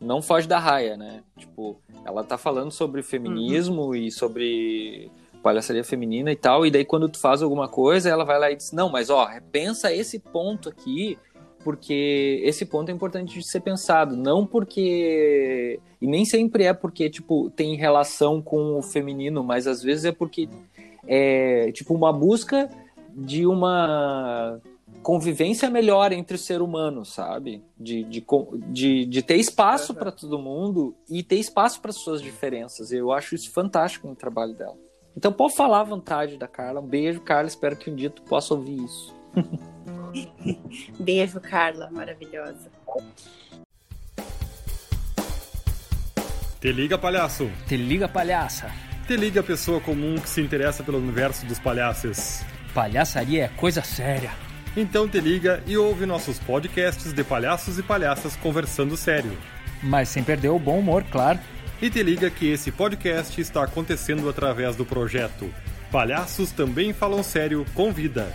não 0.00 0.22
foge 0.22 0.46
da 0.46 0.58
raia, 0.58 0.96
né? 0.96 1.22
Tipo, 1.36 1.76
ela 2.04 2.22
tá 2.22 2.38
falando 2.38 2.70
sobre 2.70 3.02
feminismo 3.02 3.86
uhum. 3.86 3.94
e 3.94 4.12
sobre 4.12 5.10
palhaçaria 5.42 5.84
feminina 5.84 6.32
e 6.32 6.36
tal, 6.36 6.64
e 6.64 6.70
daí 6.70 6.86
quando 6.86 7.06
tu 7.06 7.18
faz 7.18 7.42
alguma 7.42 7.68
coisa, 7.68 8.08
ela 8.08 8.24
vai 8.24 8.38
lá 8.38 8.50
e 8.50 8.56
diz, 8.56 8.72
não, 8.72 8.88
mas 8.88 9.10
ó, 9.10 9.28
pensa 9.52 9.92
esse 9.92 10.18
ponto 10.18 10.70
aqui 10.70 11.18
porque 11.64 12.42
esse 12.44 12.66
ponto 12.66 12.90
é 12.90 12.92
importante 12.92 13.38
de 13.38 13.48
ser 13.48 13.60
pensado, 13.60 14.16
não 14.16 14.46
porque 14.46 15.80
e 16.00 16.06
nem 16.06 16.24
sempre 16.24 16.64
é 16.64 16.74
porque 16.74 17.08
tipo 17.08 17.50
tem 17.50 17.74
relação 17.74 18.42
com 18.42 18.78
o 18.78 18.82
feminino, 18.82 19.42
mas 19.42 19.66
às 19.66 19.82
vezes 19.82 20.04
é 20.04 20.12
porque 20.12 20.48
é 21.06 21.72
tipo 21.72 21.94
uma 21.94 22.12
busca 22.12 22.68
de 23.16 23.46
uma 23.46 24.60
convivência 25.02 25.68
melhor 25.70 26.12
entre 26.12 26.36
o 26.36 26.38
ser 26.38 26.62
humano, 26.62 27.04
sabe? 27.04 27.62
De, 27.78 28.04
de, 28.04 28.24
de, 28.68 29.06
de 29.06 29.22
ter 29.22 29.36
espaço 29.36 29.94
para 29.94 30.12
todo 30.12 30.38
mundo 30.38 30.94
e 31.08 31.22
ter 31.22 31.36
espaço 31.36 31.80
para 31.80 31.92
suas 31.92 32.22
diferenças. 32.22 32.92
Eu 32.92 33.12
acho 33.12 33.34
isso 33.34 33.50
fantástico 33.50 34.06
no 34.06 34.14
trabalho 34.14 34.54
dela. 34.54 34.76
Então 35.16 35.32
pode 35.32 35.54
falar 35.54 35.80
à 35.80 35.84
vontade 35.84 36.36
da 36.36 36.48
Carla. 36.48 36.80
Um 36.80 36.86
beijo, 36.86 37.20
Carla. 37.20 37.48
Espero 37.48 37.76
que 37.76 37.90
um 37.90 37.94
dia 37.94 38.10
tu 38.10 38.22
possa 38.22 38.54
ouvir 38.54 38.82
isso. 38.82 39.14
beijo, 40.98 41.40
Carla. 41.40 41.90
Maravilhosa. 41.90 42.70
Te 46.60 46.72
liga, 46.72 46.96
palhaço. 46.96 47.50
Te 47.66 47.76
liga, 47.76 48.08
palhaça. 48.08 48.70
Te 49.06 49.16
liga, 49.16 49.42
pessoa 49.42 49.80
comum 49.80 50.14
que 50.16 50.28
se 50.28 50.40
interessa 50.40 50.82
pelo 50.82 50.98
universo 50.98 51.44
dos 51.44 51.58
palhaços. 51.58 52.42
Palhaçaria 52.72 53.44
é 53.44 53.48
coisa 53.48 53.82
séria. 53.82 54.30
Então 54.76 55.06
te 55.06 55.20
liga 55.20 55.62
e 55.66 55.76
ouve 55.76 56.06
nossos 56.06 56.38
podcasts 56.38 57.12
de 57.12 57.22
palhaços 57.22 57.78
e 57.78 57.82
palhaças 57.82 58.34
conversando 58.36 58.96
sério. 58.96 59.36
Mas 59.82 60.08
sem 60.08 60.24
perder 60.24 60.48
o 60.48 60.58
bom 60.58 60.78
humor, 60.78 61.04
claro. 61.04 61.38
E 61.82 61.90
te 61.90 62.02
liga 62.02 62.30
que 62.30 62.50
esse 62.50 62.72
podcast 62.72 63.38
está 63.38 63.62
acontecendo 63.62 64.28
através 64.28 64.74
do 64.74 64.86
projeto 64.86 65.52
Palhaços 65.92 66.50
Também 66.50 66.92
Falam 66.92 67.22
Sério 67.22 67.64
Convida. 67.74 68.32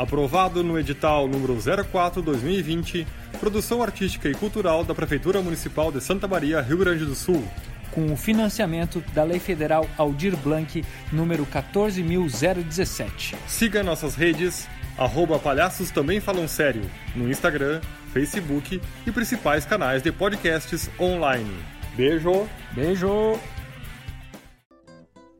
Aprovado 0.00 0.64
no 0.64 0.78
edital 0.78 1.28
número 1.28 1.54
04-2020, 1.58 3.06
produção 3.38 3.82
artística 3.82 4.30
e 4.30 4.34
cultural 4.34 4.82
da 4.82 4.94
Prefeitura 4.94 5.42
Municipal 5.42 5.92
de 5.92 6.00
Santa 6.00 6.26
Maria, 6.26 6.62
Rio 6.62 6.78
Grande 6.78 7.04
do 7.04 7.14
Sul. 7.14 7.44
Com 7.90 8.10
o 8.10 8.16
financiamento 8.16 9.04
da 9.12 9.22
Lei 9.22 9.38
Federal 9.38 9.86
Aldir 9.98 10.34
Blanc, 10.38 10.82
número 11.12 11.44
14.017. 11.44 13.34
Siga 13.46 13.82
nossas 13.82 14.14
redes, 14.14 14.66
arroba 14.96 15.38
Palhaços 15.38 15.90
Também 15.90 16.18
Falam 16.18 16.48
Sério, 16.48 16.90
no 17.14 17.30
Instagram, 17.30 17.82
Facebook 18.14 18.80
e 19.06 19.12
principais 19.12 19.66
canais 19.66 20.02
de 20.02 20.10
podcasts 20.10 20.88
online. 20.98 21.54
Beijo! 21.94 22.48
Beijo! 22.74 23.38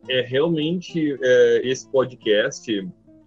É 0.07 0.20
realmente 0.20 1.16
é, 1.23 1.62
esse 1.64 1.88
podcast, 1.88 2.70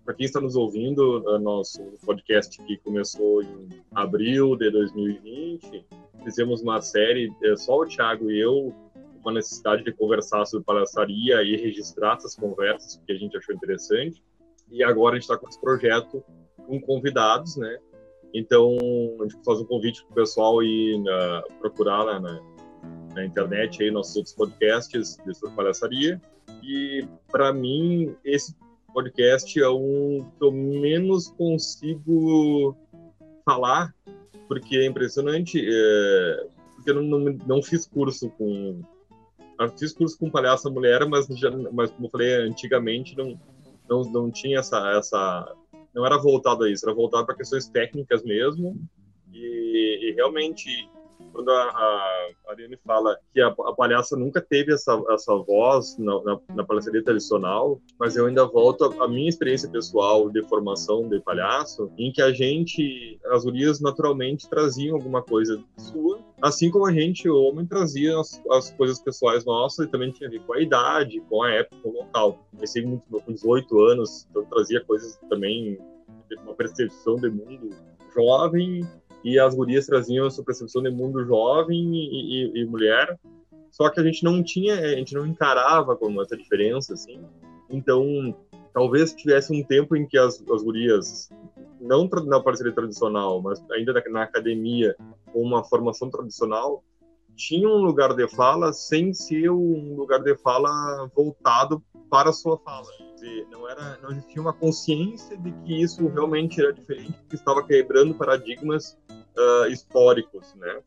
para 0.06 0.14
quem 0.14 0.26
está 0.26 0.40
nos 0.42 0.56
ouvindo, 0.56 1.24
é 1.36 1.40
nosso 1.40 1.82
podcast 2.06 2.62
que 2.64 2.78
começou 2.78 3.42
em 3.42 3.70
abril 3.94 4.56
de 4.58 4.70
2020, 4.70 5.86
fizemos 6.24 6.62
uma 6.62 6.82
série, 6.82 7.32
é, 7.44 7.56
só 7.56 7.80
o 7.80 7.86
Thiago 7.86 8.30
e 8.30 8.40
eu, 8.40 8.74
uma 9.22 9.32
necessidade 9.32 9.84
de 9.84 9.94
conversar 9.94 10.46
sobre 10.46 10.66
palhaçaria 10.66 11.42
e 11.44 11.56
registrar 11.56 12.18
essas 12.18 12.36
conversas 12.36 13.02
que 13.06 13.14
a 13.14 13.16
gente 13.16 13.38
achou 13.38 13.56
interessante. 13.56 14.22
E 14.70 14.84
agora 14.84 15.16
a 15.16 15.16
gente 15.16 15.24
está 15.24 15.38
com 15.38 15.48
esse 15.48 15.60
projeto 15.60 16.24
com 16.68 16.80
convidados, 16.82 17.56
né? 17.56 17.78
Então, 18.34 18.78
a 19.22 19.24
gente 19.24 19.44
faz 19.46 19.60
um 19.62 19.66
convite 19.66 20.04
para 20.04 20.12
o 20.12 20.16
pessoal 20.16 20.64
ir 20.64 21.00
uh, 21.00 21.54
procurar 21.60 22.04
lá 22.04 22.20
na, 22.20 22.42
na, 23.14 23.26
internet 23.26 23.84
aí 23.84 23.92
nossos 23.92 24.16
outros 24.16 24.34
podcasts 24.34 25.18
de 25.18 25.56
palhaçaria. 25.56 26.20
E, 26.64 27.08
para 27.32 27.54
mim, 27.54 28.16
esse 28.26 28.56
podcast 28.94 29.60
é 29.60 29.70
um 29.70 30.26
que 30.38 30.46
eu 30.46 30.52
menos 30.52 31.30
consigo 31.30 32.78
falar, 33.44 33.94
porque 34.48 34.78
é 34.78 34.86
impressionante. 34.86 35.60
É, 35.60 36.48
porque 36.76 36.92
eu 36.92 37.02
não, 37.02 37.20
não, 37.20 37.38
não 37.48 37.64
fiz 37.64 37.86
curso 37.86 38.30
com 38.32 38.82
fiz 39.78 39.94
curso 39.94 40.18
com 40.18 40.30
palhaça 40.30 40.70
mulher, 40.70 41.08
mas, 41.08 41.28
já, 41.28 41.50
mas 41.72 41.92
como 41.92 42.08
eu 42.08 42.12
falei 42.12 42.34
antigamente, 42.36 43.16
não, 43.16 43.40
não, 43.90 44.02
não 44.12 44.32
tinha 44.32 44.60
essa, 44.60 44.78
essa. 44.98 45.56
Não 45.94 46.06
era 46.06 46.18
voltado 46.18 46.64
a 46.64 46.72
isso, 46.72 46.86
era 46.86 46.96
voltado 46.96 47.26
para 47.26 47.36
questões 47.36 47.68
técnicas 47.68 48.24
mesmo. 48.24 48.78
E, 49.32 50.10
e 50.10 50.14
realmente 50.14 50.90
quando 51.34 51.50
a, 51.50 51.64
a 51.64 52.34
Ariane 52.50 52.78
fala 52.86 53.18
que 53.34 53.42
a, 53.42 53.48
a, 53.48 53.74
palhaça 53.74 54.16
nunca 54.16 54.40
teve 54.40 54.74
essa, 54.74 55.02
essa 55.10 55.36
voz 55.36 55.98
na, 55.98 56.24
na, 56.24 56.40
na 56.56 56.64
palhaçaria 56.64 57.04
tradicional, 57.04 57.82
mas 58.00 58.16
eu 58.16 58.28
ainda 58.28 58.46
volto 58.46 58.86
à 59.02 59.08
minha 59.08 59.28
experiência 59.28 59.68
pessoal 59.68 60.30
de 60.30 60.42
formação 60.44 61.10
de 61.10 61.20
palhaço, 61.20 61.92
em 61.98 62.12
que 62.12 62.22
a 62.22 62.32
gente, 62.32 63.20
as 63.26 63.44
gurias 63.44 63.82
naturalmente 63.82 64.48
traziam 64.48 64.96
alguma 64.96 65.22
coisa 65.22 65.62
sua, 65.78 66.20
assim 66.42 66.70
como 66.70 66.86
a 66.86 66.94
gente, 66.94 67.28
o 67.28 67.42
homem, 67.42 67.66
trazia 67.66 68.20
as, 68.20 68.42
as 68.52 68.72
coisas 68.72 69.00
pessoais 69.00 69.44
nossas 69.44 69.88
e 69.88 69.90
também 69.90 70.12
tinha 70.12 70.30
a 70.30 70.32
ver 70.32 70.42
com 70.42 70.54
a 70.54 70.62
idade, 70.62 71.20
com 71.30 71.42
a 71.42 71.52
época, 71.52 71.82
com 71.82 71.90
o 71.90 71.94
local. 71.94 72.40
Comecei 72.52 72.86
muito 72.86 73.04
com 73.10 73.34
18 73.34 73.80
anos, 73.80 74.28
então 74.30 74.46
trazia 74.46 74.84
coisas 74.86 75.18
também, 75.30 75.80
uma 76.44 76.54
percepção 76.54 77.16
de 77.16 77.30
mundo 77.30 77.70
jovem 78.14 78.82
e 79.24 79.40
as 79.40 79.56
gurias 79.56 79.86
traziam 79.86 80.26
a 80.26 80.30
sua 80.30 80.44
percepção 80.44 80.82
de 80.82 80.90
mundo 80.90 81.26
jovem 81.26 81.96
e, 81.96 82.58
e, 82.58 82.62
e, 82.62 82.66
mulher, 82.66 83.18
só 83.72 83.90
que 83.90 84.00
a 84.00 84.04
gente 84.04 84.24
não 84.24 84.44
tinha, 84.44 84.76
a 84.76 84.96
gente 84.96 85.14
não 85.14 85.26
encarava 85.26 85.96
como 85.96 86.22
essa 86.22 86.38
diferença, 86.38 86.94
assim. 86.94 87.20
Então, 87.70 88.36
talvez 88.74 89.14
tivesse 89.14 89.54
um 89.54 89.64
tempo 89.64 89.96
em 89.96 90.06
que 90.06 90.18
as, 90.18 90.44
as 90.52 90.64
gurias, 90.64 91.30
não 91.80 92.08
na 92.26 92.40
parceria 92.40 92.74
tradicional, 92.74 93.42
mas 93.42 93.64
ainda 93.72 93.94
na, 93.94 94.02
na 94.10 94.24
academia, 94.24 94.96
com 95.32 95.42
uma 95.42 95.64
formação 95.64 96.10
tradicional, 96.10 96.84
tinham 97.36 97.72
um 97.72 97.84
lugar 97.84 98.16
de 98.16 98.28
fala 98.28 98.74
sem 98.74 99.14
ser 99.14 99.50
um 99.50 99.96
lugar 99.96 100.22
de 100.22 100.36
fala 100.38 101.10
voltado 101.16 101.84
para 102.10 102.30
a 102.30 102.34
sua 102.34 102.58
fala 102.58 102.88
não 103.50 103.70
era, 103.70 103.98
não 104.02 104.12
existia 104.12 104.42
uma 104.42 104.54
consciência 104.54 105.38
de 105.38 105.52
que 105.64 105.82
isso 105.82 106.08
realmente 106.08 106.60
era 106.60 106.74
diferente, 106.74 107.14
porque 107.14 107.36
estava 107.36 107.66
quebrando 107.66 108.16
paradigmas 108.16 108.98
uh, 109.12 109.68
históricos, 109.68 110.54
né? 110.56 110.82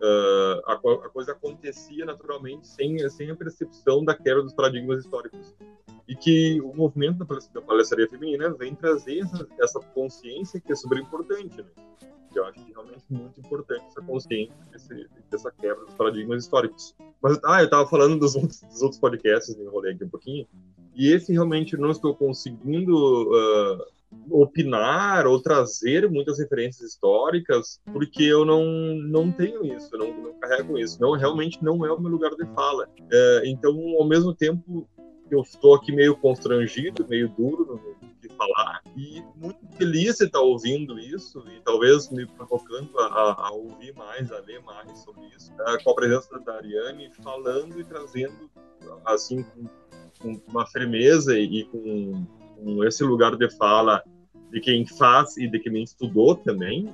Uh, 0.00 0.62
a, 0.66 0.74
a, 0.74 1.08
coisa 1.08 1.32
acontecia 1.32 2.04
naturalmente 2.04 2.68
sem, 2.68 2.96
sem 3.10 3.30
a 3.30 3.34
percepção 3.34 4.04
da 4.04 4.14
quebra 4.14 4.42
dos 4.42 4.54
paradigmas 4.54 5.04
históricos. 5.04 5.54
E 6.06 6.14
que 6.14 6.60
o 6.60 6.72
movimento 6.72 7.24
da 7.24 7.60
palhaçaria 7.60 8.08
feminina 8.08 8.50
vem 8.50 8.74
trazer 8.74 9.18
essa, 9.18 9.46
essa 9.60 9.80
consciência 9.80 10.60
que 10.60 10.72
é 10.72 10.76
super 10.76 10.98
importante, 10.98 11.56
né? 11.56 11.68
Eu 12.34 12.44
acho 12.44 12.64
que 12.64 12.72
realmente 12.72 13.04
muito 13.08 13.40
importante 13.40 13.84
essa 13.86 14.02
consciência 14.02 14.54
desse, 14.70 15.08
dessa 15.30 15.50
quebra 15.50 15.84
dos 15.84 15.94
paradigmas 15.94 16.44
históricos. 16.44 16.94
Mas, 17.20 17.38
ah, 17.44 17.60
eu 17.60 17.64
estava 17.64 17.88
falando 17.88 18.18
dos 18.18 18.34
outros, 18.34 18.60
dos 18.60 18.82
outros 18.82 19.00
podcasts, 19.00 19.56
me 19.56 19.64
enrolei 19.64 19.94
aqui 19.94 20.04
um 20.04 20.08
pouquinho, 20.08 20.46
e 20.94 21.12
esse 21.12 21.32
realmente 21.32 21.76
não 21.76 21.90
estou 21.90 22.14
conseguindo 22.14 22.94
uh, 23.30 23.84
opinar 24.30 25.26
ou 25.26 25.40
trazer 25.40 26.10
muitas 26.10 26.38
referências 26.38 26.90
históricas, 26.90 27.80
porque 27.92 28.24
eu 28.24 28.44
não, 28.44 28.64
não 28.96 29.30
tenho 29.30 29.64
isso, 29.64 29.88
eu 29.92 29.98
não, 29.98 30.22
não 30.22 30.34
carrego 30.40 30.78
isso. 30.78 31.00
Não, 31.00 31.12
realmente 31.12 31.62
não 31.62 31.84
é 31.84 31.92
o 31.92 32.00
meu 32.00 32.10
lugar 32.10 32.30
de 32.30 32.46
fala. 32.54 32.88
Uh, 32.98 33.44
então, 33.44 33.76
ao 33.98 34.06
mesmo 34.06 34.34
tempo, 34.34 34.88
eu 35.30 35.40
estou 35.42 35.74
aqui 35.74 35.92
meio 35.92 36.16
constrangido, 36.16 37.06
meio 37.08 37.28
duro 37.28 37.80
de 38.20 38.28
falar 38.30 38.82
e 38.96 39.22
muito 39.36 39.58
feliz 39.76 40.16
de 40.16 40.24
estar 40.24 40.40
ouvindo 40.40 40.98
isso 40.98 41.44
e 41.48 41.60
talvez 41.60 42.10
me 42.10 42.26
provocando 42.26 42.98
a, 42.98 43.48
a 43.48 43.52
ouvir 43.52 43.94
mais, 43.94 44.30
a 44.32 44.40
ler 44.40 44.60
mais 44.62 44.98
sobre 44.98 45.26
isso, 45.36 45.52
uh, 45.52 45.82
com 45.82 45.90
a 45.90 45.94
presença 45.94 46.38
da 46.40 46.54
Ariane 46.54 47.10
falando 47.22 47.80
e 47.80 47.84
trazendo 47.84 48.50
assim 49.04 49.42
com, 49.42 49.68
com 50.20 50.40
uma 50.48 50.66
firmeza 50.66 51.38
e, 51.38 51.64
com, 51.64 52.26
com, 52.56 52.84
esse 52.84 53.04
lugar 53.04 53.36
de 53.36 53.50
fala 53.56 54.02
de 54.50 54.60
quem 54.60 54.86
faz 54.86 55.36
e 55.36 55.46
de 55.46 55.58
quem 55.58 55.82
estudou 55.82 56.34
também, 56.34 56.92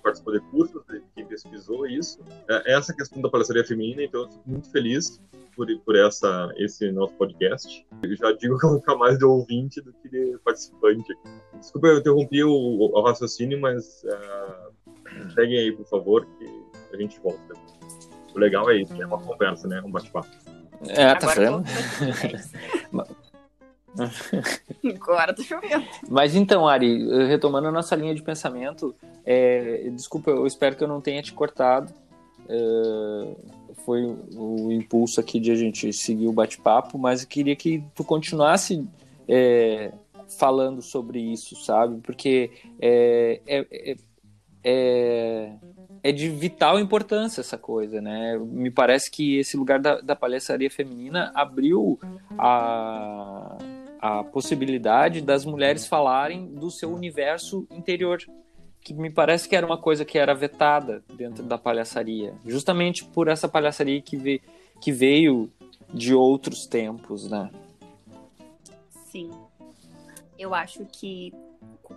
quem 0.00 0.02
participou 0.02 0.32
de 0.32 0.40
cursos, 0.50 0.82
de 0.86 1.02
quem 1.14 1.26
pesquisou 1.26 1.86
isso. 1.86 2.18
É, 2.48 2.74
essa 2.74 2.94
questão 2.94 3.20
da 3.20 3.28
palhaçaria 3.28 3.64
feminina, 3.64 4.02
então 4.02 4.22
eu 4.22 4.28
fico 4.28 4.42
muito 4.46 4.70
feliz 4.70 5.20
por, 5.54 5.66
por 5.84 5.96
essa, 5.96 6.50
esse 6.56 6.90
nosso 6.90 7.12
podcast. 7.14 7.86
Eu 8.02 8.16
já 8.16 8.32
digo 8.32 8.58
que 8.58 8.64
eu 8.64 8.70
vou 8.70 8.80
ficar 8.80 8.96
mais 8.96 9.18
de 9.18 9.24
ouvinte 9.24 9.80
do 9.80 9.92
que 9.92 10.08
de 10.08 10.38
participante. 10.44 11.16
Desculpa, 11.58 11.88
eu 11.88 11.98
interrompi 11.98 12.42
o, 12.42 12.50
o 12.50 13.02
raciocínio, 13.02 13.60
mas 13.60 14.02
uh, 14.04 15.30
seguem 15.34 15.58
aí, 15.58 15.72
por 15.72 15.86
favor, 15.86 16.26
que 16.38 16.62
a 16.92 16.96
gente 16.96 17.20
volta. 17.20 17.54
O 18.34 18.38
legal 18.38 18.70
é 18.70 18.76
isso, 18.78 19.00
é 19.00 19.06
uma 19.06 19.20
conversa, 19.20 19.68
né? 19.68 19.82
Um 19.84 19.90
bate-papo. 19.90 20.28
É, 20.88 21.14
tá 21.14 21.34
vendo? 21.34 21.62
Agora 24.94 25.34
tá 25.34 25.42
chovendo. 25.42 25.84
Mas 26.08 26.34
então, 26.34 26.66
Ari, 26.66 27.26
retomando 27.26 27.68
a 27.68 27.72
nossa 27.72 27.96
linha 27.96 28.14
de 28.14 28.22
pensamento, 28.22 28.94
é, 29.24 29.90
desculpa, 29.90 30.30
eu 30.30 30.46
espero 30.46 30.76
que 30.76 30.84
eu 30.84 30.88
não 30.88 31.00
tenha 31.00 31.22
te 31.22 31.32
cortado. 31.32 31.92
É, 32.48 33.34
foi 33.84 34.04
o 34.34 34.70
impulso 34.70 35.20
aqui 35.20 35.40
de 35.40 35.50
a 35.50 35.54
gente 35.54 35.92
seguir 35.92 36.28
o 36.28 36.32
bate-papo, 36.32 36.98
mas 36.98 37.22
eu 37.22 37.28
queria 37.28 37.56
que 37.56 37.82
tu 37.94 38.04
continuasse 38.04 38.86
é, 39.28 39.92
falando 40.38 40.82
sobre 40.82 41.20
isso, 41.20 41.56
sabe? 41.56 42.00
Porque 42.00 42.50
é, 42.80 43.40
é, 43.46 43.66
é, 43.70 43.96
é, 44.62 45.52
é 46.02 46.12
de 46.12 46.28
vital 46.28 46.78
importância 46.78 47.40
essa 47.40 47.56
coisa, 47.56 48.00
né? 48.00 48.38
Me 48.38 48.70
parece 48.70 49.10
que 49.10 49.38
esse 49.38 49.56
lugar 49.56 49.78
da, 49.78 50.00
da 50.00 50.16
palhaçaria 50.16 50.70
feminina 50.70 51.32
abriu 51.34 51.98
a, 52.38 53.56
a 54.00 54.24
possibilidade 54.24 55.20
das 55.20 55.44
mulheres 55.44 55.86
falarem 55.86 56.46
do 56.46 56.70
seu 56.70 56.92
universo 56.92 57.66
interior 57.70 58.18
que 58.80 58.94
me 58.94 59.10
parece 59.10 59.46
que 59.46 59.54
era 59.54 59.66
uma 59.66 59.76
coisa 59.76 60.06
que 60.06 60.18
era 60.18 60.34
vetada 60.34 61.04
dentro 61.14 61.44
da 61.44 61.58
palhaçaria, 61.58 62.34
justamente 62.46 63.04
por 63.04 63.28
essa 63.28 63.46
palhaçaria 63.46 64.00
que, 64.00 64.16
ve 64.16 64.40
que 64.80 64.90
veio 64.90 65.52
de 65.92 66.14
outros 66.14 66.66
tempos, 66.66 67.30
né? 67.30 67.50
assim, 69.10 69.30
eu 70.38 70.54
acho 70.54 70.86
que 70.86 71.34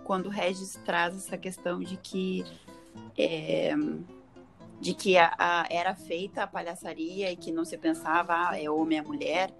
quando 0.02 0.26
o 0.26 0.28
Regis 0.28 0.78
traz 0.84 1.14
essa 1.14 1.38
questão 1.38 1.78
de 1.78 1.96
que 1.96 2.44
é, 3.16 3.72
de 4.80 4.92
que 4.92 5.16
a, 5.16 5.32
a, 5.38 5.66
era 5.70 5.94
feita 5.94 6.42
a 6.42 6.46
palhaçaria 6.46 7.30
e 7.30 7.36
que 7.36 7.52
não 7.52 7.64
se 7.64 7.78
pensava 7.78 8.50
ah, 8.50 8.60
é 8.60 8.68
homem 8.68 8.98
é 8.98 9.02
mulher 9.02 9.50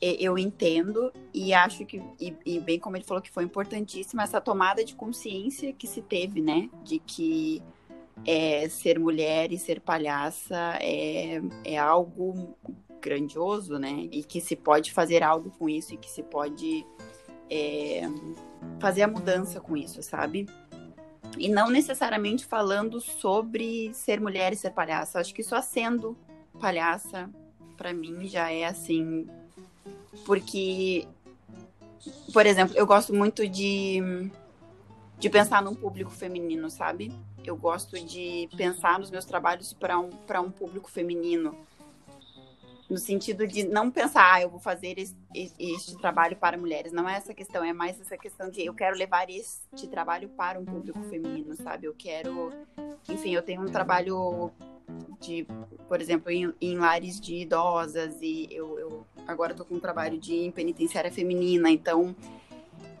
eu 0.00 0.38
entendo 0.38 1.12
e 1.32 1.54
acho 1.54 1.84
que 1.86 2.02
e, 2.20 2.36
e, 2.44 2.60
bem 2.60 2.78
como 2.78 2.96
ele 2.96 3.04
falou 3.04 3.22
que 3.22 3.30
foi 3.30 3.44
importantíssima 3.44 4.22
essa 4.22 4.40
tomada 4.40 4.84
de 4.84 4.94
consciência 4.94 5.72
que 5.72 5.86
se 5.86 6.02
teve 6.02 6.40
né 6.40 6.68
de 6.82 6.98
que 6.98 7.62
é, 8.26 8.68
ser 8.68 8.98
mulher 8.98 9.52
e 9.52 9.58
ser 9.58 9.80
palhaça 9.80 10.78
é, 10.80 11.40
é 11.64 11.78
algo 11.78 12.56
grandioso 13.00 13.78
né 13.78 14.08
e 14.12 14.22
que 14.22 14.40
se 14.40 14.56
pode 14.56 14.92
fazer 14.92 15.22
algo 15.22 15.50
com 15.58 15.68
isso 15.68 15.94
e 15.94 15.96
que 15.96 16.10
se 16.10 16.22
pode 16.22 16.86
é, 17.50 18.02
fazer 18.80 19.02
a 19.02 19.08
mudança 19.08 19.60
com 19.60 19.76
isso 19.76 20.02
sabe 20.02 20.46
e 21.38 21.48
não 21.48 21.68
necessariamente 21.68 22.46
falando 22.46 23.00
sobre 23.00 23.92
ser 23.92 24.20
mulher 24.20 24.52
e 24.52 24.56
ser 24.56 24.70
palhaça. 24.70 25.18
Acho 25.18 25.34
que 25.34 25.42
só 25.42 25.60
sendo 25.60 26.16
palhaça, 26.60 27.30
para 27.76 27.92
mim, 27.92 28.26
já 28.26 28.50
é 28.50 28.64
assim. 28.64 29.26
Porque, 30.24 31.06
por 32.32 32.46
exemplo, 32.46 32.76
eu 32.76 32.86
gosto 32.86 33.14
muito 33.14 33.46
de, 33.48 34.30
de 35.18 35.30
pensar 35.30 35.62
num 35.62 35.74
público 35.74 36.10
feminino, 36.10 36.70
sabe? 36.70 37.12
Eu 37.44 37.56
gosto 37.56 37.98
de 37.98 38.48
pensar 38.56 38.98
nos 38.98 39.10
meus 39.10 39.24
trabalhos 39.24 39.72
para 39.72 39.98
um, 39.98 40.08
um 40.08 40.50
público 40.50 40.90
feminino 40.90 41.54
no 42.88 42.98
sentido 42.98 43.46
de 43.46 43.64
não 43.64 43.90
pensar, 43.90 44.34
ah, 44.34 44.42
eu 44.42 44.50
vou 44.50 44.60
fazer 44.60 44.98
este, 44.98 45.16
este, 45.58 45.96
trabalho 45.98 46.36
para 46.36 46.56
mulheres. 46.56 46.92
Não 46.92 47.08
é 47.08 47.16
essa 47.16 47.34
questão, 47.34 47.64
é 47.64 47.72
mais 47.72 48.00
essa 48.00 48.16
questão 48.16 48.50
de 48.50 48.64
eu 48.64 48.74
quero 48.74 48.96
levar 48.96 49.28
este 49.30 49.86
trabalho 49.88 50.28
para 50.30 50.58
um 50.58 50.64
público 50.64 51.02
feminino, 51.04 51.54
sabe? 51.56 51.86
Eu 51.86 51.94
quero, 51.94 52.52
enfim, 53.08 53.34
eu 53.34 53.42
tenho 53.42 53.62
um 53.62 53.70
trabalho 53.70 54.50
de, 55.20 55.46
por 55.88 56.00
exemplo, 56.00 56.30
em, 56.30 56.52
em 56.60 56.76
lares 56.76 57.20
de 57.20 57.36
idosas 57.36 58.18
e 58.20 58.48
eu, 58.50 58.78
eu 58.78 59.06
agora 59.26 59.52
estou 59.52 59.66
com 59.66 59.74
um 59.74 59.80
trabalho 59.80 60.18
de 60.18 60.52
penitenciária 60.54 61.10
feminina, 61.10 61.70
então 61.70 62.14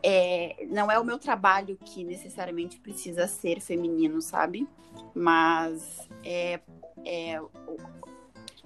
é, 0.02 0.66
não 0.70 0.90
é 0.90 0.98
o 0.98 1.04
meu 1.04 1.18
trabalho 1.18 1.78
que 1.84 2.04
necessariamente 2.04 2.78
precisa 2.78 3.26
ser 3.26 3.60
feminino, 3.60 4.20
sabe? 4.20 4.66
Mas 5.14 6.08
é, 6.24 6.60
é 7.04 7.40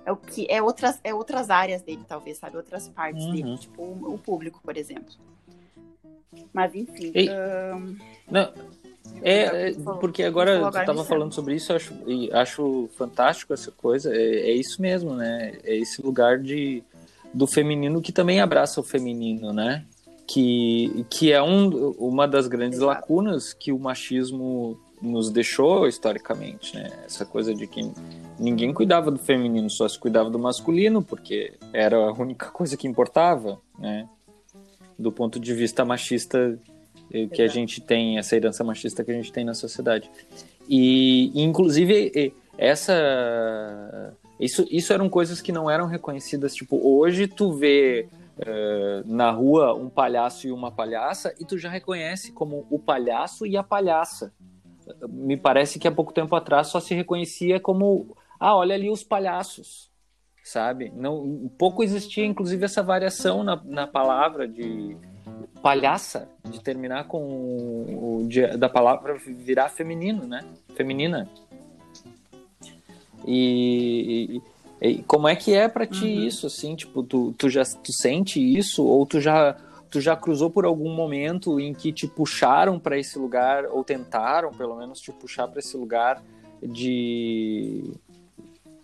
é 0.06 0.12
o 0.12 0.16
que 0.16 0.46
é 0.48 0.62
outras 0.62 1.00
é 1.04 1.12
outras 1.12 1.50
áreas 1.50 1.82
dele 1.82 2.02
talvez 2.08 2.38
sabe 2.38 2.56
outras 2.56 2.88
partes 2.88 3.24
uhum. 3.24 3.32
dele 3.32 3.58
tipo 3.58 3.82
o, 3.82 4.14
o, 4.14 4.18
público 4.18 4.58
por 4.62 4.74
exemplo 4.76 5.12
mas 6.52 6.74
enfim 6.74 7.12
um... 7.74 7.96
não 8.30 8.50
é, 9.22 9.70
é 9.70 9.72
porque 10.00 10.22
agora 10.22 10.70
tu 10.70 10.78
estava 10.78 11.04
falando 11.04 11.32
sobre 11.32 11.54
isso, 11.54 11.72
eu 11.72 11.76
acho, 11.76 11.94
acho 12.32 12.90
fantástico 12.96 13.52
essa 13.52 13.70
coisa. 13.70 14.14
É, 14.14 14.50
é, 14.50 14.52
isso 14.52 14.80
mesmo, 14.80 15.14
né? 15.14 15.58
É 15.64 15.76
esse 15.76 16.02
lugar 16.02 16.38
de, 16.38 16.84
do 17.32 17.46
feminino 17.46 18.00
que 18.00 18.12
também 18.12 18.40
abraça 18.40 18.80
o 18.80 18.84
feminino, 18.84 19.52
né? 19.52 19.84
Que, 20.26 21.06
que 21.08 21.32
é 21.32 21.42
um, 21.42 21.90
uma 21.92 22.28
das 22.28 22.46
grandes 22.46 22.78
Exato. 22.78 22.92
lacunas 22.92 23.52
que 23.54 23.72
o 23.72 23.78
machismo 23.78 24.78
nos 25.00 25.30
deixou 25.30 25.86
historicamente, 25.86 26.76
né? 26.76 26.90
Essa 27.06 27.24
coisa 27.24 27.54
de 27.54 27.66
que 27.66 27.80
ninguém 28.38 28.72
cuidava 28.72 29.10
do 29.10 29.18
feminino, 29.18 29.70
só 29.70 29.88
se 29.88 29.98
cuidava 29.98 30.28
do 30.28 30.38
masculino, 30.38 31.02
porque 31.02 31.54
era 31.72 31.96
a 31.96 32.12
única 32.12 32.46
coisa 32.50 32.76
que 32.76 32.86
importava, 32.86 33.60
né? 33.78 34.08
Do 34.98 35.12
ponto 35.12 35.38
de 35.38 35.54
vista 35.54 35.84
machista 35.84 36.58
eh, 37.12 37.26
que 37.26 37.40
a 37.40 37.46
gente 37.46 37.80
tem, 37.80 38.18
essa 38.18 38.36
herança 38.36 38.64
machista 38.64 39.04
que 39.04 39.12
a 39.12 39.14
gente 39.14 39.32
tem 39.32 39.44
na 39.44 39.54
sociedade. 39.54 40.10
E, 40.68 41.30
inclusive, 41.40 42.34
essa... 42.56 44.14
Isso, 44.38 44.66
isso 44.70 44.92
eram 44.92 45.08
coisas 45.08 45.40
que 45.40 45.52
não 45.52 45.70
eram 45.70 45.86
reconhecidas. 45.86 46.54
Tipo, 46.54 46.80
hoje 46.82 47.26
tu 47.26 47.52
vê 47.52 48.08
uh, 48.38 49.12
na 49.12 49.30
rua 49.30 49.74
um 49.74 49.88
palhaço 49.88 50.46
e 50.46 50.52
uma 50.52 50.70
palhaça 50.70 51.34
e 51.40 51.44
tu 51.44 51.58
já 51.58 51.68
reconhece 51.68 52.32
como 52.32 52.66
o 52.70 52.78
palhaço 52.78 53.46
e 53.46 53.56
a 53.56 53.62
palhaça 53.62 54.32
me 55.08 55.36
parece 55.36 55.78
que 55.78 55.86
há 55.86 55.92
pouco 55.92 56.12
tempo 56.12 56.34
atrás 56.34 56.68
só 56.68 56.80
se 56.80 56.94
reconhecia 56.94 57.60
como 57.60 58.16
ah, 58.38 58.56
olha 58.56 58.74
ali 58.74 58.88
os 58.88 59.02
palhaços, 59.02 59.90
sabe? 60.44 60.92
Não, 60.94 61.50
pouco 61.58 61.82
existia, 61.82 62.24
inclusive, 62.24 62.64
essa 62.64 62.82
variação 62.82 63.42
na, 63.42 63.60
na 63.64 63.86
palavra 63.86 64.46
de 64.46 64.96
palhaça, 65.60 66.28
de 66.48 66.62
terminar 66.62 67.08
com 67.08 67.20
o 67.20 68.26
de, 68.28 68.46
da 68.56 68.68
palavra 68.68 69.16
virar 69.16 69.68
feminino, 69.70 70.26
né? 70.26 70.44
Feminina. 70.74 71.28
E, 73.26 74.40
e, 74.80 74.88
e 74.88 75.02
como 75.02 75.28
é 75.28 75.36
que 75.36 75.54
é 75.54 75.68
para 75.68 75.86
ti 75.86 76.04
uhum. 76.04 76.22
isso, 76.22 76.46
assim? 76.46 76.74
Tipo, 76.76 77.02
tu, 77.02 77.34
tu 77.36 77.48
já 77.48 77.64
tu 77.64 77.92
sente 77.92 78.40
isso 78.40 78.84
ou 78.84 79.04
tu 79.06 79.20
já 79.20 79.56
tu 79.90 80.00
já 80.00 80.14
cruzou 80.14 80.50
por 80.50 80.64
algum 80.64 80.94
momento 80.94 81.58
em 81.58 81.72
que 81.72 81.92
te 81.92 82.06
puxaram 82.06 82.78
para 82.78 82.98
esse 82.98 83.18
lugar 83.18 83.64
ou 83.64 83.82
tentaram, 83.82 84.52
pelo 84.52 84.76
menos, 84.76 85.00
te 85.00 85.10
puxar 85.12 85.48
para 85.48 85.60
esse 85.60 85.76
lugar 85.76 86.22
de 86.62 87.84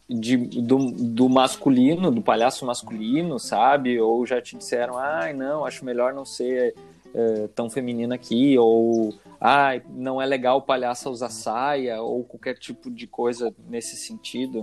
de, 0.09 0.37
do, 0.37 0.91
do 0.91 1.28
masculino, 1.28 2.11
do 2.11 2.20
palhaço 2.20 2.66
masculino, 2.66 3.39
sabe? 3.39 3.99
Ou 3.99 4.26
já 4.26 4.41
te 4.41 4.57
disseram, 4.57 4.99
ai, 4.99 5.30
ah, 5.30 5.35
não, 5.35 5.64
acho 5.64 5.85
melhor 5.85 6.12
não 6.12 6.24
ser 6.24 6.74
é, 7.14 7.48
tão 7.54 7.70
feminina 7.70 8.14
aqui, 8.14 8.58
ou 8.58 9.14
ai, 9.40 9.78
ah, 9.78 9.90
não 9.90 10.20
é 10.20 10.26
legal 10.26 10.58
o 10.58 10.62
palhaço 10.62 11.10
usar 11.10 11.30
saia, 11.30 12.02
ou 12.02 12.24
qualquer 12.24 12.58
tipo 12.58 12.90
de 12.90 13.06
coisa 13.06 13.54
nesse 13.68 13.96
sentido? 13.96 14.62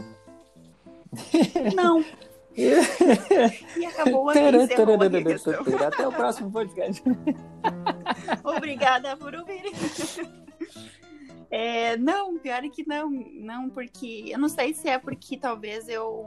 Não. 1.76 2.04
e 2.56 3.86
acabou 3.86 4.30
aqui, 4.30 4.40
Até 5.86 6.08
o 6.08 6.12
próximo 6.12 6.52
podcast. 6.52 7.02
Obrigada 8.44 9.16
por 9.16 9.34
ouvir. 9.34 9.64
É, 11.50 11.96
não, 11.98 12.38
pior 12.38 12.64
é 12.64 12.70
que 12.70 12.88
não, 12.88 13.10
não, 13.10 13.70
porque 13.70 14.26
eu 14.28 14.40
não 14.40 14.50
sei 14.50 14.74
se 14.74 14.88
é 14.90 14.98
porque 14.98 15.38
talvez 15.38 15.88
eu 15.88 16.26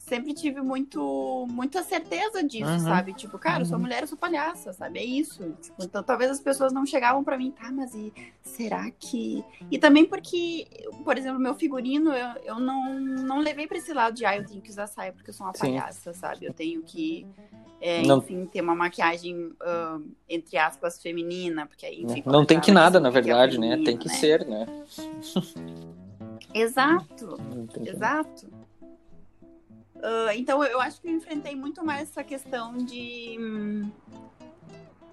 sempre 0.00 0.32
tive 0.32 0.62
muito, 0.62 1.46
muita 1.50 1.82
certeza 1.82 2.42
disso, 2.42 2.70
uhum. 2.70 2.80
sabe? 2.80 3.12
Tipo, 3.12 3.38
cara, 3.38 3.60
eu 3.60 3.66
sou 3.66 3.78
mulher, 3.78 4.02
eu 4.02 4.08
sou 4.08 4.16
palhaça, 4.16 4.72
sabe? 4.72 4.98
É 4.98 5.04
isso. 5.04 5.54
Tipo, 5.60 5.84
então 5.84 6.02
talvez 6.02 6.30
as 6.30 6.40
pessoas 6.40 6.72
não 6.72 6.86
chegavam 6.86 7.22
para 7.22 7.36
mim, 7.36 7.50
tá, 7.50 7.70
mas 7.70 7.94
e 7.94 8.12
será 8.42 8.90
que. 8.98 9.44
E 9.70 9.78
também 9.78 10.06
porque, 10.06 10.66
por 11.04 11.18
exemplo, 11.18 11.38
meu 11.38 11.54
figurino, 11.54 12.12
eu, 12.12 12.28
eu 12.44 12.58
não, 12.58 12.98
não 12.98 13.38
levei 13.38 13.66
pra 13.66 13.76
esse 13.76 13.92
lado 13.92 14.14
de, 14.14 14.24
ah, 14.24 14.36
eu 14.36 14.46
tenho 14.46 14.62
que 14.62 14.70
usar 14.70 14.86
saia 14.86 15.12
porque 15.12 15.30
eu 15.30 15.34
sou 15.34 15.46
uma 15.46 15.52
Sim. 15.52 15.60
palhaça, 15.60 16.14
sabe? 16.14 16.46
Eu 16.46 16.54
tenho 16.54 16.82
que 16.82 17.26
é, 17.78 18.02
enfim, 18.02 18.46
ter 18.46 18.62
uma 18.62 18.74
maquiagem, 18.74 19.36
uh, 19.36 20.02
entre 20.28 20.56
aspas, 20.56 21.00
feminina, 21.00 21.66
porque 21.66 21.84
aí, 21.84 22.02
enfim, 22.02 22.22
Não 22.26 22.44
tem 22.44 22.58
que 22.58 22.72
nada, 22.72 22.98
na 22.98 23.10
verdade, 23.10 23.58
né? 23.58 23.76
Tem 23.84 23.96
que 23.96 24.08
né? 24.08 24.14
ser, 24.14 24.46
né? 24.46 24.66
Exato, 26.52 27.38
exato. 27.86 28.59
Uh, 30.00 30.32
então, 30.34 30.64
eu 30.64 30.80
acho 30.80 31.00
que 31.00 31.08
eu 31.08 31.12
enfrentei 31.12 31.54
muito 31.54 31.84
mais 31.84 32.08
essa 32.08 32.24
questão 32.24 32.76
de 32.76 33.36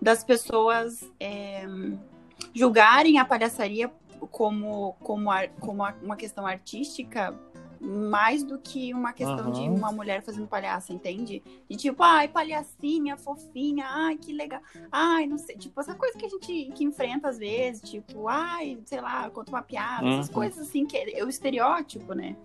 das 0.02 0.24
pessoas 0.24 1.04
é, 1.20 1.66
julgarem 2.54 3.20
a 3.20 3.26
palhaçaria 3.26 3.92
como, 4.32 4.94
como, 5.02 5.30
como 5.60 5.84
uma 6.02 6.16
questão 6.16 6.46
artística 6.46 7.38
mais 7.80 8.44
do 8.44 8.58
que 8.58 8.94
uma 8.94 9.14
questão 9.14 9.48
uhum. 9.48 9.52
de 9.52 9.62
uma 9.62 9.92
mulher 9.92 10.22
fazendo 10.22 10.48
palhaça, 10.48 10.94
entende? 10.94 11.42
De 11.70 11.76
tipo, 11.76 12.04
ai, 12.04 12.28
palhacinha, 12.28 13.18
fofinha, 13.18 13.86
ai, 13.88 14.18
que 14.18 14.34
legal. 14.34 14.62
Ai, 14.92 15.28
não 15.28 15.38
sei, 15.38 15.56
tipo, 15.58 15.80
essa 15.80 15.96
coisa 15.96 16.18
que 16.18 16.26
a 16.26 16.30
gente 16.30 16.72
que 16.74 16.84
enfrenta 16.84 17.30
às 17.30 17.38
vezes, 17.38 17.90
tipo, 17.90 18.28
ai, 18.28 18.78
sei 18.86 19.02
lá, 19.02 19.30
conta 19.30 19.52
uma 19.52 19.62
piada, 19.62 20.06
uhum. 20.06 20.20
essas 20.20 20.30
coisas 20.30 20.68
assim, 20.68 20.86
que 20.86 20.98
é 20.98 21.24
o 21.24 21.30
estereótipo, 21.30 22.14
né? 22.14 22.36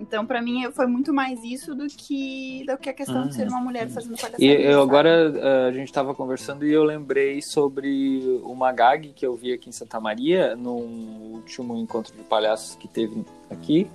Então, 0.00 0.24
para 0.24 0.40
mim, 0.40 0.62
foi 0.72 0.86
muito 0.86 1.12
mais 1.12 1.44
isso 1.44 1.74
do 1.74 1.86
que, 1.86 2.64
do 2.66 2.78
que 2.78 2.88
a 2.88 2.94
questão 2.94 3.20
uhum. 3.20 3.28
de 3.28 3.34
ser 3.34 3.46
uma 3.46 3.60
mulher 3.60 3.86
fazendo 3.90 4.16
palhaçada. 4.16 4.42
E 4.42 4.48
eu, 4.48 4.80
agora 4.80 5.10
eh, 5.10 5.68
a 5.68 5.72
gente 5.72 5.88
estava 5.88 6.14
conversando 6.14 6.66
e 6.66 6.72
eu 6.72 6.82
lembrei 6.82 7.42
sobre 7.42 8.40
uma 8.42 8.72
gag 8.72 9.12
que 9.12 9.26
eu 9.26 9.36
vi 9.36 9.52
aqui 9.52 9.68
em 9.68 9.72
Santa 9.72 10.00
Maria, 10.00 10.56
no 10.56 10.72
último 10.72 11.76
encontro 11.76 12.16
de 12.16 12.22
palhaços 12.22 12.76
que 12.76 12.88
teve 12.88 13.22
aqui, 13.50 13.86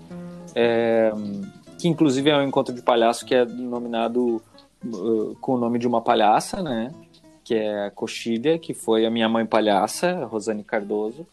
é, 0.54 1.12
que 1.78 1.88
inclusive 1.88 2.30
é 2.30 2.38
um 2.38 2.44
encontro 2.44 2.74
de 2.74 2.82
palhaço 2.82 3.26
que 3.26 3.34
é 3.34 3.46
nominado 3.46 4.42
uh, 4.86 5.36
com 5.42 5.54
o 5.54 5.58
nome 5.58 5.80
de 5.80 5.88
uma 5.88 6.02
palhaça, 6.02 6.62
né? 6.62 6.94
Que 7.44 7.56
é 7.56 7.86
a 7.86 7.92
Coxilha, 7.92 8.58
que 8.58 8.74
foi 8.74 9.06
a 9.06 9.10
minha 9.10 9.30
mãe 9.30 9.46
palhaça, 9.46 10.26
Rosane 10.26 10.64
Cardoso. 10.64 11.26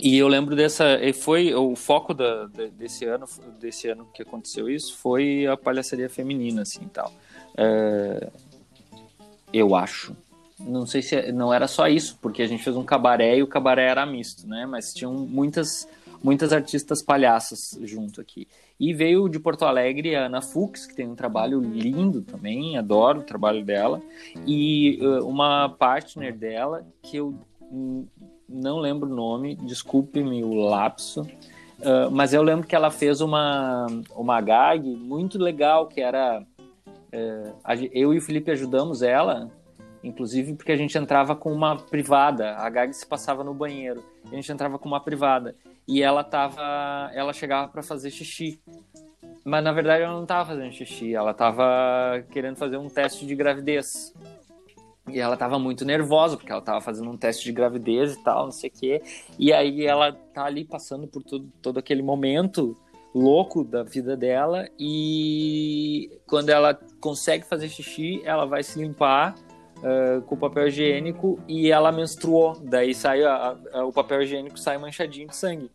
E 0.00 0.16
eu 0.16 0.28
lembro 0.28 0.54
dessa, 0.54 0.94
e 1.02 1.12
foi 1.12 1.52
o 1.54 1.74
foco 1.74 2.14
da, 2.14 2.46
desse 2.46 3.04
ano, 3.04 3.26
desse 3.58 3.88
ano 3.88 4.06
que 4.14 4.22
aconteceu 4.22 4.70
isso, 4.70 4.96
foi 4.96 5.46
a 5.46 5.56
palhaçaria 5.56 6.08
feminina, 6.08 6.62
assim, 6.62 6.86
tal. 6.92 7.12
É, 7.56 8.30
eu 9.52 9.74
acho, 9.74 10.14
não 10.60 10.86
sei 10.86 11.02
se 11.02 11.32
não 11.32 11.52
era 11.52 11.68
só 11.68 11.86
isso, 11.88 12.18
porque 12.20 12.42
a 12.42 12.46
gente 12.46 12.62
fez 12.62 12.76
um 12.76 12.84
cabaré 12.84 13.38
e 13.38 13.42
o 13.42 13.46
cabaré 13.46 13.88
era 13.88 14.04
misto, 14.04 14.46
né? 14.46 14.66
Mas 14.66 14.92
tinham 14.92 15.12
muitas 15.12 15.88
muitas 16.22 16.52
artistas 16.52 17.02
palhaças 17.02 17.78
junto 17.82 18.20
aqui. 18.20 18.46
E 18.78 18.92
veio 18.92 19.28
de 19.28 19.38
Porto 19.38 19.64
Alegre 19.64 20.14
a 20.14 20.26
Ana 20.26 20.42
Fux, 20.42 20.86
que 20.86 20.94
tem 20.94 21.08
um 21.08 21.14
trabalho 21.14 21.60
lindo 21.60 22.22
também, 22.22 22.76
adoro 22.76 23.20
o 23.20 23.24
trabalho 23.24 23.64
dela, 23.64 24.00
e 24.46 24.98
uh, 25.00 25.26
uma 25.26 25.68
partner 25.68 26.36
dela, 26.36 26.86
que 27.02 27.16
eu 27.16 27.34
não 28.48 28.78
lembro 28.78 29.10
o 29.10 29.14
nome, 29.14 29.56
desculpe-me 29.56 30.42
o 30.44 30.54
lapso, 30.54 31.22
uh, 31.22 32.10
mas 32.10 32.32
eu 32.32 32.42
lembro 32.42 32.66
que 32.66 32.74
ela 32.74 32.90
fez 32.90 33.20
uma, 33.20 33.86
uma 34.14 34.40
gag 34.40 34.88
muito 34.88 35.38
legal, 35.38 35.86
que 35.86 36.00
era. 36.00 36.42
Uh, 37.12 37.88
eu 37.92 38.12
e 38.12 38.18
o 38.18 38.22
Felipe 38.22 38.50
ajudamos 38.50 39.02
ela 39.02 39.50
Inclusive 40.02 40.54
porque 40.54 40.72
a 40.72 40.76
gente 40.76 40.96
entrava 40.96 41.34
com 41.34 41.52
uma 41.52 41.76
privada, 41.76 42.56
a 42.56 42.68
Gag 42.70 42.92
se 42.92 43.06
passava 43.06 43.42
no 43.42 43.52
banheiro, 43.52 44.04
a 44.26 44.34
gente 44.34 44.50
entrava 44.50 44.78
com 44.78 44.88
uma 44.88 45.00
privada 45.00 45.56
e 45.86 46.02
ela 46.02 46.22
tava, 46.22 47.10
ela 47.12 47.32
chegava 47.32 47.68
para 47.68 47.82
fazer 47.82 48.10
xixi. 48.10 48.60
Mas 49.44 49.64
na 49.64 49.72
verdade 49.72 50.02
ela 50.02 50.12
não 50.12 50.22
estava 50.22 50.50
fazendo 50.50 50.72
xixi, 50.72 51.14
ela 51.14 51.32
estava 51.32 52.22
querendo 52.30 52.56
fazer 52.56 52.76
um 52.76 52.88
teste 52.88 53.26
de 53.26 53.34
gravidez. 53.34 54.14
E 55.10 55.18
ela 55.18 55.34
estava 55.34 55.58
muito 55.58 55.86
nervosa, 55.86 56.36
porque 56.36 56.52
ela 56.52 56.60
estava 56.60 56.82
fazendo 56.82 57.10
um 57.10 57.16
teste 57.16 57.44
de 57.44 57.52
gravidez 57.52 58.14
e 58.14 58.22
tal, 58.22 58.44
não 58.44 58.52
sei 58.52 58.68
o 58.68 58.72
quê. 58.78 59.02
E 59.38 59.52
aí 59.52 59.86
ela 59.86 60.12
tá 60.12 60.44
ali 60.44 60.66
passando 60.66 61.06
por 61.06 61.22
todo, 61.22 61.50
todo 61.62 61.78
aquele 61.78 62.02
momento 62.02 62.76
louco 63.14 63.64
da 63.64 63.82
vida 63.82 64.16
dela. 64.16 64.68
E 64.78 66.10
quando 66.26 66.50
ela 66.50 66.78
consegue 67.00 67.46
fazer 67.46 67.70
xixi, 67.70 68.20
ela 68.24 68.44
vai 68.44 68.62
se 68.62 68.78
limpar 68.78 69.34
uh, 69.78 70.22
com 70.22 70.36
papel 70.36 70.68
higiênico 70.68 71.38
e 71.48 71.70
ela 71.70 71.92
menstruou. 71.92 72.56
Daí 72.62 72.94
sai 72.94 73.22
a, 73.24 73.56
a, 73.72 73.84
o 73.84 73.92
papel 73.92 74.22
higiênico 74.22 74.58
sai 74.58 74.78
manchadinho 74.78 75.28
de 75.28 75.36
sangue. 75.36 75.70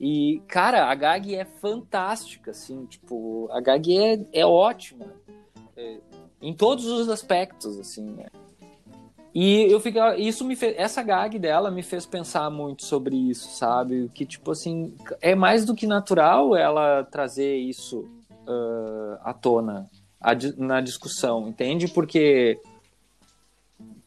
E, 0.00 0.42
cara, 0.48 0.86
a 0.90 0.94
gag 0.94 1.34
é 1.34 1.44
fantástica, 1.44 2.50
assim, 2.50 2.84
tipo, 2.86 3.48
a 3.52 3.60
gag 3.60 3.96
é, 3.96 4.40
é 4.40 4.46
ótima. 4.46 5.06
É, 5.76 5.98
em 6.42 6.52
todos 6.52 6.86
os 6.86 7.08
aspectos, 7.08 7.78
assim, 7.78 8.04
né? 8.10 8.26
E 9.34 9.62
eu 9.62 9.80
fico, 9.80 9.98
isso 10.16 10.44
me 10.44 10.54
fez, 10.54 10.76
essa 10.78 11.02
gag 11.02 11.38
dela 11.40 11.68
me 11.68 11.82
fez 11.82 12.06
pensar 12.06 12.48
muito 12.50 12.84
sobre 12.84 13.16
isso, 13.16 13.48
sabe? 13.48 14.08
Que 14.14 14.24
tipo 14.24 14.52
assim, 14.52 14.94
é 15.20 15.34
mais 15.34 15.64
do 15.64 15.74
que 15.74 15.88
natural 15.88 16.54
ela 16.54 17.02
trazer 17.02 17.56
isso 17.56 18.08
uh, 18.46 19.18
à 19.22 19.34
tona 19.34 19.90
a, 20.20 20.32
na 20.56 20.80
discussão, 20.80 21.48
entende? 21.48 21.88
Porque 21.88 22.60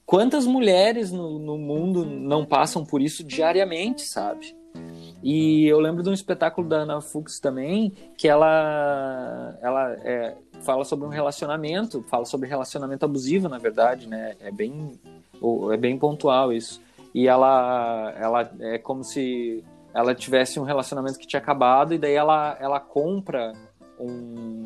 quantas 0.07 0.47
mulheres 0.47 1.11
no, 1.11 1.37
no, 1.37 1.57
mundo 1.57 2.05
não 2.05 2.45
passam 2.45 2.85
por 2.85 3.01
isso 3.01 3.23
diariamente, 3.25 4.03
sabe? 4.03 4.55
E 5.21 5.67
eu 5.67 5.79
lembro 5.79 6.01
de 6.01 6.09
um 6.09 6.13
espetáculo 6.13 6.67
da 6.67 6.77
Ana 6.77 7.01
Fuchs 7.01 7.39
também, 7.39 7.91
que 8.17 8.27
ela, 8.27 9.57
ela 9.61 9.91
é, 10.03 10.35
fala 10.61 10.85
sobre 10.85 11.05
um 11.05 11.09
relacionamento, 11.09 12.03
fala 12.07 12.23
sobre 12.23 12.47
relacionamento 12.47 13.03
abusivo, 13.03 13.49
na 13.49 13.57
verdade, 13.57 14.07
né? 14.07 14.35
É 14.39 14.49
bem, 14.49 14.93
é 15.73 15.77
bem 15.77 15.97
pontual 15.97 16.53
isso. 16.53 16.81
E 17.13 17.27
ela, 17.27 18.13
ela 18.17 18.51
é 18.61 18.77
como 18.77 19.03
se 19.03 19.61
ela 19.93 20.15
tivesse 20.15 20.59
um 20.59 20.63
relacionamento 20.63 21.19
que 21.19 21.27
tinha 21.27 21.41
acabado 21.41 21.93
e 21.93 21.97
daí 21.97 22.13
ela, 22.13 22.55
ela 22.61 22.79
compra 22.79 23.51
um, 23.99 24.63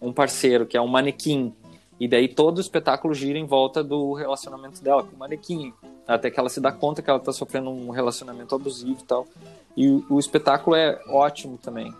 um 0.00 0.12
parceiro, 0.12 0.64
que 0.64 0.76
é 0.76 0.80
um 0.80 0.86
manequim. 0.86 1.52
E 2.00 2.06
daí 2.06 2.28
todo 2.28 2.58
o 2.58 2.60
espetáculo 2.60 3.12
gira 3.12 3.38
em 3.38 3.46
volta 3.46 3.82
do 3.82 4.12
relacionamento 4.12 4.82
dela 4.82 5.02
com 5.02 5.16
o 5.16 5.18
manequim. 5.18 5.72
Até 6.06 6.30
que 6.30 6.38
ela 6.38 6.48
se 6.48 6.60
dá 6.60 6.70
conta 6.70 7.02
que 7.02 7.10
ela 7.10 7.18
tá 7.18 7.32
sofrendo 7.32 7.70
um 7.70 7.90
relacionamento 7.90 8.54
abusivo 8.54 9.00
e 9.00 9.04
tal. 9.04 9.26
E 9.76 9.88
o, 9.88 10.04
o 10.08 10.18
espetáculo 10.18 10.76
é 10.76 11.00
ótimo 11.08 11.58
também. 11.58 11.92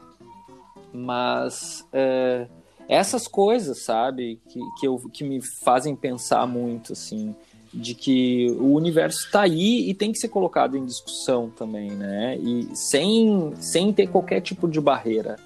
Mas 0.92 1.86
é, 1.92 2.46
essas 2.88 3.28
coisas, 3.28 3.82
sabe, 3.82 4.40
que, 4.48 4.60
que, 4.78 4.86
eu, 4.86 4.98
que 5.12 5.24
me 5.24 5.42
fazem 5.42 5.94
pensar 5.94 6.46
muito, 6.46 6.94
assim, 6.94 7.34
de 7.74 7.94
que 7.94 8.50
o 8.58 8.72
universo 8.74 9.26
está 9.26 9.42
aí 9.42 9.90
e 9.90 9.94
tem 9.94 10.10
que 10.10 10.18
ser 10.18 10.28
colocado 10.28 10.76
em 10.76 10.86
discussão 10.86 11.50
também, 11.50 11.90
né? 11.90 12.38
E 12.38 12.74
sem, 12.74 13.52
sem 13.56 13.92
ter 13.92 14.06
qualquer 14.06 14.40
tipo 14.40 14.66
de 14.66 14.80
barreira. 14.80 15.36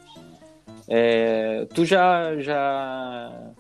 É, 0.86 1.66
tu 1.74 1.84
já, 1.84 2.36
já 2.38 3.50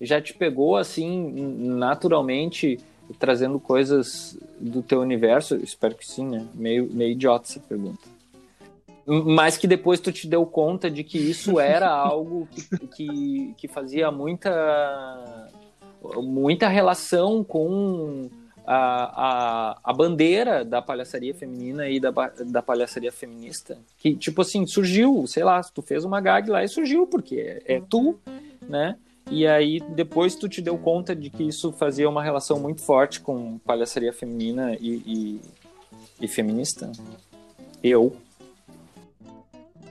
já 0.00 0.20
te 0.20 0.32
pegou 0.32 0.76
assim 0.76 1.30
naturalmente 1.58 2.78
trazendo 3.18 3.58
coisas 3.58 4.38
do 4.58 4.82
teu 4.82 5.00
universo? 5.00 5.56
Espero 5.56 5.94
que 5.94 6.06
sim, 6.06 6.26
né? 6.26 6.46
Meio, 6.54 6.88
meio 6.92 7.12
idiota 7.12 7.48
essa 7.48 7.60
pergunta. 7.60 8.00
Mas 9.06 9.56
que 9.56 9.66
depois 9.66 9.98
tu 9.98 10.12
te 10.12 10.28
deu 10.28 10.46
conta 10.46 10.90
de 10.90 11.02
que 11.02 11.18
isso 11.18 11.58
era 11.58 11.88
algo 11.90 12.48
que, 12.50 12.86
que, 12.86 13.54
que 13.56 13.68
fazia 13.68 14.10
muita, 14.10 15.50
muita 16.22 16.68
relação 16.68 17.42
com 17.42 18.30
a, 18.66 19.72
a, 19.72 19.80
a 19.82 19.92
bandeira 19.92 20.64
da 20.64 20.80
palhaçaria 20.80 21.34
feminina 21.34 21.88
e 21.88 21.98
da, 21.98 22.10
da 22.46 22.62
palhaçaria 22.62 23.10
feminista. 23.10 23.78
Que, 23.98 24.14
tipo 24.14 24.42
assim, 24.42 24.64
surgiu, 24.66 25.26
sei 25.26 25.42
lá, 25.42 25.60
tu 25.62 25.82
fez 25.82 26.04
uma 26.04 26.20
gag 26.20 26.48
lá 26.48 26.62
e 26.62 26.68
surgiu, 26.68 27.06
porque 27.06 27.60
é, 27.66 27.76
é 27.76 27.80
tu, 27.80 28.16
né? 28.68 28.96
E 29.30 29.46
aí 29.46 29.78
depois 29.80 30.34
tu 30.34 30.48
te 30.48 30.60
deu 30.60 30.76
conta 30.76 31.14
de 31.14 31.30
que 31.30 31.44
isso 31.44 31.72
fazia 31.72 32.08
uma 32.08 32.22
relação 32.22 32.58
muito 32.58 32.82
forte 32.82 33.20
com 33.20 33.58
palhaçaria 33.58 34.12
feminina 34.12 34.74
e, 34.74 35.02
e, 35.06 35.40
e 36.20 36.28
feminista? 36.28 36.90
Eu. 37.82 38.16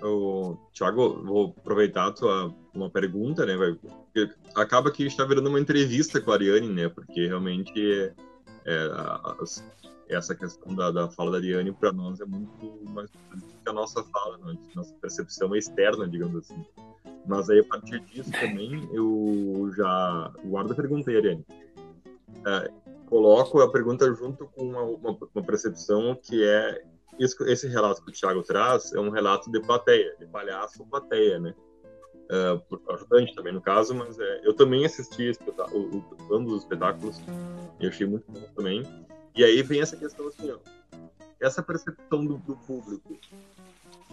O 0.03 0.57
Thiago, 0.73 1.23
vou 1.23 1.55
aproveitar 1.57 2.07
a 2.07 2.11
tua 2.11 2.53
uma 2.73 2.89
pergunta, 2.89 3.45
né? 3.45 3.55
Porque 3.57 4.33
acaba 4.55 4.91
que 4.91 5.05
está 5.05 5.25
virando 5.25 5.49
uma 5.49 5.59
entrevista 5.59 6.21
com 6.21 6.31
a 6.31 6.35
Ariane, 6.35 6.67
né? 6.67 6.89
Porque 6.89 7.27
realmente 7.27 7.71
é, 7.75 8.13
é, 8.65 10.15
essa 10.17 10.35
questão 10.35 10.73
da, 10.73 10.91
da 10.91 11.09
fala 11.09 11.31
da 11.31 11.37
Ariane 11.37 11.71
para 11.71 11.91
nós 11.91 12.19
é 12.19 12.25
muito 12.25 12.49
mais 12.89 13.09
que 13.09 13.69
a 13.69 13.73
nossa 13.73 14.03
fala, 14.03 14.37
né? 14.37 14.57
nossa 14.75 14.93
percepção 14.95 15.53
é 15.53 15.59
externa, 15.59 16.07
digamos 16.07 16.37
assim. 16.37 16.65
Mas 17.25 17.49
aí, 17.49 17.59
a 17.59 17.63
partir 17.63 17.99
disso 18.01 18.31
também, 18.31 18.89
eu 18.93 19.71
já 19.75 20.31
guardo 20.45 20.71
a 20.71 20.75
pergunta 20.75 21.11
Ariane. 21.11 21.45
É, 22.45 22.71
coloco 23.05 23.59
a 23.61 23.71
pergunta 23.71 24.11
junto 24.13 24.47
com 24.47 24.63
uma, 24.63 24.83
uma, 24.83 25.17
uma 25.33 25.43
percepção 25.43 26.15
que 26.15 26.43
é 26.43 26.83
esse, 27.19 27.35
esse, 27.51 27.67
relato 27.67 28.03
que 28.03 28.11
o 28.11 28.13
Thiago 28.13 28.41
traz 28.43 28.93
é 28.93 28.99
um 28.99 29.09
relato 29.09 29.51
de 29.51 29.59
plateia, 29.59 30.15
de 30.17 30.25
palhaço 30.27 30.85
plateia, 30.85 31.39
né? 31.39 31.53
Uh, 32.31 32.93
ajudante 32.93 33.33
também 33.33 33.51
no 33.51 33.59
caso, 33.59 33.95
mas 33.95 34.17
é, 34.19 34.41
eu 34.43 34.53
também 34.53 34.85
assisti 34.85 35.31
o, 35.71 35.77
o, 35.79 36.35
ambos 36.35 36.53
os 36.53 36.59
espetáculos 36.61 37.19
e 37.79 37.87
achei 37.87 38.05
muito 38.05 38.31
bom 38.31 38.41
também. 38.55 38.83
E 39.35 39.43
aí 39.43 39.63
vem 39.63 39.81
essa 39.81 39.97
questão 39.97 40.27
assim, 40.27 40.51
ó, 40.51 40.59
essa 41.39 41.63
percepção 41.63 42.23
do, 42.23 42.37
do 42.37 42.55
público. 42.55 43.17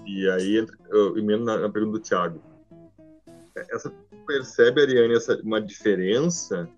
E 0.07 0.29
aí 0.31 0.67
eu 0.89 1.19
emendo 1.19 1.45
na, 1.45 1.59
na 1.59 1.69
pergunta 1.69 1.99
do 1.99 2.03
Thiago 2.03 2.41
essa 3.71 3.93
percebe, 4.27 4.83
Ariane, 4.83 5.15
essa, 5.15 5.41
uma 5.43 5.61
diferença 5.61 6.69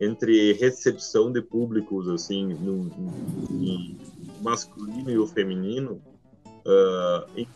entre 0.00 0.52
recepção 0.52 1.32
de 1.32 1.42
públicos, 1.42 2.08
assim, 2.08 2.54
no, 2.54 2.84
no 2.84 3.96
masculino 4.42 5.10
e 5.10 5.18
o 5.18 5.26
feminino, 5.26 6.02
uh, 6.46 7.30
em 7.36 7.48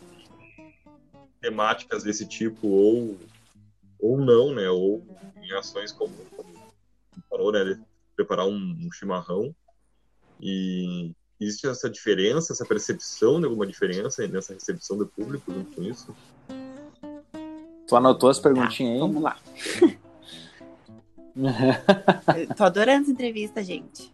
temáticas 1.41 2.03
desse 2.03 2.25
tipo, 2.25 2.67
ou, 2.67 3.17
ou 3.99 4.17
não, 4.17 4.53
né? 4.53 4.69
Ou 4.69 5.05
em 5.41 5.51
ações 5.53 5.91
como, 5.91 6.13
como 6.35 6.53
falou, 7.29 7.51
né? 7.51 7.81
Preparar 8.15 8.47
um, 8.47 8.55
um 8.55 8.91
chimarrão. 8.91 9.55
E 10.39 11.13
existe 11.39 11.67
essa 11.67 11.89
diferença, 11.89 12.53
essa 12.53 12.65
percepção 12.65 13.39
de 13.39 13.45
alguma 13.45 13.65
diferença 13.65 14.27
nessa 14.27 14.53
recepção 14.53 14.97
do 14.97 15.07
público 15.07 15.53
junto 15.53 15.75
com 15.75 15.83
isso? 15.83 16.15
Tu 17.93 17.97
anotou 17.97 18.31
as 18.31 18.39
perguntinhas 18.39 18.89
tá, 18.89 18.93
aí? 18.95 18.99
Vamos 18.99 19.21
lá. 19.21 19.37
tô 22.57 22.63
adorando 22.63 23.03
essa 23.03 23.11
entrevista, 23.11 23.63
gente. 23.63 24.11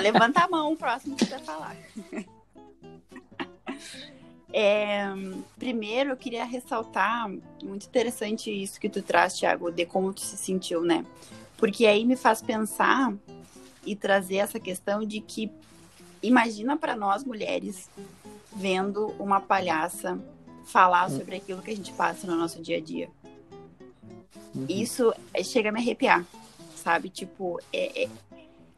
Levanta 0.00 0.44
a 0.44 0.48
mão, 0.48 0.72
o 0.72 0.76
próximo 0.76 1.16
que 1.16 1.24
você 1.24 1.40
falar. 1.40 1.76
É, 4.56 5.06
primeiro, 5.58 6.10
eu 6.10 6.16
queria 6.16 6.44
ressaltar, 6.44 7.28
muito 7.60 7.86
interessante 7.86 8.52
isso 8.52 8.78
que 8.78 8.88
tu 8.88 9.02
traz, 9.02 9.34
Thiago, 9.34 9.72
de 9.72 9.84
como 9.84 10.12
tu 10.12 10.20
se 10.20 10.36
sentiu, 10.36 10.84
né? 10.84 11.04
Porque 11.58 11.86
aí 11.86 12.04
me 12.04 12.14
faz 12.14 12.40
pensar 12.40 13.12
e 13.84 13.96
trazer 13.96 14.36
essa 14.36 14.60
questão 14.60 15.04
de 15.04 15.20
que, 15.20 15.50
imagina 16.22 16.76
para 16.76 16.94
nós 16.94 17.24
mulheres, 17.24 17.90
vendo 18.54 19.08
uma 19.18 19.40
palhaça 19.40 20.22
falar 20.64 21.10
hum. 21.10 21.18
sobre 21.18 21.36
aquilo 21.36 21.62
que 21.62 21.70
a 21.70 21.76
gente 21.76 21.92
passa 21.92 22.26
no 22.26 22.36
nosso 22.36 22.60
dia 22.60 22.78
a 22.78 22.80
dia. 22.80 23.08
Uhum. 24.54 24.66
Isso 24.68 25.12
chega 25.42 25.68
a 25.68 25.72
me 25.72 25.80
arrepiar, 25.80 26.24
sabe? 26.76 27.08
Tipo, 27.08 27.58
é, 27.72 28.04
é... 28.04 28.08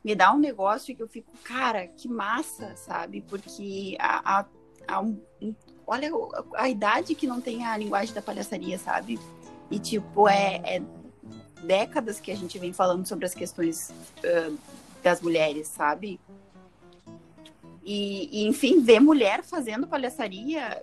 me 0.04 0.14
dá 0.14 0.32
um 0.32 0.38
negócio 0.38 0.94
que 0.96 1.02
eu 1.02 1.08
fico, 1.08 1.30
cara, 1.44 1.86
que 1.86 2.08
massa, 2.08 2.74
sabe? 2.76 3.20
Porque 3.20 3.96
a, 3.98 4.38
a, 4.40 4.46
a 4.88 5.00
um, 5.00 5.20
olha 5.86 6.10
a 6.54 6.68
idade 6.68 7.14
que 7.14 7.26
não 7.26 7.40
tem 7.40 7.64
a 7.64 7.76
linguagem 7.76 8.14
da 8.14 8.22
palhaçaria, 8.22 8.78
sabe? 8.78 9.18
E 9.70 9.78
tipo, 9.78 10.28
é, 10.28 10.56
é 10.64 10.82
décadas 11.62 12.20
que 12.20 12.30
a 12.30 12.36
gente 12.36 12.58
vem 12.58 12.72
falando 12.72 13.06
sobre 13.06 13.26
as 13.26 13.34
questões 13.34 13.90
uh, 13.90 14.58
das 15.02 15.20
mulheres, 15.20 15.68
sabe? 15.68 16.18
E, 17.84 18.42
e, 18.42 18.48
enfim, 18.48 18.80
ver 18.80 18.98
mulher 18.98 19.44
fazendo 19.44 19.86
palhaçaria 19.86 20.82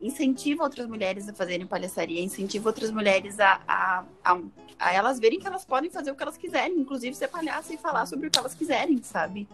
incentiva 0.00 0.62
outras 0.62 0.86
mulheres 0.86 1.28
a 1.28 1.32
fazerem 1.32 1.66
palhaçaria, 1.66 2.22
incentiva 2.22 2.68
outras 2.68 2.90
mulheres 2.90 3.40
a, 3.40 3.60
a, 3.66 4.04
a, 4.24 4.38
a, 4.78 4.92
elas 4.92 5.18
verem 5.18 5.40
que 5.40 5.46
elas 5.46 5.64
podem 5.64 5.90
fazer 5.90 6.10
o 6.10 6.14
que 6.14 6.22
elas 6.22 6.36
quiserem, 6.36 6.78
inclusive 6.78 7.16
ser 7.16 7.28
palhaça 7.28 7.72
e 7.72 7.78
falar 7.78 8.06
sobre 8.06 8.28
o 8.28 8.30
que 8.30 8.38
elas 8.38 8.54
quiserem, 8.54 9.02
sabe? 9.02 9.48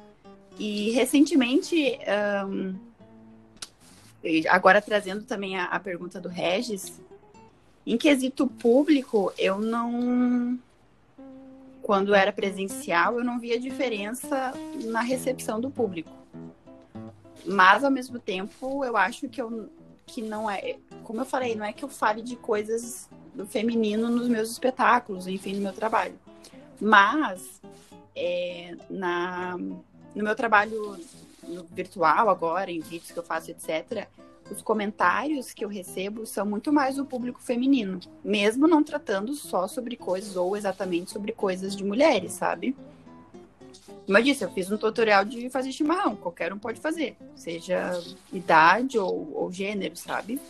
E 0.58 0.90
recentemente, 0.90 1.98
um, 2.46 2.74
agora 4.50 4.82
trazendo 4.82 5.24
também 5.24 5.56
a, 5.56 5.64
a 5.64 5.80
pergunta 5.80 6.20
do 6.20 6.28
Regis, 6.28 7.00
em 7.86 7.96
quesito 7.96 8.46
público, 8.46 9.32
eu 9.36 9.58
não. 9.58 10.58
Quando 11.82 12.14
era 12.14 12.32
presencial, 12.32 13.18
eu 13.18 13.24
não 13.24 13.40
via 13.40 13.58
diferença 13.58 14.52
na 14.84 15.00
recepção 15.00 15.60
do 15.60 15.68
público. 15.68 16.10
Mas, 17.44 17.82
ao 17.82 17.90
mesmo 17.90 18.20
tempo, 18.20 18.84
eu 18.84 18.96
acho 18.96 19.28
que 19.28 19.42
eu 19.42 19.68
que 20.06 20.22
não 20.22 20.50
é, 20.50 20.76
como 21.04 21.20
eu 21.20 21.24
falei, 21.24 21.54
não 21.54 21.64
é 21.64 21.72
que 21.72 21.84
eu 21.84 21.88
fale 21.88 22.22
de 22.22 22.36
coisas 22.36 23.08
do 23.34 23.46
feminino 23.46 24.08
nos 24.08 24.28
meus 24.28 24.50
espetáculos, 24.50 25.26
enfim, 25.26 25.54
no 25.54 25.62
meu 25.62 25.72
trabalho. 25.72 26.18
Mas 26.80 27.60
é, 28.14 28.76
na, 28.90 29.56
no 29.56 30.24
meu 30.24 30.34
trabalho 30.34 30.98
no 31.42 31.64
virtual 31.64 32.28
agora, 32.28 32.70
em 32.70 32.80
vídeos 32.80 33.10
que 33.10 33.18
eu 33.18 33.22
faço, 33.22 33.50
etc., 33.50 34.06
os 34.50 34.60
comentários 34.60 35.52
que 35.52 35.64
eu 35.64 35.68
recebo 35.68 36.26
são 36.26 36.44
muito 36.44 36.72
mais 36.72 36.96
do 36.96 37.06
público 37.06 37.40
feminino, 37.40 38.00
mesmo 38.22 38.66
não 38.68 38.82
tratando 38.82 39.34
só 39.34 39.66
sobre 39.66 39.96
coisas 39.96 40.36
ou 40.36 40.56
exatamente 40.56 41.10
sobre 41.10 41.32
coisas 41.32 41.74
de 41.74 41.84
mulheres, 41.84 42.32
sabe? 42.32 42.76
Como 44.06 44.18
eu 44.18 44.22
disse, 44.22 44.44
eu 44.44 44.50
fiz 44.50 44.70
um 44.70 44.76
tutorial 44.76 45.24
de 45.24 45.48
fazer 45.48 45.72
chimarrão, 45.72 46.16
qualquer 46.16 46.52
um 46.52 46.58
pode 46.58 46.80
fazer, 46.80 47.16
seja 47.34 48.00
idade 48.32 48.98
ou, 48.98 49.32
ou 49.34 49.52
gênero, 49.52 49.96
sabe? 49.96 50.40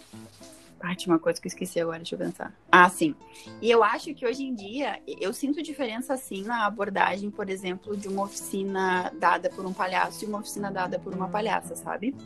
Ah, 0.80 0.97
tinha 0.97 1.14
uma 1.14 1.20
coisa 1.20 1.40
que 1.40 1.47
eu 1.47 1.49
esqueci 1.49 1.78
agora, 1.78 1.99
deixa 1.99 2.16
eu 2.16 2.18
pensar. 2.18 2.53
Ah, 2.70 2.88
sim. 2.88 3.14
E 3.61 3.70
eu 3.70 3.84
acho 3.84 4.12
que 4.14 4.26
hoje 4.26 4.43
em 4.43 4.53
dia, 4.53 5.01
eu 5.07 5.32
sinto 5.32 5.62
diferença, 5.62 6.14
assim, 6.14 6.43
na 6.43 6.66
abordagem, 6.66 7.30
por 7.30 7.49
exemplo, 7.49 7.97
de 7.97 8.09
uma 8.09 8.24
oficina 8.24 9.12
dada 9.14 9.49
por 9.49 9.64
um 9.64 9.72
palhaço 9.72 10.24
e 10.24 10.28
uma 10.28 10.40
oficina 10.40 10.72
dada 10.72 10.99
por 10.99 11.14
uma 11.14 11.28
palhaça, 11.28 11.76
sabe? 11.76 12.16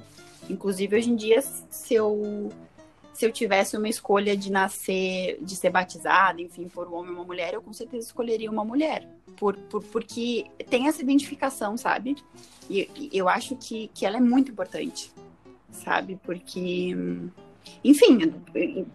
Inclusive, 0.48 0.96
hoje 0.96 1.10
em 1.10 1.16
dia, 1.16 1.42
se 1.42 1.94
eu 1.94 2.50
se 3.16 3.24
eu 3.24 3.32
tivesse 3.32 3.78
uma 3.78 3.88
escolha 3.88 4.36
de 4.36 4.52
nascer, 4.52 5.38
de 5.40 5.56
ser 5.56 5.70
batizada, 5.70 6.42
enfim, 6.42 6.68
por 6.68 6.86
um 6.86 6.96
homem 6.96 7.12
ou 7.12 7.16
uma 7.16 7.24
mulher, 7.24 7.54
eu 7.54 7.62
com 7.62 7.72
certeza 7.72 8.08
escolheria 8.08 8.50
uma 8.50 8.62
mulher. 8.62 9.08
Por, 9.38 9.56
por, 9.56 9.82
porque 9.84 10.44
tem 10.68 10.86
essa 10.86 11.00
identificação, 11.00 11.78
sabe? 11.78 12.14
E, 12.68 12.90
e 12.94 13.10
eu 13.14 13.26
acho 13.26 13.56
que, 13.56 13.88
que 13.94 14.04
ela 14.04 14.18
é 14.18 14.20
muito 14.20 14.50
importante, 14.50 15.10
sabe? 15.70 16.20
Porque, 16.24 16.94
enfim, 17.82 18.34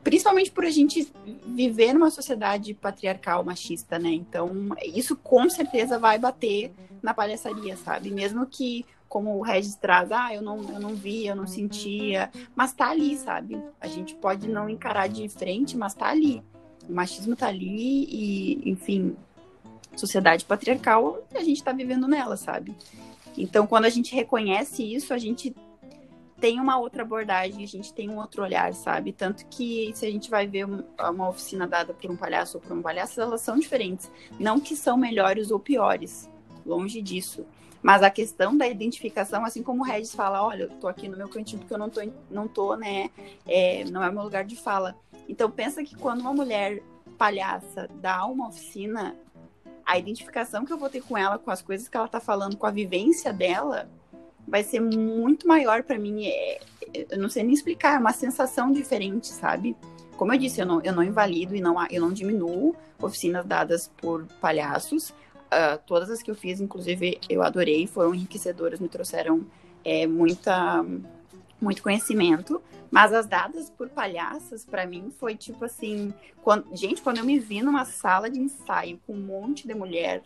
principalmente 0.04 0.52
por 0.52 0.66
a 0.66 0.70
gente 0.70 1.12
viver 1.48 1.92
numa 1.92 2.12
sociedade 2.12 2.76
patriarcal, 2.76 3.44
machista, 3.44 3.98
né? 3.98 4.12
Então, 4.12 4.52
isso 4.84 5.16
com 5.16 5.50
certeza 5.50 5.98
vai 5.98 6.20
bater 6.20 6.72
na 7.02 7.12
palhaçaria, 7.12 7.76
sabe? 7.76 8.12
Mesmo 8.12 8.46
que 8.46 8.86
como 9.12 9.38
o 9.38 9.42
Regis 9.42 9.76
traz, 9.76 10.10
ah, 10.10 10.34
eu 10.34 10.42
não, 10.42 10.62
eu 10.72 10.80
não 10.80 10.96
vi, 10.96 11.28
eu 11.28 11.36
não 11.36 11.46
sentia, 11.46 12.32
mas 12.56 12.72
tá 12.72 12.90
ali, 12.92 13.18
sabe? 13.18 13.62
A 13.82 13.86
gente 13.86 14.16
pode 14.16 14.48
não 14.48 14.70
encarar 14.70 15.10
de 15.10 15.28
frente, 15.28 15.76
mas 15.76 15.94
tá 15.94 16.08
ali. 16.08 16.42
O 16.88 16.94
machismo 16.94 17.36
tá 17.36 17.48
ali 17.48 18.06
e, 18.06 18.70
enfim, 18.70 19.18
sociedade 19.98 20.46
patriarcal, 20.46 21.28
a 21.36 21.44
gente 21.44 21.62
tá 21.62 21.74
vivendo 21.74 22.08
nela, 22.08 22.38
sabe? 22.38 22.74
Então, 23.38 23.68
quando 23.68 23.84
a 23.84 23.90
gente 23.90 24.16
reconhece 24.16 24.82
isso, 24.82 25.14
a 25.14 25.18
gente 25.18 25.54
tem 26.40 26.58
uma 26.58 26.80
outra 26.80 27.04
abordagem, 27.04 27.66
a 27.66 27.68
gente 27.68 27.94
tem 27.94 28.10
um 28.10 28.18
outro 28.18 28.42
olhar, 28.42 28.74
sabe? 28.74 29.12
Tanto 29.12 29.46
que 29.48 29.92
se 29.94 30.06
a 30.06 30.10
gente 30.10 30.30
vai 30.30 30.48
ver 30.48 30.66
uma 30.66 31.28
oficina 31.28 31.68
dada 31.68 31.94
por 31.94 32.10
um 32.10 32.16
palhaço 32.16 32.58
ou 32.58 32.64
por 32.64 32.72
um 32.72 32.82
palhaço, 32.82 33.20
elas 33.20 33.42
são 33.42 33.60
diferentes. 33.60 34.10
Não 34.40 34.58
que 34.58 34.74
são 34.74 34.96
melhores 34.96 35.52
ou 35.52 35.60
piores, 35.60 36.30
longe 36.66 37.02
disso. 37.02 37.46
Mas 37.82 38.04
a 38.04 38.10
questão 38.10 38.56
da 38.56 38.68
identificação, 38.68 39.44
assim 39.44 39.64
como 39.64 39.82
o 39.82 39.86
Regis 39.86 40.14
fala, 40.14 40.46
olha, 40.46 40.64
eu 40.64 40.70
tô 40.70 40.88
aqui 40.88 41.08
no 41.08 41.18
meu 41.18 41.28
cantinho 41.28 41.60
porque 41.60 41.74
eu 41.74 41.80
não 41.80 41.90
tô, 41.90 42.02
não 42.30 42.48
tô, 42.48 42.76
né, 42.76 43.10
é, 43.48 43.84
não 43.86 44.04
é 44.04 44.12
meu 44.12 44.24
lugar 44.24 44.46
de 44.46 44.56
fala. 44.56 44.96
Então 45.28 45.50
pensa 45.50 45.84
que 45.84 45.96
quando 45.96 46.22
uma 46.22 46.34
mulher 46.34 46.82
palhaça 47.18 47.90
dá 47.96 48.26
uma 48.26 48.50
oficina, 48.50 49.16
a 49.86 49.98
identificação 49.98 50.64
que 50.64 50.72
eu 50.72 50.78
vou 50.78 50.90
ter 50.90 51.02
com 51.02 51.18
ela, 51.18 51.40
com 51.40 51.50
as 51.50 51.62
coisas 51.62 51.88
que 51.90 51.98
ela 51.98 52.08
tá 52.08 52.20
falando, 52.20 52.56
com 52.56 52.68
a 52.68 52.72
vivência 52.72 53.34
dela, 53.34 53.90
vai 54.48 54.64
ser 54.64 54.80
muito 54.80 55.48
maior 55.48 55.84
para 55.84 55.98
mim. 55.98 56.26
É, 56.26 56.60
eu 57.10 57.18
não 57.18 57.30
sei 57.30 57.44
nem 57.44 57.54
explicar, 57.54 57.96
é 57.96 58.00
uma 58.00 58.14
sensação 58.14 58.72
diferente, 58.72 59.28
sabe? 59.28 59.76
Como 60.18 60.32
eu 60.34 60.38
disse, 60.38 60.62
eu 60.62 60.66
não, 60.66 60.82
eu 60.82 60.94
não 60.94 61.04
invalido 61.04 61.56
e 61.56 61.62
não, 61.62 61.76
eu 61.90 62.02
não 62.02 62.14
diminuo 62.14 62.76
oficinas 63.02 63.46
dadas 63.46 63.92
por 63.98 64.28
palhaços, 64.40 65.14
Uh, 65.52 65.78
todas 65.86 66.10
as 66.10 66.24
que 66.24 66.32
eu 66.32 66.36
fiz, 66.36 66.62
inclusive, 66.62 67.20
eu 67.30 67.44
adorei, 67.44 67.86
foram 67.86 68.16
enriquecedoras, 68.16 68.80
me 68.80 68.88
trouxeram 68.88 69.46
é, 69.84 70.08
muita, 70.08 70.86
muito 71.60 71.84
conhecimento. 71.84 72.62
Mas 72.90 73.14
as 73.14 73.26
dadas 73.26 73.70
por 73.70 73.90
palhaças, 73.90 74.66
para 74.66 74.86
mim, 74.86 75.14
foi 75.18 75.36
tipo 75.36 75.64
assim. 75.64 76.14
Quando, 76.42 76.76
gente, 76.76 77.02
quando 77.02 77.20
eu 77.20 77.26
me 77.26 77.40
vi 77.40 77.62
numa 77.62 77.86
sala 77.86 78.30
de 78.30 78.40
ensaio 78.40 79.00
com 79.08 79.14
um 79.14 79.22
monte 79.22 79.66
de 79.66 79.74
mulher 79.74 80.22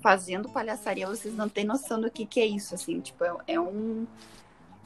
fazendo 0.00 0.48
palhaçaria, 0.48 1.06
vocês 1.06 1.36
não 1.36 1.48
têm 1.48 1.64
noção 1.64 2.00
do 2.00 2.10
que, 2.10 2.26
que 2.26 2.40
é 2.40 2.46
isso, 2.46 2.74
assim. 2.74 3.00
Tipo, 3.00 3.24
é, 3.24 3.36
é 3.48 3.60
um. 3.60 4.06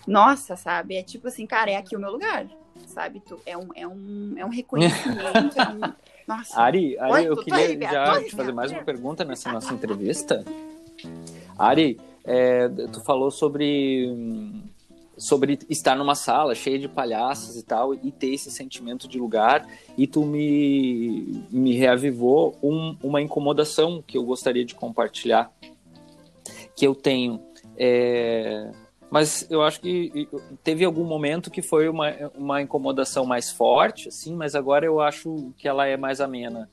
Nossa, 0.06 0.54
sabe? 0.54 0.96
É 0.96 1.02
tipo 1.02 1.28
assim, 1.28 1.46
cara, 1.46 1.70
é 1.70 1.76
aqui 1.76 1.96
o 1.96 2.00
meu 2.00 2.10
lugar, 2.10 2.46
sabe? 2.86 3.20
Tu, 3.20 3.40
é, 3.46 3.56
um, 3.56 3.68
é, 3.74 3.86
um, 3.86 4.34
é 4.36 4.44
um 4.44 4.50
reconhecimento, 4.50 5.20
é 5.58 5.68
um 5.68 5.92
nossa. 6.26 6.60
Ari, 6.60 6.98
Ari 6.98 7.12
Oi, 7.12 7.26
eu 7.28 7.36
queria 7.36 7.58
aí, 7.58 7.80
já 7.80 8.22
te 8.22 8.34
fazer 8.34 8.52
mais 8.52 8.70
uma 8.70 8.82
pergunta 8.82 9.24
nessa 9.24 9.52
nossa 9.52 9.72
entrevista. 9.72 10.44
Ari, 11.58 12.00
é, 12.24 12.68
tu 12.68 13.00
falou 13.02 13.30
sobre 13.30 14.62
sobre 15.16 15.58
estar 15.68 15.94
numa 15.94 16.14
sala 16.14 16.54
cheia 16.54 16.78
de 16.78 16.88
palhaços 16.88 17.56
e 17.56 17.62
tal 17.62 17.94
e 17.94 18.10
ter 18.10 18.34
esse 18.34 18.50
sentimento 18.50 19.06
de 19.06 19.18
lugar 19.18 19.66
e 19.96 20.06
tu 20.06 20.24
me, 20.24 21.44
me 21.50 21.76
reavivou 21.76 22.56
um, 22.62 22.96
uma 23.02 23.20
incomodação 23.20 24.02
que 24.04 24.16
eu 24.16 24.24
gostaria 24.24 24.64
de 24.64 24.74
compartilhar 24.74 25.52
que 26.74 26.86
eu 26.86 26.94
tenho 26.94 27.40
é, 27.76 28.72
mas 29.12 29.46
eu 29.50 29.60
acho 29.60 29.78
que 29.78 30.26
teve 30.64 30.86
algum 30.86 31.04
momento 31.04 31.50
que 31.50 31.60
foi 31.60 31.86
uma, 31.86 32.10
uma 32.34 32.62
incomodação 32.62 33.26
mais 33.26 33.50
forte, 33.50 34.08
assim, 34.08 34.34
mas 34.34 34.54
agora 34.54 34.86
eu 34.86 35.02
acho 35.02 35.52
que 35.58 35.68
ela 35.68 35.86
é 35.86 35.98
mais 35.98 36.18
amena. 36.18 36.70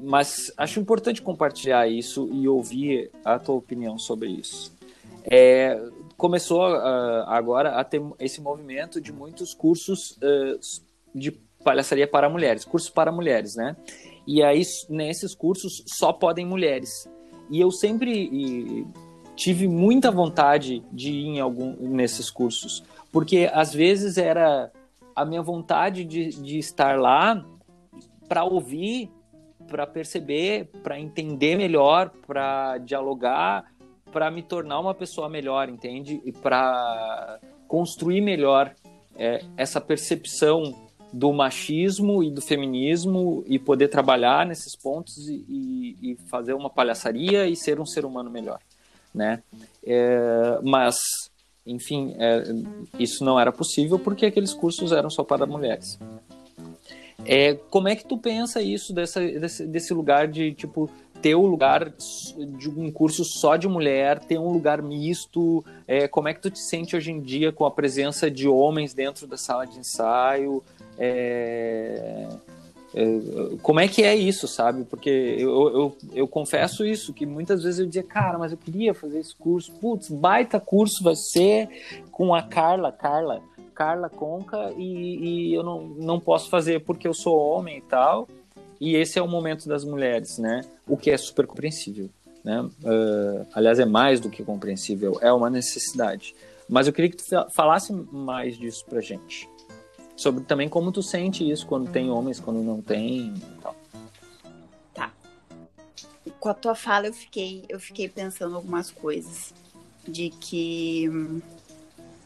Mas 0.00 0.52
acho 0.56 0.80
importante 0.80 1.22
compartilhar 1.22 1.86
isso 1.86 2.28
e 2.32 2.48
ouvir 2.48 3.12
a 3.24 3.38
tua 3.38 3.54
opinião 3.54 3.96
sobre 3.96 4.28
isso. 4.28 4.76
É, 5.24 5.80
começou 6.16 6.68
uh, 6.68 7.22
agora 7.28 7.76
a 7.76 7.84
ter 7.84 8.02
esse 8.18 8.40
movimento 8.40 9.00
de 9.00 9.12
muitos 9.12 9.54
cursos 9.54 10.16
uh, 10.16 10.58
de 11.14 11.30
palhaçaria 11.62 12.08
para 12.08 12.28
mulheres, 12.28 12.64
cursos 12.64 12.90
para 12.90 13.12
mulheres, 13.12 13.54
né? 13.54 13.76
E 14.26 14.42
aí, 14.42 14.64
nesses 14.90 15.32
cursos, 15.32 15.84
só 15.86 16.12
podem 16.12 16.44
mulheres. 16.44 17.08
E 17.48 17.60
eu 17.60 17.70
sempre 17.70 18.84
tive 19.42 19.66
muita 19.66 20.08
vontade 20.08 20.84
de 20.92 21.10
ir 21.10 21.26
em 21.26 21.40
algum 21.40 21.74
nesses 21.88 22.30
cursos, 22.30 22.84
porque 23.10 23.50
às 23.52 23.74
vezes 23.74 24.16
era 24.16 24.70
a 25.16 25.24
minha 25.24 25.42
vontade 25.42 26.04
de, 26.04 26.28
de 26.28 26.58
estar 26.58 26.96
lá 26.96 27.44
para 28.28 28.44
ouvir, 28.44 29.10
para 29.66 29.84
perceber, 29.84 30.70
para 30.84 30.96
entender 30.96 31.56
melhor, 31.56 32.10
para 32.24 32.78
dialogar, 32.78 33.64
para 34.12 34.30
me 34.30 34.44
tornar 34.44 34.78
uma 34.78 34.94
pessoa 34.94 35.28
melhor, 35.28 35.68
entende? 35.68 36.22
E 36.24 36.30
para 36.30 37.40
construir 37.66 38.20
melhor 38.20 38.72
é, 39.16 39.42
essa 39.56 39.80
percepção 39.80 40.72
do 41.12 41.32
machismo 41.32 42.22
e 42.22 42.30
do 42.30 42.40
feminismo 42.40 43.42
e 43.48 43.58
poder 43.58 43.88
trabalhar 43.88 44.46
nesses 44.46 44.76
pontos 44.76 45.28
e, 45.28 45.44
e, 45.48 46.12
e 46.12 46.16
fazer 46.28 46.54
uma 46.54 46.70
palhaçaria 46.70 47.48
e 47.48 47.56
ser 47.56 47.80
um 47.80 47.86
ser 47.86 48.04
humano 48.04 48.30
melhor 48.30 48.60
né? 49.14 49.42
É, 49.84 50.58
mas, 50.62 50.96
enfim, 51.66 52.14
é, 52.18 52.44
isso 52.98 53.24
não 53.24 53.38
era 53.38 53.52
possível 53.52 53.98
porque 53.98 54.26
aqueles 54.26 54.52
cursos 54.52 54.92
eram 54.92 55.10
só 55.10 55.22
para 55.24 55.46
mulheres. 55.46 55.98
É, 57.24 57.54
como 57.70 57.88
é 57.88 57.94
que 57.94 58.04
tu 58.04 58.18
pensa 58.18 58.60
isso 58.60 58.92
dessa, 58.92 59.20
desse, 59.20 59.66
desse 59.66 59.94
lugar 59.94 60.26
de 60.26 60.52
tipo 60.52 60.90
ter 61.20 61.36
o 61.36 61.46
lugar 61.46 61.92
de 62.58 62.68
um 62.68 62.90
curso 62.90 63.24
só 63.24 63.56
de 63.56 63.68
mulher, 63.68 64.18
ter 64.18 64.38
um 64.38 64.50
lugar 64.50 64.82
misto? 64.82 65.64
É, 65.86 66.08
como 66.08 66.28
é 66.28 66.34
que 66.34 66.40
tu 66.40 66.50
te 66.50 66.58
sente 66.58 66.96
hoje 66.96 67.12
em 67.12 67.20
dia 67.20 67.52
com 67.52 67.64
a 67.64 67.70
presença 67.70 68.28
de 68.28 68.48
homens 68.48 68.92
dentro 68.92 69.26
da 69.28 69.36
sala 69.36 69.64
de 69.64 69.78
ensaio? 69.78 70.62
É, 70.98 72.28
como 73.62 73.80
é 73.80 73.88
que 73.88 74.02
é 74.02 74.14
isso, 74.14 74.46
sabe? 74.46 74.84
Porque 74.84 75.08
eu, 75.08 75.68
eu, 75.68 75.96
eu, 76.14 76.28
confesso 76.28 76.84
isso, 76.84 77.12
que 77.12 77.24
muitas 77.24 77.62
vezes 77.62 77.80
eu 77.80 77.86
dizia, 77.86 78.02
cara, 78.02 78.38
mas 78.38 78.52
eu 78.52 78.58
queria 78.58 78.92
fazer 78.92 79.18
esse 79.18 79.34
curso. 79.34 79.72
Putz, 79.72 80.10
baita 80.10 80.60
curso 80.60 81.02
vai 81.02 81.16
ser 81.16 81.68
com 82.10 82.34
a 82.34 82.42
Carla, 82.42 82.92
Carla, 82.92 83.40
Carla 83.74 84.10
Conca, 84.10 84.72
e, 84.76 85.48
e 85.48 85.54
eu 85.54 85.62
não, 85.62 85.84
não 85.84 86.20
posso 86.20 86.50
fazer 86.50 86.84
porque 86.84 87.08
eu 87.08 87.14
sou 87.14 87.38
homem 87.38 87.78
e 87.78 87.82
tal. 87.82 88.28
E 88.78 88.94
esse 88.96 89.18
é 89.18 89.22
o 89.22 89.28
momento 89.28 89.68
das 89.68 89.84
mulheres, 89.84 90.38
né? 90.38 90.62
O 90.86 90.96
que 90.96 91.10
é 91.10 91.16
super 91.16 91.46
compreensível, 91.46 92.10
né? 92.44 92.60
Uh, 92.60 93.46
aliás, 93.54 93.78
é 93.78 93.86
mais 93.86 94.20
do 94.20 94.28
que 94.28 94.44
compreensível, 94.44 95.18
é 95.22 95.32
uma 95.32 95.48
necessidade. 95.48 96.34
Mas 96.68 96.86
eu 96.86 96.92
queria 96.92 97.10
que 97.10 97.16
tu 97.16 97.24
falasse 97.50 97.92
mais 97.92 98.58
disso 98.58 98.84
pra 98.84 99.00
gente. 99.00 99.48
Sobre 100.22 100.44
também 100.44 100.68
como 100.68 100.92
tu 100.92 101.02
sente 101.02 101.50
isso 101.50 101.66
quando 101.66 101.90
tem 101.90 102.08
homens, 102.08 102.38
quando 102.38 102.62
não 102.62 102.80
tem 102.80 103.34
tal. 103.60 103.74
Tá. 104.94 105.12
Com 106.38 106.48
a 106.48 106.54
tua 106.54 106.76
fala 106.76 107.08
eu 107.08 107.12
fiquei, 107.12 107.64
eu 107.68 107.80
fiquei 107.80 108.08
pensando 108.08 108.54
algumas 108.54 108.88
coisas. 108.88 109.52
De 110.06 110.30
que 110.30 111.10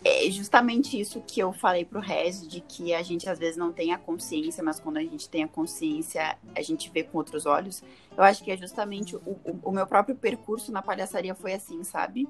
é 0.05 0.31
justamente 0.31 1.01
isso 1.01 1.23
que 1.27 1.41
eu 1.41 1.55
falei 1.55 1.87
pro 1.87 1.99
Rez, 1.99 2.47
de 2.47 2.61
que 2.61 2.93
a 2.93 3.03
gente 3.03 3.31
às 3.31 3.39
vezes 3.39 3.57
não 3.57 3.73
tem 3.73 3.95
a 3.95 3.99
consciência, 3.99 4.63
mas 4.63 4.79
quando 4.79 4.99
a 4.99 5.03
gente 5.03 5.27
tem 5.27 5.45
a 5.45 5.49
consciência, 5.49 6.37
a 6.55 6.61
gente 6.61 6.91
vê 6.91 7.03
com 7.03 7.17
outros 7.17 7.47
olhos. 7.47 7.83
Eu 8.15 8.23
acho 8.23 8.45
que 8.45 8.51
é 8.51 8.59
justamente 8.59 9.17
o, 9.17 9.21
o, 9.21 9.59
o 9.63 9.73
meu 9.73 9.87
próprio 9.87 10.15
percurso 10.15 10.71
na 10.71 10.83
palhaçaria 10.83 11.35
foi 11.35 11.55
assim, 11.55 11.83
sabe? 11.83 12.29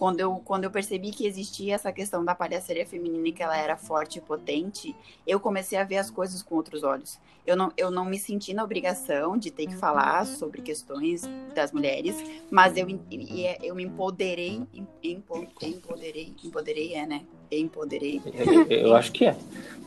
Quando 0.00 0.18
eu, 0.18 0.40
quando 0.46 0.64
eu 0.64 0.70
percebi 0.70 1.10
que 1.10 1.26
existia 1.26 1.74
essa 1.74 1.92
questão 1.92 2.24
da 2.24 2.34
palhaçaria 2.34 2.86
feminina 2.86 3.28
e 3.28 3.32
que 3.32 3.42
ela 3.42 3.54
era 3.54 3.76
forte 3.76 4.16
e 4.16 4.22
potente, 4.22 4.96
eu 5.26 5.38
comecei 5.38 5.76
a 5.76 5.84
ver 5.84 5.98
as 5.98 6.10
coisas 6.10 6.42
com 6.42 6.54
outros 6.54 6.82
olhos. 6.82 7.20
Eu 7.46 7.54
não, 7.54 7.70
eu 7.76 7.90
não 7.90 8.06
me 8.06 8.18
senti 8.18 8.54
na 8.54 8.64
obrigação 8.64 9.36
de 9.36 9.50
ter 9.50 9.66
que 9.66 9.76
falar 9.76 10.24
sobre 10.24 10.62
questões 10.62 11.28
das 11.54 11.70
mulheres, 11.70 12.16
mas 12.50 12.78
eu, 12.78 12.86
é, 12.88 13.58
eu 13.62 13.74
me 13.74 13.84
empoderei, 13.84 14.62
empoderei, 15.02 16.34
empoderei 16.44 16.94
é, 16.94 17.04
né? 17.04 17.22
Empoderei. 17.52 18.22
Eu, 18.70 18.70
eu 18.70 18.96
acho 18.96 19.12
que 19.12 19.26
é. 19.26 19.36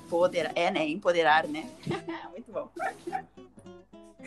Empoderar, 0.05 0.51
é, 0.53 0.69
né? 0.69 0.87
Empoderar, 0.87 1.47
né? 1.47 1.67
Muito 2.29 2.51
bom. 2.51 2.69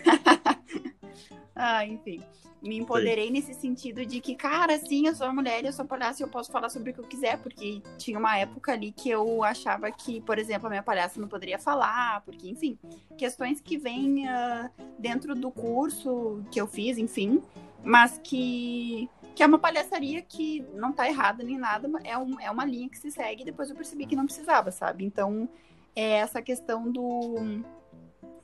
ah, 1.55 1.87
enfim 1.87 2.21
me 2.69 2.79
empoderei 2.79 3.27
Sim. 3.27 3.33
nesse 3.33 3.55
sentido 3.55 4.05
de 4.05 4.21
que, 4.21 4.35
cara, 4.35 4.79
sim, 4.79 5.07
eu 5.07 5.15
sou 5.15 5.33
mulher, 5.33 5.65
eu 5.65 5.73
sou 5.73 5.85
palhaça 5.85 6.23
e 6.23 6.25
eu 6.25 6.29
posso 6.29 6.51
falar 6.51 6.69
sobre 6.69 6.91
o 6.91 6.95
que 6.95 7.01
eu 7.01 7.05
quiser, 7.05 7.39
porque 7.39 7.83
tinha 7.99 8.19
uma 8.19 8.37
época 8.37 8.73
ali 8.73 8.93
que 8.93 9.09
eu 9.11 9.43
achava 9.45 9.91
que, 9.91 10.21
por 10.21 10.39
exemplo, 10.39 10.67
a 10.67 10.71
minha 10.71 10.83
palhaça 10.83 11.21
não 11.21 11.29
poderia 11.29 11.59
falar, 11.59 12.23
porque, 12.23 12.49
enfim, 12.49 12.79
questões 13.17 13.61
que 13.61 13.77
vêm 13.77 14.27
uh, 14.27 14.71
dentro 14.99 15.35
do 15.35 15.51
curso 15.51 16.43
que 16.51 16.61
eu 16.61 16.67
fiz, 16.67 16.99
enfim, 16.99 17.43
mas 17.83 18.21
que, 18.23 19.09
que 19.35 19.43
é 19.43 19.47
uma 19.47 19.59
palhaçaria 19.59 20.21
que 20.23 20.65
não 20.75 20.93
tá 20.93 21.09
errada 21.09 21.45
nem 21.45 21.57
nada, 21.57 21.89
é, 22.03 22.19
um, 22.19 22.41
é 22.41 22.51
uma 22.51 22.65
linha 22.65 22.89
que 22.89 22.99
se 22.99 23.11
segue 23.11 23.43
e 23.43 23.45
depois 23.45 23.71
eu 23.71 23.77
percebi 23.77 24.07
que 24.07 24.17
não 24.17 24.25
precisava, 24.25 24.71
sabe? 24.71 25.05
Então, 25.05 25.49
é 25.95 26.19
essa 26.19 26.43
questão 26.43 26.91
do. 26.91 27.63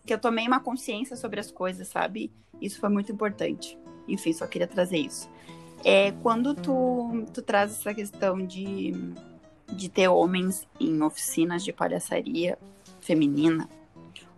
que 0.06 0.14
eu 0.14 0.18
tomei 0.18 0.46
uma 0.46 0.60
consciência 0.60 1.16
sobre 1.16 1.38
as 1.38 1.50
coisas, 1.50 1.88
sabe? 1.88 2.32
Isso 2.60 2.80
foi 2.80 2.88
muito 2.88 3.12
importante. 3.12 3.78
Enfim, 4.08 4.32
só 4.32 4.46
queria 4.46 4.66
trazer 4.66 4.98
isso. 4.98 5.28
É, 5.84 6.12
quando 6.22 6.54
tu, 6.54 7.24
tu 7.32 7.42
traz 7.42 7.72
essa 7.72 7.92
questão 7.92 8.44
de, 8.44 8.92
de 9.72 9.88
ter 9.88 10.08
homens 10.08 10.66
em 10.78 11.02
oficinas 11.02 11.64
de 11.64 11.72
palhaçaria 11.72 12.58
feminina, 13.00 13.68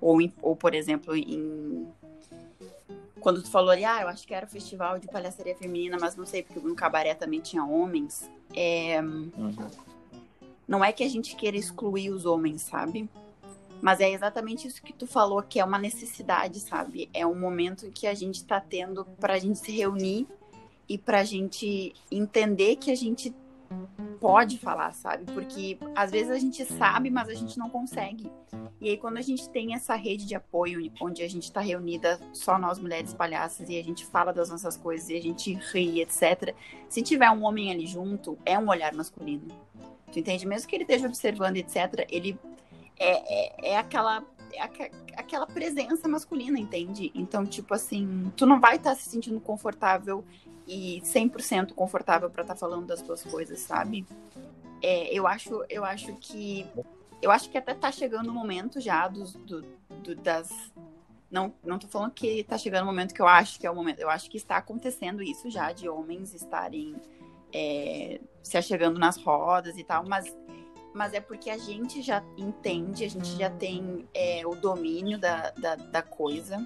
ou, 0.00 0.20
em, 0.20 0.32
ou 0.42 0.56
por 0.56 0.74
exemplo, 0.74 1.14
em. 1.16 1.86
Quando 3.20 3.42
tu 3.42 3.50
falou 3.50 3.70
ali, 3.70 3.84
ah, 3.84 4.02
eu 4.02 4.08
acho 4.08 4.26
que 4.26 4.34
era 4.34 4.44
o 4.44 4.48
festival 4.48 4.98
de 4.98 5.06
palhaçaria 5.06 5.56
feminina, 5.56 5.96
mas 5.98 6.14
não 6.14 6.26
sei, 6.26 6.42
porque 6.42 6.60
no 6.60 6.74
cabaré 6.74 7.14
também 7.14 7.40
tinha 7.40 7.64
homens. 7.64 8.30
É, 8.54 9.00
uhum. 9.00 9.54
Não 10.68 10.84
é 10.84 10.92
que 10.92 11.02
a 11.02 11.08
gente 11.08 11.34
queira 11.34 11.56
excluir 11.56 12.10
os 12.10 12.26
homens, 12.26 12.62
sabe? 12.62 13.08
Mas 13.80 14.00
é 14.00 14.10
exatamente 14.10 14.66
isso 14.66 14.82
que 14.82 14.92
tu 14.92 15.06
falou, 15.06 15.42
que 15.42 15.60
é 15.60 15.64
uma 15.64 15.78
necessidade, 15.78 16.60
sabe? 16.60 17.08
É 17.12 17.26
um 17.26 17.38
momento 17.38 17.90
que 17.90 18.06
a 18.06 18.14
gente 18.14 18.36
está 18.36 18.60
tendo 18.60 19.04
para 19.04 19.34
a 19.34 19.38
gente 19.38 19.58
se 19.58 19.72
reunir 19.72 20.26
e 20.88 20.96
para 20.98 21.20
a 21.20 21.24
gente 21.24 21.94
entender 22.10 22.76
que 22.76 22.90
a 22.90 22.94
gente 22.94 23.34
pode 24.20 24.58
falar, 24.58 24.92
sabe? 24.92 25.30
Porque 25.32 25.78
às 25.94 26.10
vezes 26.10 26.30
a 26.30 26.38
gente 26.38 26.64
sabe, 26.64 27.10
mas 27.10 27.28
a 27.28 27.34
gente 27.34 27.58
não 27.58 27.68
consegue. 27.68 28.30
E 28.80 28.90
aí, 28.90 28.96
quando 28.96 29.16
a 29.16 29.22
gente 29.22 29.48
tem 29.48 29.74
essa 29.74 29.94
rede 29.94 30.26
de 30.26 30.34
apoio, 30.34 30.90
onde 31.00 31.22
a 31.22 31.28
gente 31.28 31.44
está 31.44 31.60
reunida 31.60 32.20
só 32.32 32.58
nós 32.58 32.78
mulheres 32.78 33.14
palhaças 33.14 33.68
e 33.68 33.78
a 33.78 33.82
gente 33.82 34.04
fala 34.04 34.32
das 34.32 34.50
nossas 34.50 34.76
coisas 34.76 35.08
e 35.08 35.16
a 35.16 35.22
gente 35.22 35.54
ri, 35.72 36.00
etc. 36.00 36.54
Se 36.88 37.02
tiver 37.02 37.30
um 37.30 37.44
homem 37.44 37.70
ali 37.70 37.86
junto, 37.86 38.38
é 38.44 38.58
um 38.58 38.68
olhar 38.68 38.92
masculino. 38.94 39.48
Tu 40.12 40.18
entende? 40.18 40.46
Mesmo 40.46 40.68
que 40.68 40.76
ele 40.76 40.84
esteja 40.84 41.06
observando, 41.06 41.56
etc., 41.56 42.06
ele 42.10 42.38
é, 42.98 43.68
é, 43.68 43.72
é 43.72 43.76
aquela 43.78 44.24
é 44.52 44.62
aquela 45.16 45.46
presença 45.46 46.06
masculina, 46.06 46.58
entende? 46.58 47.10
Então, 47.14 47.44
tipo 47.44 47.74
assim, 47.74 48.32
tu 48.36 48.46
não 48.46 48.60
vai 48.60 48.76
estar 48.76 48.90
tá 48.90 48.96
se 48.96 49.08
sentindo 49.10 49.40
confortável 49.40 50.24
e 50.66 51.00
100% 51.04 51.72
confortável 51.72 52.30
para 52.30 52.42
estar 52.42 52.54
tá 52.54 52.60
falando 52.60 52.86
das 52.86 53.02
tuas 53.02 53.22
coisas, 53.22 53.58
sabe? 53.60 54.06
É, 54.82 55.12
eu 55.12 55.26
acho, 55.26 55.64
eu 55.68 55.84
acho 55.84 56.12
que 56.14 56.66
eu 57.20 57.30
acho 57.30 57.50
que 57.50 57.58
até 57.58 57.74
tá 57.74 57.90
chegando 57.90 58.28
o 58.28 58.32
momento 58.32 58.80
já 58.80 59.08
dos, 59.08 59.32
do, 59.34 59.62
do, 60.02 60.14
das 60.14 60.50
não, 61.30 61.52
não 61.64 61.78
tô 61.78 61.88
falando 61.88 62.12
que 62.12 62.44
tá 62.44 62.56
chegando 62.56 62.84
o 62.84 62.86
momento 62.86 63.14
que 63.14 63.20
eu 63.20 63.26
acho 63.26 63.58
que 63.58 63.66
é 63.66 63.70
o 63.70 63.74
momento. 63.74 63.98
Eu 63.98 64.08
acho 64.08 64.30
que 64.30 64.36
está 64.36 64.56
acontecendo 64.58 65.22
isso 65.22 65.50
já, 65.50 65.72
de 65.72 65.88
homens 65.88 66.32
estarem 66.32 66.94
é, 67.52 68.20
se 68.42 68.56
achegando 68.56 68.98
nas 69.00 69.16
rodas 69.16 69.76
e 69.76 69.82
tal, 69.82 70.04
mas 70.06 70.32
mas 70.94 71.12
é 71.12 71.20
porque 71.20 71.50
a 71.50 71.58
gente 71.58 72.00
já 72.00 72.22
entende, 72.38 73.04
a 73.04 73.10
gente 73.10 73.36
já 73.36 73.50
tem 73.50 74.06
é, 74.14 74.46
o 74.46 74.54
domínio 74.54 75.18
da, 75.18 75.50
da, 75.50 75.74
da, 75.74 76.02
coisa. 76.02 76.64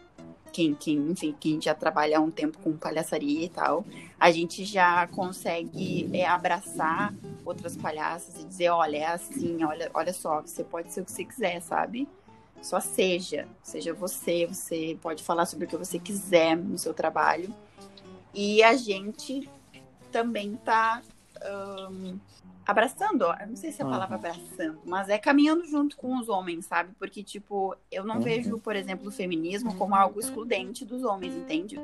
Quem, 0.52 0.74
quem, 0.74 0.98
enfim, 1.10 1.34
quem 1.40 1.60
já 1.60 1.74
trabalha 1.74 2.18
há 2.18 2.20
um 2.20 2.30
tempo 2.30 2.58
com 2.58 2.76
palhaçaria 2.76 3.46
e 3.46 3.48
tal, 3.48 3.84
a 4.20 4.30
gente 4.30 4.64
já 4.64 5.06
consegue 5.08 6.10
é, 6.12 6.26
abraçar 6.26 7.14
outras 7.44 7.76
palhaças 7.76 8.38
e 8.38 8.44
dizer, 8.44 8.68
olha, 8.68 8.96
é 8.98 9.06
assim, 9.06 9.64
olha, 9.64 9.90
olha 9.94 10.12
só, 10.12 10.42
você 10.42 10.62
pode 10.62 10.92
ser 10.92 11.00
o 11.00 11.04
que 11.06 11.12
você 11.12 11.24
quiser, 11.24 11.60
sabe? 11.62 12.06
Só 12.60 12.80
seja, 12.80 13.48
seja 13.62 13.94
você, 13.94 14.46
você 14.46 14.98
pode 15.00 15.22
falar 15.22 15.46
sobre 15.46 15.64
o 15.64 15.68
que 15.68 15.76
você 15.76 15.98
quiser 15.98 16.56
no 16.56 16.76
seu 16.76 16.92
trabalho. 16.92 17.54
E 18.34 18.62
a 18.62 18.76
gente 18.76 19.48
também 20.10 20.56
tá 20.56 21.02
abraçando, 22.68 23.24
não 23.48 23.56
sei 23.56 23.72
se 23.72 23.80
é 23.80 23.84
a 23.86 23.88
palavra 23.88 24.18
uhum. 24.18 24.26
abraçando, 24.26 24.78
mas 24.84 25.08
é 25.08 25.16
caminhando 25.16 25.64
junto 25.64 25.96
com 25.96 26.18
os 26.18 26.28
homens, 26.28 26.66
sabe? 26.66 26.90
Porque, 26.98 27.22
tipo, 27.22 27.74
eu 27.90 28.04
não 28.04 28.16
uhum. 28.16 28.20
vejo, 28.20 28.58
por 28.58 28.76
exemplo, 28.76 29.08
o 29.08 29.10
feminismo 29.10 29.74
como 29.76 29.94
algo 29.94 30.20
excludente 30.20 30.84
dos 30.84 31.02
homens, 31.02 31.34
entende? 31.34 31.80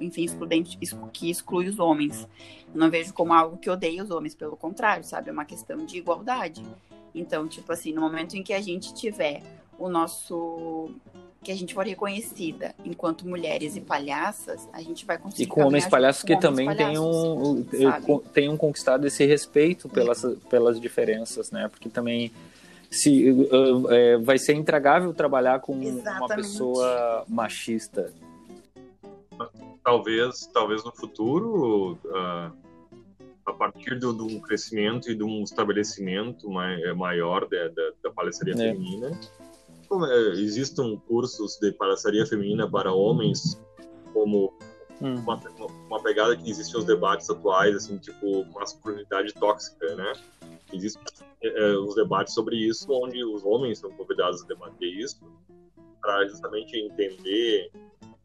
Enfim, 0.00 0.22
excludente, 0.22 0.78
que 1.12 1.28
exclui 1.28 1.66
os 1.66 1.80
homens. 1.80 2.28
Eu 2.72 2.78
não 2.78 2.88
vejo 2.88 3.12
como 3.12 3.32
algo 3.32 3.56
que 3.56 3.68
odeia 3.68 4.04
os 4.04 4.10
homens, 4.12 4.36
pelo 4.36 4.56
contrário, 4.56 5.02
sabe? 5.02 5.30
É 5.30 5.32
uma 5.32 5.44
questão 5.44 5.84
de 5.84 5.98
igualdade. 5.98 6.64
Então, 7.12 7.48
tipo 7.48 7.72
assim, 7.72 7.92
no 7.92 8.00
momento 8.00 8.36
em 8.36 8.42
que 8.44 8.52
a 8.52 8.60
gente 8.60 8.94
tiver 8.94 9.42
o 9.76 9.88
nosso 9.88 10.94
que 11.42 11.50
a 11.50 11.56
gente 11.56 11.72
for 11.72 11.86
reconhecida 11.86 12.74
enquanto 12.84 13.26
mulheres 13.26 13.74
e 13.74 13.80
palhaças, 13.80 14.68
a 14.72 14.82
gente 14.82 15.06
vai 15.06 15.16
conseguir. 15.16 15.44
E 15.44 15.46
com 15.46 15.62
homens 15.62 15.86
palhaços 15.86 16.22
que 16.22 16.38
também 16.38 16.66
palhaços, 16.66 17.66
tenham, 17.70 18.22
tenham 18.34 18.56
conquistado 18.56 19.06
esse 19.06 19.24
respeito 19.24 19.88
pelas, 19.88 20.22
pelas 20.50 20.80
diferenças, 20.80 21.50
né? 21.50 21.68
Porque 21.68 21.88
também 21.88 22.30
se 22.90 23.30
uh, 23.30 23.90
é, 23.90 24.18
vai 24.18 24.36
ser 24.36 24.54
intragável 24.54 25.14
trabalhar 25.14 25.60
com 25.60 25.80
Exatamente. 25.82 26.20
uma 26.20 26.28
pessoa 26.28 27.24
machista. 27.26 28.12
Talvez, 29.82 30.46
talvez 30.52 30.84
no 30.84 30.92
futuro, 30.92 31.98
uh, 32.04 32.52
a 33.46 33.52
partir 33.54 33.98
do, 33.98 34.12
do, 34.12 34.40
crescimento 34.40 35.10
e 35.10 35.14
de 35.14 35.22
um 35.22 35.42
estabelecimento 35.42 36.50
maior 36.50 37.48
da, 37.48 37.68
da, 37.68 37.92
da 38.04 38.10
palestria 38.10 38.52
é. 38.52 38.56
feminina 38.56 39.18
existam 40.34 40.96
cursos 41.08 41.58
de 41.58 41.72
palhaçaria 41.72 42.24
feminina 42.24 42.70
para 42.70 42.92
homens, 42.92 43.60
como 44.12 44.52
hum. 45.00 45.14
uma, 45.16 45.40
uma 45.88 46.02
pegada 46.02 46.36
que 46.36 46.48
existe 46.48 46.74
nos 46.74 46.84
debates 46.84 47.28
atuais, 47.28 47.74
assim, 47.74 47.98
tipo 47.98 48.44
masculinidade 48.52 49.32
tóxica, 49.34 49.94
né? 49.96 50.12
Existem 50.72 51.02
é, 51.42 51.72
os 51.76 51.94
debates 51.94 52.34
sobre 52.34 52.56
isso, 52.56 52.86
onde 52.90 53.24
os 53.24 53.44
homens 53.44 53.78
são 53.78 53.90
convidados 53.90 54.42
a 54.42 54.46
debater 54.46 54.88
isso, 54.88 55.20
para 56.00 56.26
justamente 56.28 56.76
entender 56.76 57.70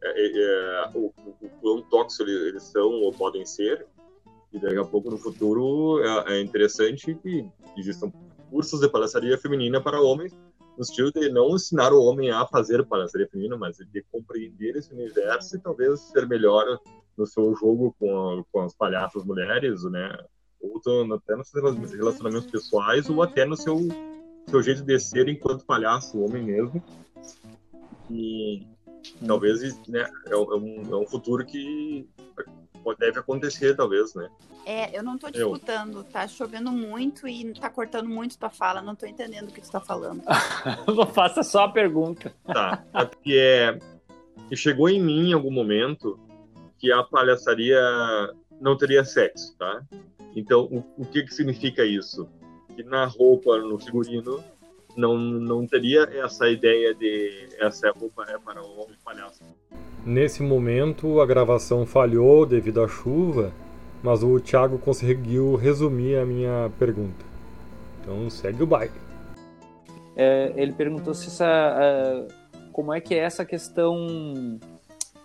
é, 0.03 0.27
é, 0.27 0.89
o, 0.93 1.11
o 1.41 1.49
quão 1.61 1.81
tóxicos 1.81 2.27
eles 2.29 2.63
são 2.63 3.01
ou 3.01 3.11
podem 3.11 3.45
ser. 3.45 3.87
E 4.53 4.59
daqui 4.59 4.77
a 4.77 4.85
pouco, 4.85 5.09
no 5.09 5.17
futuro, 5.17 6.01
é, 6.03 6.35
é 6.35 6.41
interessante 6.41 7.15
que 7.15 7.45
existam 7.75 8.11
cursos 8.49 8.79
de 8.79 8.87
palhaçaria 8.87 9.37
feminina 9.37 9.81
para 9.81 9.99
homens, 9.99 10.33
no 10.77 10.83
sentido 10.83 11.11
de 11.11 11.29
não 11.29 11.55
ensinar 11.55 11.93
o 11.93 12.03
homem 12.03 12.31
a 12.31 12.45
fazer 12.45 12.85
palhaçaria 12.85 13.27
feminina, 13.27 13.57
mas 13.57 13.77
de 13.77 14.03
compreender 14.11 14.75
esse 14.75 14.93
universo 14.93 15.55
e 15.55 15.59
talvez 15.59 15.99
ser 16.01 16.27
melhor 16.27 16.79
no 17.17 17.25
seu 17.25 17.55
jogo 17.55 17.95
com, 17.99 18.39
a, 18.39 18.43
com 18.51 18.61
as 18.61 18.75
palhaças 18.75 19.23
mulheres, 19.23 19.83
né? 19.83 20.17
Ou 20.59 20.81
até 21.13 21.35
nos 21.35 21.49
seus 21.49 21.91
relacionamentos 21.93 22.49
pessoais, 22.49 23.09
ou 23.09 23.21
até 23.21 23.45
no 23.45 23.55
seu, 23.55 23.77
seu 24.47 24.61
jeito 24.61 24.81
de 24.81 24.99
ser 24.99 25.29
enquanto 25.29 25.65
palhaço, 25.65 26.19
homem 26.19 26.43
mesmo. 26.43 26.83
E 28.09 28.65
talvez 29.25 29.61
né, 29.87 30.09
é, 30.27 30.35
um, 30.35 30.81
é 30.91 30.95
um 30.95 31.07
futuro 31.07 31.45
que 31.45 32.07
deve 32.93 33.19
acontecer, 33.19 33.75
talvez, 33.75 34.13
né? 34.13 34.29
É, 34.65 34.97
eu 34.97 35.03
não 35.03 35.17
tô 35.17 35.29
disputando, 35.29 36.03
tá 36.03 36.27
chovendo 36.27 36.71
muito 36.71 37.27
e 37.27 37.53
tá 37.53 37.69
cortando 37.69 38.09
muito 38.09 38.37
tua 38.37 38.49
fala, 38.49 38.81
não 38.81 38.95
tô 38.95 39.05
entendendo 39.05 39.49
o 39.49 39.53
que 39.53 39.61
tu 39.61 39.71
tá 39.71 39.79
falando. 39.79 40.23
não 40.93 41.07
faça 41.07 41.43
só 41.43 41.65
a 41.65 41.71
pergunta. 41.71 42.33
Tá, 42.45 42.83
é 42.93 43.05
porque 43.05 43.37
é, 43.39 43.79
chegou 44.55 44.89
em 44.89 45.01
mim 45.01 45.29
em 45.29 45.33
algum 45.33 45.51
momento 45.51 46.19
que 46.77 46.91
a 46.91 47.03
palhaçaria 47.03 47.79
não 48.59 48.77
teria 48.77 49.05
sexo, 49.05 49.55
tá? 49.57 49.81
Então, 50.35 50.65
o, 50.65 50.83
o 50.97 51.05
que 51.05 51.23
que 51.23 51.33
significa 51.33 51.85
isso? 51.85 52.27
Que 52.75 52.83
na 52.83 53.05
roupa, 53.05 53.57
no 53.59 53.79
figurino, 53.79 54.43
não, 54.95 55.17
não 55.17 55.67
teria 55.67 56.03
essa 56.03 56.49
ideia 56.49 56.93
de 56.93 57.49
essa 57.59 57.91
roupa 57.91 58.23
é 58.29 58.37
para 58.37 58.61
o 58.61 58.79
homem 58.81 58.97
palhaço. 59.03 59.43
Nesse 60.05 60.43
momento, 60.43 61.19
a 61.19 61.25
gravação 61.25 61.83
falhou 61.83 62.45
devido 62.45 62.79
à 62.79 62.87
chuva, 62.87 63.51
mas 64.03 64.21
o 64.21 64.39
Thiago 64.39 64.77
conseguiu 64.77 65.55
resumir 65.55 66.17
a 66.17 66.25
minha 66.25 66.71
pergunta. 66.77 67.25
Então, 67.99 68.29
segue 68.29 68.61
o 68.61 68.67
baile. 68.67 68.93
É, 70.15 70.53
ele 70.55 70.73
perguntou 70.73 71.11
se 71.15 71.25
essa, 71.27 71.47
uh, 71.47 72.71
como 72.71 72.93
é 72.93 73.01
que 73.01 73.15
é 73.15 73.17
essa 73.17 73.43
questão 73.43 74.59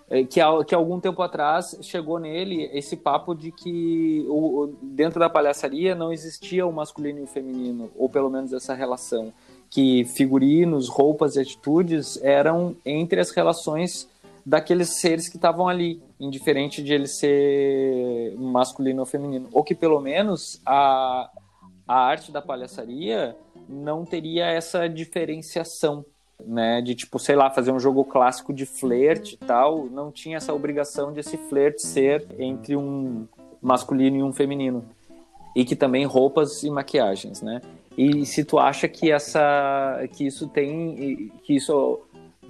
é, 0.09 0.25
que, 0.25 0.41
que 0.67 0.75
algum 0.75 0.99
tempo 0.99 1.21
atrás 1.21 1.79
chegou 1.83 2.19
nele 2.19 2.71
esse 2.73 2.97
papo 2.97 3.35
de 3.35 3.53
que 3.53 4.25
o, 4.29 4.73
dentro 4.83 5.21
da 5.21 5.29
palhaçaria 5.29 5.95
não 5.95 6.11
existia 6.11 6.67
o 6.67 6.73
masculino 6.73 7.19
e 7.19 7.23
o 7.23 7.27
feminino, 7.27 7.91
ou 7.95 8.09
pelo 8.09 8.31
menos 8.31 8.51
essa 8.51 8.73
relação 8.73 9.31
que 9.69 10.07
figurinos, 10.07 10.89
roupas 10.89 11.37
e 11.37 11.41
atitudes 11.41 12.19
eram 12.23 12.75
entre 12.85 13.21
as 13.21 13.31
relações 13.31 14.09
daqueles 14.45 15.01
seres 15.01 15.29
que 15.29 15.37
estavam 15.37 15.69
ali, 15.69 16.03
indiferente 16.19 16.83
de 16.83 16.93
ele 16.93 17.07
ser 17.07 18.35
masculino 18.37 19.01
ou 19.01 19.07
feminino. 19.07 19.49
Ou 19.53 19.63
que 19.63 19.75
pelo 19.75 20.01
menos 20.01 20.61
a, 20.65 21.31
a 21.87 21.95
arte 21.95 22.33
da 22.33 22.43
palhaçaria 22.43 23.37
não 23.69 24.05
teria 24.05 24.47
essa 24.47 24.89
diferenciação, 24.89 26.05
né? 26.45 26.81
De 26.81 26.95
tipo, 26.95 27.19
sei 27.19 27.37
lá, 27.37 27.51
fazer 27.51 27.73
um 27.73 27.81
jogo 27.81 28.05
clássico 28.05 28.53
de 28.53 28.67
flerte 28.67 29.35
e 29.35 29.47
tal, 29.47 29.87
não 29.87 30.11
tinha 30.11 30.37
essa 30.37 30.53
obrigação 30.53 31.13
de 31.13 31.21
esse 31.21 31.37
flerte 31.37 31.87
ser 31.87 32.27
entre 32.39 32.77
um 32.77 33.27
masculino 33.63 34.17
e 34.17 34.23
um 34.23 34.33
feminino. 34.33 34.85
E 35.55 35.65
que 35.65 35.75
também 35.75 36.05
roupas 36.05 36.63
e 36.63 36.71
maquiagens, 36.71 37.43
né? 37.43 37.61
E 37.97 38.25
se 38.25 38.45
tu 38.45 38.59
acha 38.59 38.89
que 38.89 39.11
essa 39.11 40.09
que 40.13 40.27
isso 40.27 40.49
tem 40.49 41.31
que 41.43 41.57
isso 41.57 42.01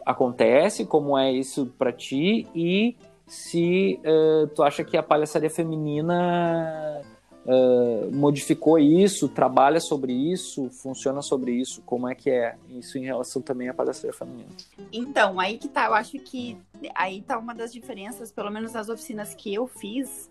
acontece, 0.05 0.85
como 0.85 1.17
é 1.17 1.33
isso 1.33 1.67
para 1.79 1.93
ti 1.93 2.47
e 2.55 2.97
se 3.27 4.01
uh, 4.01 4.49
tu 4.49 4.63
acha 4.63 4.83
que 4.83 4.97
a 4.97 5.03
palhaçaria 5.03 5.49
feminina 5.49 7.01
uh, 7.47 8.13
modificou 8.13 8.79
isso, 8.79 9.29
trabalha 9.29 9.79
sobre 9.79 10.13
isso, 10.13 10.69
funciona 10.71 11.23
sobre 11.23 11.53
isso, 11.53 11.81
como 11.83 12.09
é 12.09 12.15
que 12.15 12.29
é 12.29 12.57
isso 12.69 12.99
em 12.99 13.05
relação 13.05 13.41
também 13.41 13.69
à 13.69 13.75
palhaçaria 13.75 14.13
feminina? 14.13 14.49
Então, 14.93 15.39
aí 15.39 15.59
que 15.59 15.69
tá, 15.69 15.87
eu 15.87 15.95
acho 15.95 16.19
que 16.19 16.59
aí 16.95 17.23
tá 17.23 17.39
uma 17.39 17.55
das 17.55 17.73
diferenças, 17.73 18.33
pelo 18.33 18.51
menos 18.51 18.73
nas 18.73 18.89
oficinas 18.89 19.33
que 19.33 19.55
eu 19.55 19.67
fiz, 19.67 20.29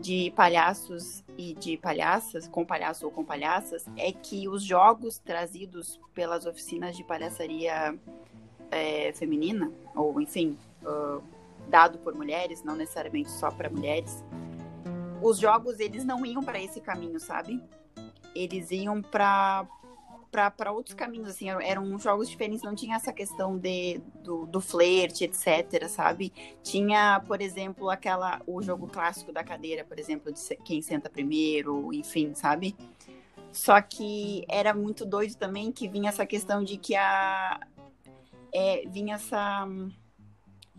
de 0.00 0.32
palhaços 0.34 1.22
e 1.36 1.54
de 1.54 1.76
palhaças, 1.76 2.48
com 2.48 2.64
palhaço 2.64 3.04
ou 3.04 3.12
com 3.12 3.24
palhaças, 3.24 3.84
é 3.96 4.10
que 4.10 4.48
os 4.48 4.62
jogos 4.64 5.18
trazidos 5.18 6.00
pelas 6.14 6.46
oficinas 6.46 6.96
de 6.96 7.04
palhaçaria 7.04 7.94
é, 8.72 9.12
feminina, 9.12 9.70
ou 9.94 10.20
enfim, 10.20 10.56
uh, 10.82 11.22
dado 11.68 11.98
por 11.98 12.14
mulheres, 12.14 12.64
não 12.64 12.74
necessariamente 12.74 13.30
só 13.30 13.50
para 13.50 13.70
mulheres, 13.70 14.24
os 15.22 15.38
jogos 15.38 15.78
eles 15.78 16.04
não 16.04 16.26
iam 16.26 16.42
para 16.42 16.60
esse 16.60 16.80
caminho, 16.80 17.20
sabe? 17.20 17.62
Eles 18.34 18.70
iam 18.70 19.00
para 19.00 19.66
para 20.56 20.72
outros 20.72 20.94
caminhos, 20.94 21.28
assim, 21.28 21.50
eram 21.50 21.98
jogos 21.98 22.26
diferentes, 22.26 22.62
não 22.62 22.74
tinha 22.74 22.96
essa 22.96 23.12
questão 23.12 23.58
de, 23.58 24.00
do, 24.24 24.46
do 24.46 24.62
flerte, 24.62 25.24
etc, 25.24 25.86
sabe? 25.88 26.32
Tinha, 26.62 27.22
por 27.26 27.42
exemplo, 27.42 27.90
aquela, 27.90 28.40
o 28.46 28.62
jogo 28.62 28.86
clássico 28.86 29.30
da 29.30 29.44
cadeira, 29.44 29.84
por 29.84 29.98
exemplo, 29.98 30.32
de 30.32 30.40
quem 30.64 30.80
senta 30.80 31.10
primeiro, 31.10 31.92
enfim, 31.92 32.32
sabe? 32.34 32.74
Só 33.52 33.78
que 33.82 34.46
era 34.48 34.72
muito 34.72 35.04
doido 35.04 35.36
também 35.36 35.70
que 35.70 35.86
vinha 35.86 36.08
essa 36.08 36.24
questão 36.24 36.64
de 36.64 36.78
que 36.78 36.96
a... 36.96 37.60
É, 38.52 38.84
vinha 38.86 39.14
essa 39.14 39.66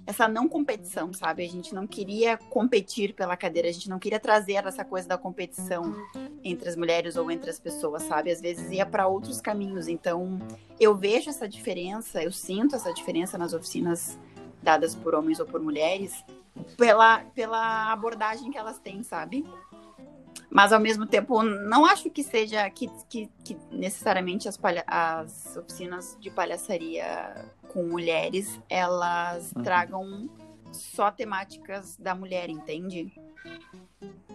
essa 0.05 0.27
não 0.27 0.49
competição, 0.49 1.13
sabe? 1.13 1.45
A 1.45 1.49
gente 1.49 1.73
não 1.73 1.87
queria 1.87 2.37
competir 2.37 3.13
pela 3.13 3.37
cadeira, 3.37 3.69
a 3.69 3.71
gente 3.71 3.89
não 3.89 3.99
queria 3.99 4.19
trazer 4.19 4.53
essa 4.53 4.83
coisa 4.83 5.07
da 5.07 5.17
competição 5.17 5.95
entre 6.43 6.67
as 6.67 6.75
mulheres 6.75 7.15
ou 7.15 7.31
entre 7.31 7.49
as 7.49 7.59
pessoas, 7.59 8.03
sabe? 8.03 8.31
Às 8.31 8.41
vezes 8.41 8.69
ia 8.71 8.85
para 8.85 9.07
outros 9.07 9.39
caminhos. 9.39 9.87
Então, 9.87 10.39
eu 10.79 10.95
vejo 10.95 11.29
essa 11.29 11.47
diferença, 11.47 12.21
eu 12.21 12.31
sinto 12.31 12.75
essa 12.75 12.93
diferença 12.93 13.37
nas 13.37 13.53
oficinas 13.53 14.19
dadas 14.61 14.93
por 14.95 15.15
homens 15.15 15.39
ou 15.39 15.45
por 15.45 15.61
mulheres, 15.61 16.23
pela, 16.77 17.19
pela 17.33 17.91
abordagem 17.91 18.51
que 18.51 18.57
elas 18.57 18.79
têm, 18.79 19.03
sabe? 19.03 19.45
Mas 20.49 20.71
ao 20.71 20.79
mesmo 20.79 21.05
tempo, 21.05 21.41
não 21.41 21.85
acho 21.85 22.09
que 22.09 22.23
seja 22.23 22.69
que, 22.69 22.89
que, 23.09 23.29
que 23.43 23.57
necessariamente 23.71 24.47
as, 24.47 24.57
palha 24.57 24.83
as 24.87 25.57
oficinas 25.57 26.17
de 26.19 26.29
palhaçaria 26.29 27.45
com 27.69 27.83
mulheres 27.83 28.59
elas 28.69 29.51
uhum. 29.55 29.63
tragam 29.63 30.29
só 30.71 31.11
temáticas 31.11 31.97
da 31.97 32.15
mulher, 32.15 32.49
entende? 32.49 33.11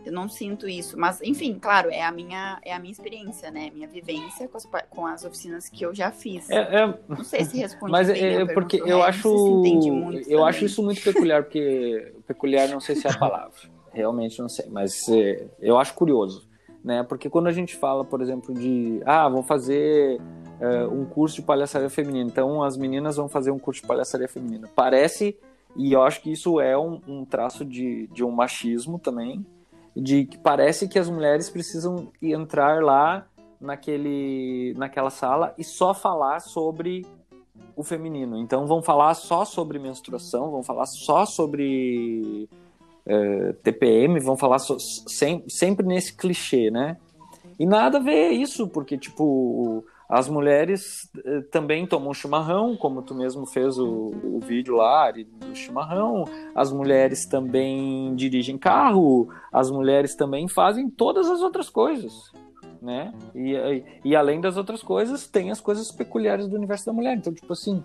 Eu 0.05 0.13
não 0.13 0.29
sinto 0.29 0.69
isso, 0.69 0.99
mas 0.99 1.21
enfim, 1.23 1.59
claro, 1.61 1.91
é 1.91 2.03
a 2.03 2.11
minha 2.11 2.59
é 2.65 2.73
a 2.73 2.79
minha 2.79 2.93
experiência, 2.93 3.51
né? 3.51 3.71
Minha 3.75 3.87
vivência 3.87 4.49
com 4.49 4.57
as, 4.57 4.67
com 4.89 5.07
as 5.07 5.25
oficinas 5.25 5.69
que 5.69 5.85
eu 5.85 5.95
já 5.95 6.11
fiz. 6.11 6.49
É, 6.49 6.57
é... 6.57 6.99
Não 7.09 7.25
sei 7.25 7.45
se 7.45 7.59
responde. 7.59 7.93
Mas 7.93 8.09
é, 8.09 8.45
porque 8.47 8.81
eu 8.85 9.03
acho 9.03 9.63
eu 10.27 10.45
acho 10.45 10.65
isso 10.65 10.83
muito 10.83 11.03
peculiar, 11.03 11.43
porque 11.43 12.15
peculiar 12.27 12.69
não 12.69 12.81
sei 12.81 12.97
se 12.97 13.07
é 13.07 13.11
a 13.11 13.19
palavra, 13.19 13.53
realmente 13.99 14.41
não 14.41 14.49
sei, 14.49 14.67
mas 14.71 15.09
é, 15.09 15.45
eu 15.61 15.77
acho 15.77 15.93
curioso, 15.95 16.49
né? 16.83 17.03
Porque 17.03 17.29
quando 17.29 17.49
a 17.49 17.53
gente 17.53 17.77
fala, 17.77 18.05
por 18.05 18.23
exemplo, 18.23 18.55
de 18.55 19.03
ah, 19.05 19.29
vamos 19.29 19.47
fazer 19.47 20.21
é, 20.61 20.87
um 20.87 21.05
curso 21.05 21.37
de 21.37 21.43
palhaçaria 21.43 21.91
feminina. 21.91 22.31
Então 22.31 22.63
as 22.63 22.77
meninas 22.77 23.17
vão 23.17 23.29
fazer 23.29 23.51
um 23.51 23.59
curso 23.59 23.83
de 23.83 23.89
palhaçaria 23.89 24.29
feminina. 24.29 24.69
Parece, 24.75 25.37
e 25.77 25.93
eu 25.93 26.03
acho 26.03 26.23
que 26.23 26.31
isso 26.31 26.61
é 26.61 26.79
um, 26.79 27.01
um 27.09 27.25
traço 27.25 27.65
de, 27.65 28.07
de 28.09 28.25
um 28.25 28.31
machismo 28.31 28.99
também, 28.99 29.45
de 29.95 30.25
que 30.25 30.39
parece 30.39 30.89
que 30.89 30.99
as 30.99 31.11
mulheres 31.11 31.51
precisam 31.51 32.13
entrar 32.23 32.83
lá 32.83 33.27
naquele, 33.61 34.73
naquela 34.77 35.11
sala 35.11 35.53
e 35.59 35.65
só 35.65 35.93
falar 35.93 36.41
sobre 36.41 37.05
o 37.75 37.83
feminino. 37.83 38.39
Então 38.39 38.67
vão 38.67 38.81
falar 38.81 39.15
só 39.15 39.45
sobre 39.45 39.79
menstruação, 39.79 40.51
vão 40.51 40.63
falar 40.63 40.87
só 40.87 41.25
sobre 41.25 42.49
é, 43.09 43.53
TPM, 43.63 44.21
vão 44.21 44.37
falar 44.37 44.59
so, 44.59 44.79
sem, 44.79 45.43
sempre 45.49 45.87
nesse 45.87 46.15
clichê, 46.15 46.71
né? 46.71 46.97
E 47.59 47.67
nada 47.67 47.99
a 47.99 48.01
ver 48.01 48.31
isso, 48.31 48.69
porque, 48.69 48.97
tipo, 48.97 49.85
as 50.09 50.27
mulheres 50.27 51.11
eh, 51.23 51.43
também 51.51 51.87
tomam 51.87 52.15
chimarrão, 52.15 52.75
como 52.77 53.03
tu 53.03 53.15
mesmo 53.15 53.45
fez 53.45 53.79
o, 53.79 54.13
o 54.25 54.41
vídeo 54.41 54.77
lá 54.77 55.11
do 55.11 55.55
chimarrão. 55.55 56.25
As 56.55 56.73
mulheres 56.73 57.27
também 57.27 58.15
dirigem 58.15 58.57
carro. 58.57 59.29
As 59.53 59.71
mulheres 59.71 60.15
também 60.15 60.49
fazem 60.49 60.89
todas 60.89 61.29
as 61.29 61.43
outras 61.43 61.69
coisas, 61.69 62.33
né? 62.81 63.13
E, 63.35 63.55
e, 63.55 63.85
e 64.05 64.17
além 64.17 64.41
das 64.41 64.57
outras 64.57 64.83
coisas, 64.83 65.27
tem 65.27 65.51
as 65.51 65.61
coisas 65.61 65.93
peculiares 65.93 66.49
do 66.49 66.57
universo 66.57 66.87
da 66.87 66.93
mulher. 66.93 67.17
Então, 67.17 67.35
tipo 67.35 67.53
assim, 67.53 67.85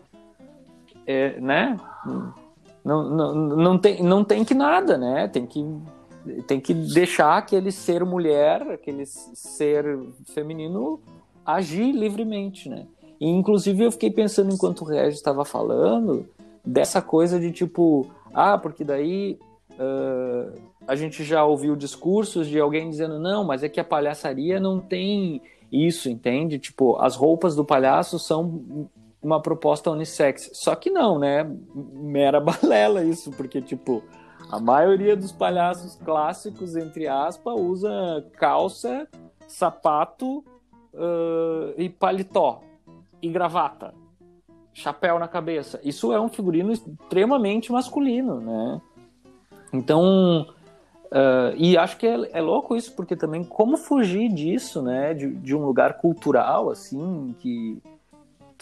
é, 1.06 1.42
né? 1.42 1.78
Não, 2.84 3.10
não, 3.10 3.34
não, 3.34 3.78
tem, 3.78 4.04
não 4.04 4.24
tem 4.24 4.44
que 4.44 4.54
nada, 4.54 4.98
né? 4.98 5.28
Tem 5.28 5.46
que 5.46 5.64
tem 6.48 6.60
que 6.60 6.74
deixar 6.74 7.38
aquele 7.38 7.72
ser 7.72 8.06
mulher, 8.06 8.62
aquele 8.72 9.06
ser 9.06 10.00
feminino 10.34 11.00
agir 11.46 11.92
livremente, 11.92 12.70
né? 12.70 12.86
E, 13.20 13.28
inclusive 13.28 13.84
eu 13.84 13.92
fiquei 13.92 14.10
pensando 14.10 14.54
enquanto 14.54 14.82
o 14.82 14.86
Regis 14.86 15.16
estava 15.16 15.44
falando 15.44 16.26
dessa 16.66 17.02
coisa 17.02 17.40
de 17.40 17.52
tipo, 17.52 18.08
ah, 18.34 18.58
porque 18.58 18.84
daí 18.84 19.38
uh, 19.72 20.58
a 20.88 20.96
gente 20.96 21.24
já 21.24 21.44
ouviu 21.44 21.76
discursos 21.76 22.48
de 22.48 22.60
alguém 22.60 22.90
dizendo, 22.90 23.20
não, 23.20 23.44
mas 23.44 23.64
é 23.64 23.70
que 23.70 23.80
a 23.80 23.84
palhaçaria 23.84 24.60
não 24.60 24.80
tem 24.80 25.42
isso, 25.72 26.10
entende? 26.10 26.60
Tipo, 26.60 26.98
as 26.98 27.16
roupas 27.16 27.56
do 27.56 27.66
palhaço 27.66 28.18
são 28.18 28.88
uma 29.24 29.42
proposta 29.42 29.90
unissex. 29.90 30.52
Só 30.54 30.76
que 30.76 30.90
não, 30.90 31.18
né? 31.18 31.50
Mera 31.74 32.40
balela 32.42 33.04
isso, 33.04 33.32
porque, 33.32 33.62
tipo, 33.62 34.04
a 34.52 34.60
maioria 34.60 35.16
dos 35.16 35.32
palhaços 35.32 35.96
clássicos, 35.96 36.76
entre 36.76 37.08
aspas, 37.08 37.56
usa 37.58 38.26
calça, 38.34 39.08
sapato 39.48 40.40
uh, 40.94 41.74
e 41.78 41.90
paletó 41.90 42.62
e 43.22 43.30
gravata, 43.30 43.94
chapéu 44.74 45.18
na 45.18 45.28
cabeça. 45.28 45.80
Isso 45.84 46.12
é 46.12 46.20
um 46.20 46.28
figurino 46.28 46.72
extremamente 46.72 47.72
masculino, 47.72 48.42
né? 48.42 48.82
Então, 49.72 50.46
uh, 51.06 51.56
e 51.58 51.78
acho 51.78 51.98
que 51.98 52.06
é, 52.06 52.30
é, 52.34 52.42
louco 52.42 52.76
isso, 52.76 52.94
porque 52.96 53.16
também 53.16 53.44
como 53.44 53.78
fugir 53.78 54.30
disso, 54.30 54.82
né? 54.82 55.14
De, 55.14 55.34
de 55.34 55.56
um 55.56 55.66
lugar 55.66 55.98
cultural, 55.98 56.70
assim, 56.70 57.34
que 57.40 57.82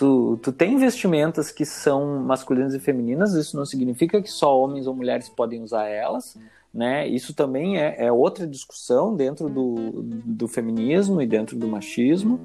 tu, 0.02 0.40
tu 0.42 0.52
tem 0.52 0.80
vestimentas 0.80 1.52
que 1.52 1.64
são 1.64 2.22
masculinas 2.22 2.74
e 2.74 2.80
femininas, 2.80 3.36
isso 3.36 3.56
não 3.56 3.68
significa 3.68 4.20
que 4.20 4.32
só 4.32 4.60
homens 4.60 4.88
ou 4.88 4.96
mulheres 4.96 5.30
podem 5.30 5.62
usar 5.62 5.86
elas, 5.86 6.36
né? 6.74 7.08
Isso 7.08 7.36
também 7.36 7.78
é, 7.78 8.08
é 8.08 8.12
outra 8.12 8.48
discussão 8.48 9.16
dentro 9.16 9.48
do, 9.48 10.02
do 10.02 10.48
feminismo 10.48 11.22
e 11.22 11.28
dentro 11.28 11.56
do 11.56 11.68
machismo. 11.68 12.40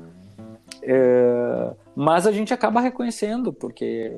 É, 0.82 1.72
mas 1.94 2.26
a 2.26 2.32
gente 2.32 2.52
acaba 2.52 2.78
reconhecendo, 2.78 3.54
porque, 3.54 4.14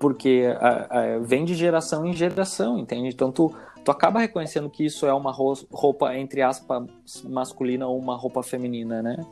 porque 0.00 0.42
a, 0.58 0.98
a, 0.98 1.18
vem 1.20 1.44
de 1.44 1.54
geração 1.54 2.04
em 2.04 2.12
geração, 2.12 2.76
entende? 2.76 3.06
Então 3.06 3.30
tu, 3.30 3.54
tu 3.84 3.90
acaba 3.92 4.18
reconhecendo 4.18 4.68
que 4.68 4.84
isso 4.84 5.06
é 5.06 5.14
uma 5.14 5.30
roupa, 5.30 6.16
entre 6.16 6.42
aspas, 6.42 6.88
masculina 7.22 7.86
ou 7.86 7.96
uma 7.96 8.16
roupa 8.16 8.42
feminina, 8.42 9.00
né? 9.00 9.24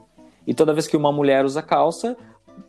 E 0.47 0.55
toda 0.55 0.73
vez 0.73 0.87
que 0.87 0.97
uma 0.97 1.11
mulher 1.13 1.45
usa 1.45 1.61
calça, 1.61 2.17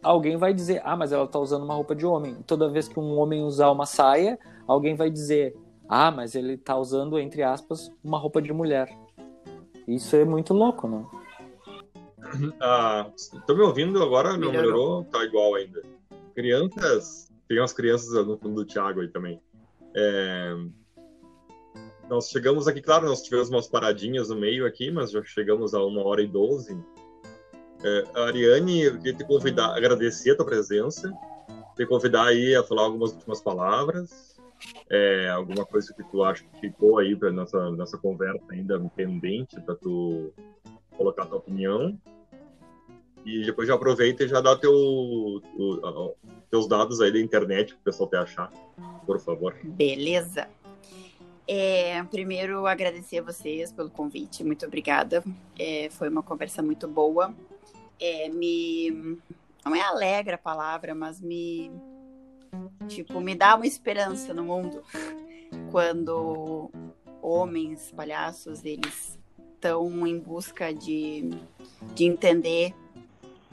alguém 0.01 0.37
vai 0.37 0.53
dizer, 0.53 0.81
ah, 0.83 0.95
mas 0.95 1.11
ela 1.11 1.25
está 1.25 1.39
usando 1.39 1.63
uma 1.63 1.73
roupa 1.73 1.95
de 1.95 2.05
homem. 2.05 2.35
Toda 2.45 2.69
vez 2.69 2.87
que 2.87 2.99
um 2.99 3.17
homem 3.17 3.43
usar 3.43 3.71
uma 3.71 3.85
saia, 3.85 4.37
alguém 4.67 4.95
vai 4.95 5.09
dizer, 5.09 5.55
ah, 5.87 6.11
mas 6.11 6.35
ele 6.35 6.53
está 6.53 6.77
usando, 6.77 7.19
entre 7.19 7.43
aspas, 7.43 7.91
uma 8.03 8.17
roupa 8.17 8.41
de 8.41 8.51
mulher. 8.53 8.89
Isso 9.87 10.15
é 10.15 10.25
muito 10.25 10.53
louco, 10.53 10.87
né? 10.87 11.05
Ah, 12.59 13.11
tô 13.45 13.53
me 13.53 13.61
ouvindo 13.61 14.01
agora? 14.01 14.37
Não 14.37 14.51
melhorou? 14.51 15.03
Tá 15.05 15.23
igual 15.23 15.55
ainda. 15.55 15.83
Crianças, 16.33 17.31
tem 17.47 17.59
umas 17.59 17.73
crianças 17.73 18.13
no 18.25 18.37
fundo 18.37 18.63
do 18.63 18.65
Thiago 18.65 19.01
aí 19.01 19.07
também. 19.07 19.39
É... 19.95 20.55
Nós 22.09 22.29
chegamos 22.29 22.67
aqui, 22.67 22.81
claro, 22.81 23.07
nós 23.07 23.21
tivemos 23.21 23.49
umas 23.49 23.67
paradinhas 23.67 24.29
no 24.29 24.35
meio 24.35 24.65
aqui, 24.65 24.91
mas 24.91 25.11
já 25.11 25.23
chegamos 25.23 25.73
a 25.73 25.83
uma 25.83 26.05
hora 26.05 26.21
e 26.21 26.27
doze. 26.27 26.77
É, 27.83 28.03
Ariane, 28.15 28.83
eu 28.83 28.97
queria 28.97 29.13
te 29.13 29.25
convidar, 29.25 29.75
agradecer 29.75 30.31
a 30.31 30.37
tua 30.37 30.45
presença, 30.45 31.11
te 31.75 31.85
convidar 31.85 32.27
aí 32.27 32.55
a 32.55 32.63
falar 32.63 32.83
algumas 32.83 33.11
últimas 33.11 33.41
palavras, 33.41 34.39
é, 34.89 35.27
alguma 35.29 35.65
coisa 35.65 35.93
que 35.93 36.01
tu 36.03 36.23
acha 36.23 36.45
que 36.45 36.61
ficou 36.61 36.97
aí 36.97 37.13
para 37.13 37.29
nossa 37.29 37.71
nossa 37.71 37.97
conversa 37.97 38.41
ainda 38.51 38.79
pendente 38.95 39.59
para 39.59 39.75
tu 39.75 40.33
colocar 40.95 41.25
tua 41.25 41.39
opinião. 41.39 41.99
E 43.25 43.45
depois 43.45 43.67
já 43.67 43.75
aproveita 43.75 44.23
e 44.23 44.27
já 44.27 44.39
dá 44.39 44.55
teu, 44.55 45.41
teus 46.49 46.67
dados 46.67 47.01
aí 47.01 47.11
da 47.11 47.19
internet 47.19 47.73
para 47.73 47.81
o 47.81 47.83
pessoal 47.83 48.09
te 48.09 48.15
achar, 48.15 48.51
por 49.05 49.19
favor. 49.19 49.55
Beleza. 49.63 50.47
É, 51.45 52.01
primeiro, 52.03 52.65
agradecer 52.65 53.19
a 53.19 53.23
vocês 53.23 53.71
pelo 53.73 53.89
convite, 53.89 54.43
muito 54.43 54.65
obrigada. 54.65 55.23
É, 55.57 55.89
foi 55.89 56.07
uma 56.09 56.23
conversa 56.23 56.61
muito 56.61 56.87
boa 56.87 57.33
é, 57.99 58.29
me. 58.29 59.19
Não 59.65 59.75
é 59.75 59.81
alegra 59.81 60.35
a 60.35 60.39
palavra, 60.39 60.93
mas 60.93 61.21
me. 61.21 61.71
Tipo, 62.87 63.19
me 63.19 63.35
dá 63.35 63.55
uma 63.55 63.65
esperança 63.65 64.33
no 64.33 64.43
mundo 64.43 64.83
quando 65.71 66.69
homens, 67.21 67.91
palhaços, 67.91 68.63
eles 68.63 69.17
estão 69.53 70.05
em 70.05 70.19
busca 70.19 70.73
de, 70.73 71.29
de 71.95 72.05
entender. 72.05 72.75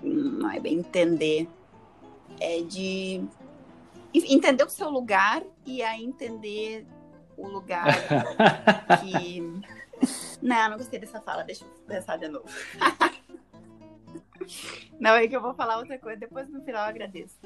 Não 0.02 0.50
é 0.50 0.58
bem 0.58 0.78
entender, 0.78 1.48
é 2.40 2.62
de 2.62 3.22
entender 4.12 4.64
o 4.64 4.70
seu 4.70 4.90
lugar 4.90 5.42
e 5.64 5.82
a 5.82 5.98
entender 5.98 6.86
o 7.36 7.46
lugar 7.48 7.86
que. 9.00 9.40
Não, 10.42 10.70
não 10.70 10.78
gostei 10.78 10.98
dessa 10.98 11.20
fala, 11.20 11.42
deixa 11.42 11.64
eu 11.64 11.70
pensar 11.86 12.16
de 12.16 12.28
novo. 12.28 12.46
Não, 14.98 15.14
é 15.14 15.26
que 15.26 15.36
eu 15.36 15.40
vou 15.40 15.54
falar 15.54 15.78
outra 15.78 15.98
coisa, 15.98 16.18
depois 16.18 16.48
no 16.48 16.62
final 16.62 16.84
eu 16.84 16.90
agradeço. 16.90 17.36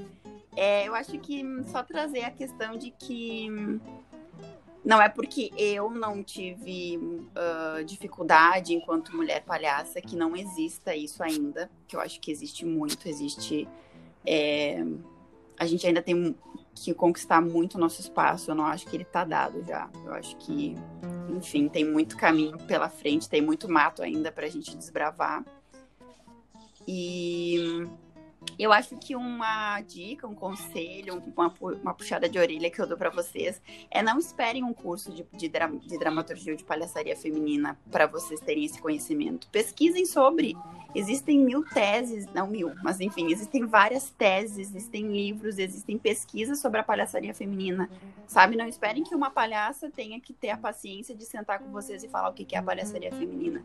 É, 0.57 0.87
eu 0.87 0.95
acho 0.95 1.19
que 1.19 1.45
só 1.65 1.83
trazer 1.83 2.25
a 2.25 2.31
questão 2.31 2.77
de 2.77 2.91
que 2.91 3.49
não 4.85 5.01
é 5.01 5.09
porque 5.09 5.51
eu 5.57 5.91
não 5.91 6.23
tive 6.23 6.99
uh, 6.99 7.83
dificuldade 7.85 8.75
enquanto 8.75 9.17
mulher 9.17 9.43
palhaça 9.43 10.01
que 10.01 10.15
não 10.15 10.37
exista 10.37 10.95
isso 10.95 11.23
ainda, 11.23 11.71
que 11.89 11.97
eu 11.97 12.01
acho 12.01 12.21
que 12.21 12.31
existe 12.31 12.67
muito, 12.67 13.09
existe. 13.09 13.67
É, 14.27 14.85
a 15.59 15.65
gente 15.65 15.87
ainda 15.87 16.03
tem 16.03 16.37
que 16.75 16.93
conquistar 16.93 17.41
muito 17.41 17.77
o 17.77 17.81
nosso 17.81 18.01
espaço, 18.01 18.51
eu 18.51 18.55
não 18.55 18.67
acho 18.67 18.87
que 18.87 18.95
ele 18.97 19.05
está 19.05 19.25
dado 19.25 19.65
já. 19.65 19.89
Eu 20.05 20.13
acho 20.13 20.37
que, 20.37 20.77
enfim, 21.31 21.69
tem 21.69 21.85
muito 21.85 22.17
caminho 22.17 22.59
pela 22.67 22.91
frente, 22.91 23.29
tem 23.29 23.41
muito 23.41 23.71
mato 23.71 24.03
ainda 24.03 24.31
para 24.31 24.47
a 24.47 24.51
gente 24.51 24.77
desbravar. 24.77 25.45
E 26.87 27.87
eu 28.59 28.73
acho 28.73 28.97
que 28.97 29.17
uma 29.17 29.81
dica, 29.81 30.27
um 30.27 30.35
conselho, 30.35 31.23
uma, 31.37 31.53
uma 31.83 31.95
puxada 31.95 32.29
de 32.29 32.39
orelha 32.39 32.71
que 32.71 32.81
eu 32.81 32.87
dou 32.87 32.97
para 32.97 33.11
vocês 33.11 33.61
é 33.91 34.03
não 34.03 34.19
esperem 34.19 34.63
um 34.63 34.73
curso 34.73 35.13
de, 35.13 35.27
de, 35.33 35.49
de 35.49 35.99
dramaturgia 35.99 36.53
ou 36.53 36.57
de 36.57 36.65
palhaçaria 36.65 37.17
feminina 37.17 37.79
para 37.91 38.07
vocês 38.07 38.41
terem 38.41 38.65
esse 38.65 38.81
conhecimento. 38.81 39.49
Pesquisem 39.51 40.05
sobre. 40.07 40.57
Existem 40.95 41.41
mil 41.41 41.65
teses, 41.65 42.27
não 42.27 42.47
mil, 42.47 42.73
mas 42.81 43.01
enfim, 43.01 43.33
existem 43.33 43.67
várias 43.67 44.11
teses, 44.11 44.69
existem 44.69 45.11
livros, 45.11 45.59
existem 45.59 45.99
pesquisas 45.99 46.61
sobre 46.61 46.79
a 46.79 46.85
palhaçaria 46.85 47.35
feminina. 47.35 47.91
Sabe? 48.29 48.57
Não 48.57 48.69
esperem 48.69 49.03
que 49.03 49.15
uma 49.15 49.31
palhaça 49.31 49.91
tenha 49.91 50.21
que 50.21 50.33
ter 50.33 50.51
a 50.51 50.57
paciência 50.57 51.15
de 51.15 51.25
sentar 51.25 51.59
com 51.59 51.73
vocês 51.73 52.05
e 52.05 52.09
falar 52.09 52.29
o 52.29 52.33
que 52.33 52.55
é 52.55 52.59
a 52.59 52.63
palhaçaria 52.63 53.11
feminina. 53.11 53.65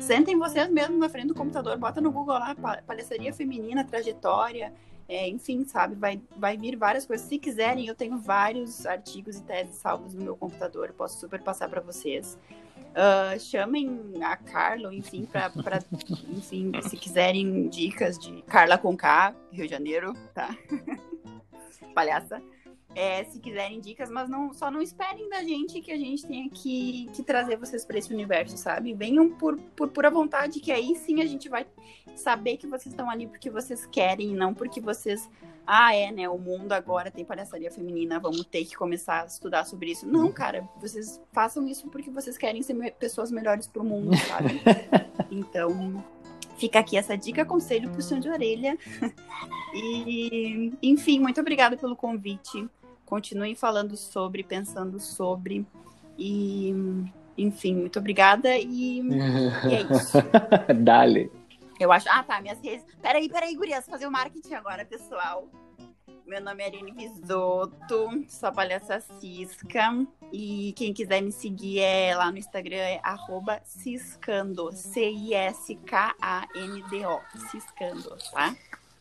Sentem 0.00 0.38
vocês 0.38 0.68
mesmo 0.70 0.98
na 0.98 1.08
frente 1.08 1.28
do 1.28 1.34
computador, 1.34 1.76
bota 1.78 2.00
no 2.00 2.12
Google 2.12 2.38
lá, 2.38 2.54
palhaçaria 2.86 3.32
feminina, 3.32 3.84
trajetória, 3.84 4.72
é, 5.08 5.28
enfim, 5.28 5.64
sabe? 5.64 5.94
Vai, 5.94 6.20
vai 6.36 6.56
vir 6.56 6.76
várias 6.76 7.06
coisas. 7.06 7.26
Se 7.26 7.38
quiserem, 7.38 7.86
eu 7.86 7.94
tenho 7.94 8.18
vários 8.18 8.86
artigos 8.86 9.36
e 9.36 9.42
teses 9.42 9.76
salvos 9.76 10.14
no 10.14 10.22
meu 10.22 10.36
computador, 10.36 10.92
posso 10.92 11.18
super 11.18 11.40
passar 11.42 11.68
para 11.68 11.80
vocês. 11.80 12.38
Uh, 12.76 13.38
chamem 13.38 14.14
a 14.22 14.36
Carla, 14.36 14.94
enfim, 14.94 15.26
para, 15.26 15.80
enfim, 16.28 16.72
se 16.82 16.96
quiserem 16.96 17.68
dicas 17.68 18.18
de 18.18 18.42
Carla 18.42 18.78
com 18.78 18.96
K, 18.96 19.34
Rio 19.52 19.66
de 19.66 19.70
Janeiro, 19.70 20.14
tá? 20.34 20.56
Palhaça 21.94 22.42
é, 22.96 23.22
se 23.24 23.38
quiserem 23.38 23.78
dicas, 23.78 24.08
mas 24.08 24.26
não, 24.26 24.54
só 24.54 24.70
não 24.70 24.80
esperem 24.80 25.28
da 25.28 25.42
gente 25.42 25.82
que 25.82 25.92
a 25.92 25.98
gente 25.98 26.26
tenha 26.26 26.48
que, 26.48 27.10
que 27.12 27.22
trazer 27.22 27.58
vocês 27.58 27.84
para 27.84 27.98
esse 27.98 28.10
universo, 28.10 28.56
sabe? 28.56 28.94
Venham 28.94 29.28
por, 29.28 29.58
por 29.76 29.90
pura 29.90 30.10
vontade, 30.10 30.60
que 30.60 30.72
aí 30.72 30.96
sim 30.96 31.20
a 31.20 31.26
gente 31.26 31.46
vai 31.46 31.66
saber 32.14 32.56
que 32.56 32.66
vocês 32.66 32.94
estão 32.94 33.10
ali 33.10 33.26
porque 33.26 33.50
vocês 33.50 33.84
querem, 33.84 34.34
não 34.34 34.54
porque 34.54 34.80
vocês. 34.80 35.28
Ah, 35.66 35.94
é, 35.94 36.10
né? 36.10 36.26
O 36.26 36.38
mundo 36.38 36.72
agora 36.72 37.10
tem 37.10 37.22
palhaçaria 37.22 37.70
feminina, 37.70 38.18
vamos 38.18 38.46
ter 38.46 38.64
que 38.64 38.74
começar 38.74 39.24
a 39.24 39.26
estudar 39.26 39.66
sobre 39.66 39.90
isso. 39.90 40.06
Não, 40.06 40.32
cara, 40.32 40.66
vocês 40.80 41.20
façam 41.32 41.68
isso 41.68 41.88
porque 41.88 42.10
vocês 42.10 42.38
querem 42.38 42.62
ser 42.62 42.92
pessoas 42.92 43.30
melhores 43.30 43.66
pro 43.66 43.84
mundo, 43.84 44.16
sabe? 44.16 44.60
Então, 45.28 46.04
fica 46.56 46.78
aqui 46.78 46.96
essa 46.96 47.18
dica, 47.18 47.44
conselho, 47.44 47.90
puxão 47.90 48.18
de 48.18 48.30
orelha. 48.30 48.78
E, 49.78 50.72
enfim, 50.82 51.18
muito 51.18 51.38
obrigada 51.38 51.76
pelo 51.76 51.94
convite. 51.94 52.66
Continuem 53.06 53.54
falando 53.54 53.96
sobre, 53.96 54.42
pensando 54.42 55.00
sobre. 55.00 55.64
E, 56.18 56.74
enfim, 57.38 57.76
muito 57.76 57.98
obrigada 57.98 58.56
e, 58.58 59.00
e 59.00 59.74
é 59.74 59.82
isso. 59.82 60.18
Dale. 60.82 61.30
Eu 61.78 61.92
acho. 61.92 62.08
Ah, 62.10 62.22
tá. 62.22 62.40
Minhas 62.40 62.60
redes. 62.60 62.84
Peraí, 63.00 63.28
peraí, 63.28 63.54
Gurias, 63.54 63.86
fazer 63.86 64.06
o 64.06 64.10
marketing 64.10 64.54
agora, 64.54 64.84
pessoal. 64.84 65.48
Meu 66.26 66.40
nome 66.42 66.62
é 66.64 66.66
Arine 66.66 66.90
Visoto, 66.90 68.24
sou 68.28 68.52
palhaça 68.52 68.98
Cisca. 68.98 70.04
E 70.32 70.72
quem 70.72 70.92
quiser 70.92 71.22
me 71.22 71.30
seguir 71.30 71.78
é 71.78 72.16
lá 72.16 72.32
no 72.32 72.38
Instagram 72.38 72.78
é 72.78 72.98
arroba 73.04 73.60
Ciscando. 73.64 74.72
C-I-S-K-A-N-D-O. 74.72 75.60
Ciscando, 77.48 78.18
tá? 78.32 78.56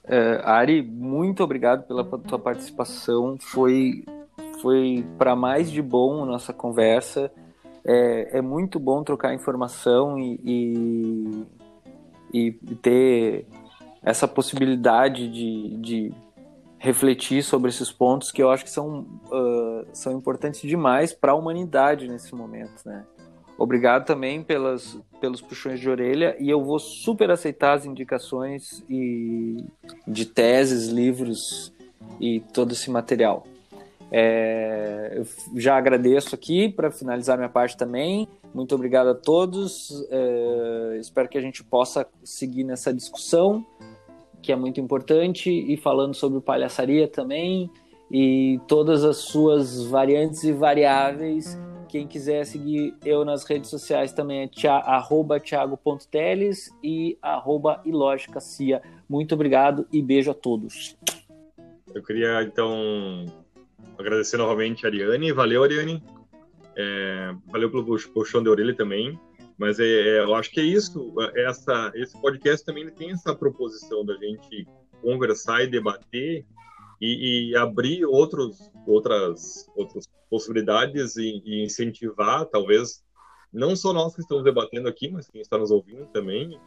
Uh, 0.05 0.41
Ari, 0.43 0.81
muito 0.83 1.43
obrigado 1.43 1.87
pela 1.87 2.03
tua 2.03 2.37
participação. 2.39 3.37
Foi 3.39 4.03
foi 4.61 5.05
para 5.17 5.35
mais 5.35 5.69
de 5.69 5.81
bom 5.81 6.25
nossa 6.25 6.53
conversa. 6.53 7.31
É, 7.83 8.39
é 8.39 8.41
muito 8.41 8.79
bom 8.79 9.03
trocar 9.03 9.33
informação 9.33 10.17
e, 10.17 11.45
e, 12.33 12.49
e 12.49 12.51
ter 12.75 13.45
essa 14.01 14.27
possibilidade 14.27 15.27
de, 15.29 15.77
de, 15.77 16.13
refletir 16.79 17.43
sobre 17.43 17.69
esses 17.69 17.91
pontos 17.91 18.31
que 18.31 18.41
eu 18.41 18.51
acho 18.51 18.63
que 18.63 18.69
são, 18.69 19.01
uh, 19.31 19.87
são 19.93 20.13
importantes 20.13 20.61
demais 20.61 21.13
para 21.13 21.31
a 21.31 21.35
humanidade 21.35 22.07
nesse 22.07 22.33
momento, 22.35 22.81
né? 22.85 23.05
Obrigado 23.57 24.05
também 24.05 24.43
pelas, 24.43 24.97
pelos 25.21 25.41
puxões 25.41 25.79
de 25.79 25.89
orelha 25.89 26.35
e 26.39 26.49
eu 26.49 26.63
vou 26.63 26.77
super 26.77 27.31
aceitar 27.31 27.73
as 27.73 27.85
indicações 27.85 28.83
e 28.89 29.63
de 30.05 30.25
teses, 30.25 30.89
livros 30.89 31.73
e 32.19 32.41
todo 32.53 32.73
esse 32.73 32.91
material. 32.91 33.47
É, 34.11 35.23
já 35.55 35.77
agradeço 35.77 36.35
aqui 36.35 36.69
para 36.69 36.91
finalizar 36.91 37.37
minha 37.37 37.49
parte 37.49 37.77
também. 37.77 38.27
Muito 38.53 38.75
obrigado 38.75 39.07
a 39.07 39.15
todos. 39.15 40.05
É, 40.09 40.97
espero 40.99 41.29
que 41.29 41.37
a 41.37 41.41
gente 41.41 41.63
possa 41.63 42.05
seguir 42.23 42.65
nessa 42.65 42.93
discussão, 42.93 43.65
que 44.41 44.51
é 44.51 44.55
muito 44.55 44.81
importante, 44.81 45.49
e 45.49 45.77
falando 45.77 46.13
sobre 46.13 46.41
palhaçaria 46.41 47.07
também 47.07 47.69
e 48.11 48.59
todas 48.67 49.03
as 49.03 49.17
suas 49.17 49.83
variantes 49.85 50.43
e 50.43 50.51
variáveis 50.51 51.57
quem 51.85 52.07
quiser 52.07 52.45
seguir 52.45 52.95
eu 53.05 53.23
nas 53.23 53.43
redes 53.43 53.69
sociais 53.69 54.11
também 54.11 54.41
é 54.41 54.47
tia, 54.47 54.81
thiago.teles 55.43 56.69
e 56.83 57.17
arroba. 57.21 57.81
Muito 59.07 59.35
obrigado 59.35 59.87
e 59.91 60.01
beijo 60.01 60.31
a 60.31 60.33
todos. 60.33 60.97
Eu 61.93 62.03
queria, 62.03 62.43
então, 62.43 63.25
agradecer 63.97 64.37
novamente 64.37 64.85
a 64.85 64.89
Ariane. 64.89 65.31
Valeu, 65.31 65.63
Ariane. 65.63 66.03
É, 66.75 67.33
valeu 67.47 67.71
pelo 67.71 67.85
puxão 68.13 68.43
de 68.43 68.49
orelha 68.49 68.75
também. 68.75 69.17
Mas 69.57 69.79
é, 69.79 69.85
é, 69.85 70.19
eu 70.19 70.35
acho 70.35 70.51
que 70.51 70.59
é 70.59 70.63
isso. 70.63 71.13
Essa, 71.35 71.91
esse 71.95 72.19
podcast 72.19 72.65
também 72.65 72.89
tem 72.89 73.11
essa 73.11 73.33
proposição 73.33 74.03
da 74.03 74.13
gente 74.15 74.67
conversar 75.01 75.63
e 75.63 75.67
debater 75.67 76.45
e, 77.01 77.51
e 77.51 77.55
abrir 77.55 78.05
outros, 78.05 78.71
outras, 78.85 79.69
outras 79.75 80.07
possibilidades 80.29 81.15
e, 81.17 81.41
e, 81.45 81.63
incentivar, 81.63 82.45
talvez, 82.45 83.03
não 83.51 83.75
só 83.75 83.93
nós 83.93 84.13
que 84.15 84.21
estamos 84.21 84.43
debatendo 84.43 84.87
aqui, 84.87 85.09
mas 85.09 85.27
quem 85.27 85.41
está 85.41 85.57
nos 85.57 85.71
ouvindo 85.71 86.05
também, 86.07 86.59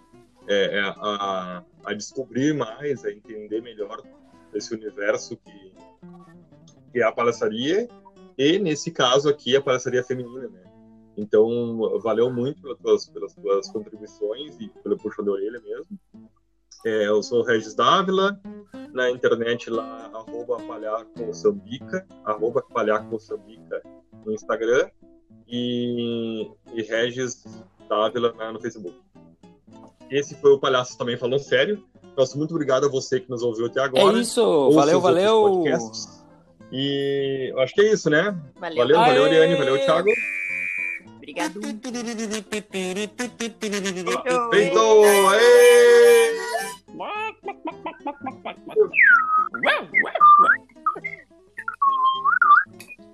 é, 0.47 0.79
é 0.79 0.81
a, 0.81 1.65
a, 1.85 1.95
descobrir 1.95 2.55
mais, 2.55 3.05
a 3.05 3.11
entender 3.11 3.61
melhor 3.61 4.03
esse 4.55 4.75
universo 4.75 5.37
que, 5.37 5.73
que 6.93 7.01
é 7.01 7.03
a 7.03 7.13
palhaçaria 7.13 7.89
e, 8.37 8.59
nesse 8.59 8.91
caso 8.91 9.29
aqui, 9.29 9.57
a 9.57 9.61
palhaçaria 9.61 10.03
feminina, 10.03 10.49
né? 10.49 10.63
Então, 11.19 11.99
valeu 11.99 12.31
muito 12.31 12.63
pelas 12.63 12.79
tuas, 12.79 13.09
pelas 13.09 13.35
tuas 13.35 13.69
contribuições 13.71 14.57
e 14.61 14.69
pelo 14.69 14.97
puxão 14.97 15.25
de 15.25 15.31
orelha 15.31 15.61
mesmo. 15.61 15.99
É, 16.85 17.09
eu 17.09 17.23
sou 17.23 17.43
Regis 17.43 17.75
Dávila, 17.75 18.41
na 18.93 19.11
internet 19.11 19.69
lá, 19.69 20.11
arroba 20.15 20.57
palhacomoçambica, 20.59 22.07
arroba 22.25 22.63
palhacomoçambica 22.63 23.83
no 24.25 24.33
Instagram 24.33 24.89
e, 25.49 26.49
e 26.73 26.83
Regis 26.83 27.45
Dávila 27.89 28.33
no 28.53 28.61
Facebook. 28.61 28.97
Esse 30.11 30.35
foi 30.37 30.53
o 30.53 30.59
Palhaço 30.59 30.97
Também 30.97 31.17
Falando 31.17 31.41
Sério. 31.41 31.85
Nosso 32.17 32.39
muito 32.39 32.53
obrigado 32.53 32.87
a 32.87 32.89
você 32.89 33.21
que 33.21 33.29
nos 33.29 33.43
ouviu 33.43 33.67
até 33.67 33.81
agora. 33.81 34.17
É 34.17 34.21
isso, 34.21 34.71
valeu, 34.73 35.01
valeu. 35.01 35.65
E 36.73 37.51
eu 37.51 37.61
acho 37.61 37.75
que 37.75 37.81
é 37.81 37.93
isso, 37.93 38.11
né? 38.11 38.37
Valeu, 38.59 38.77
valeu, 38.77 38.97
valeu 38.97 39.25
Ariane, 39.25 39.55
valeu, 39.55 39.79
Thiago. 39.79 40.11
Obrigado. 41.17 41.61
Feito! 44.51 44.79
Aê! 45.29 46.18
wow, 48.67 48.89
wow, 49.63 49.89
wow. 50.41 50.58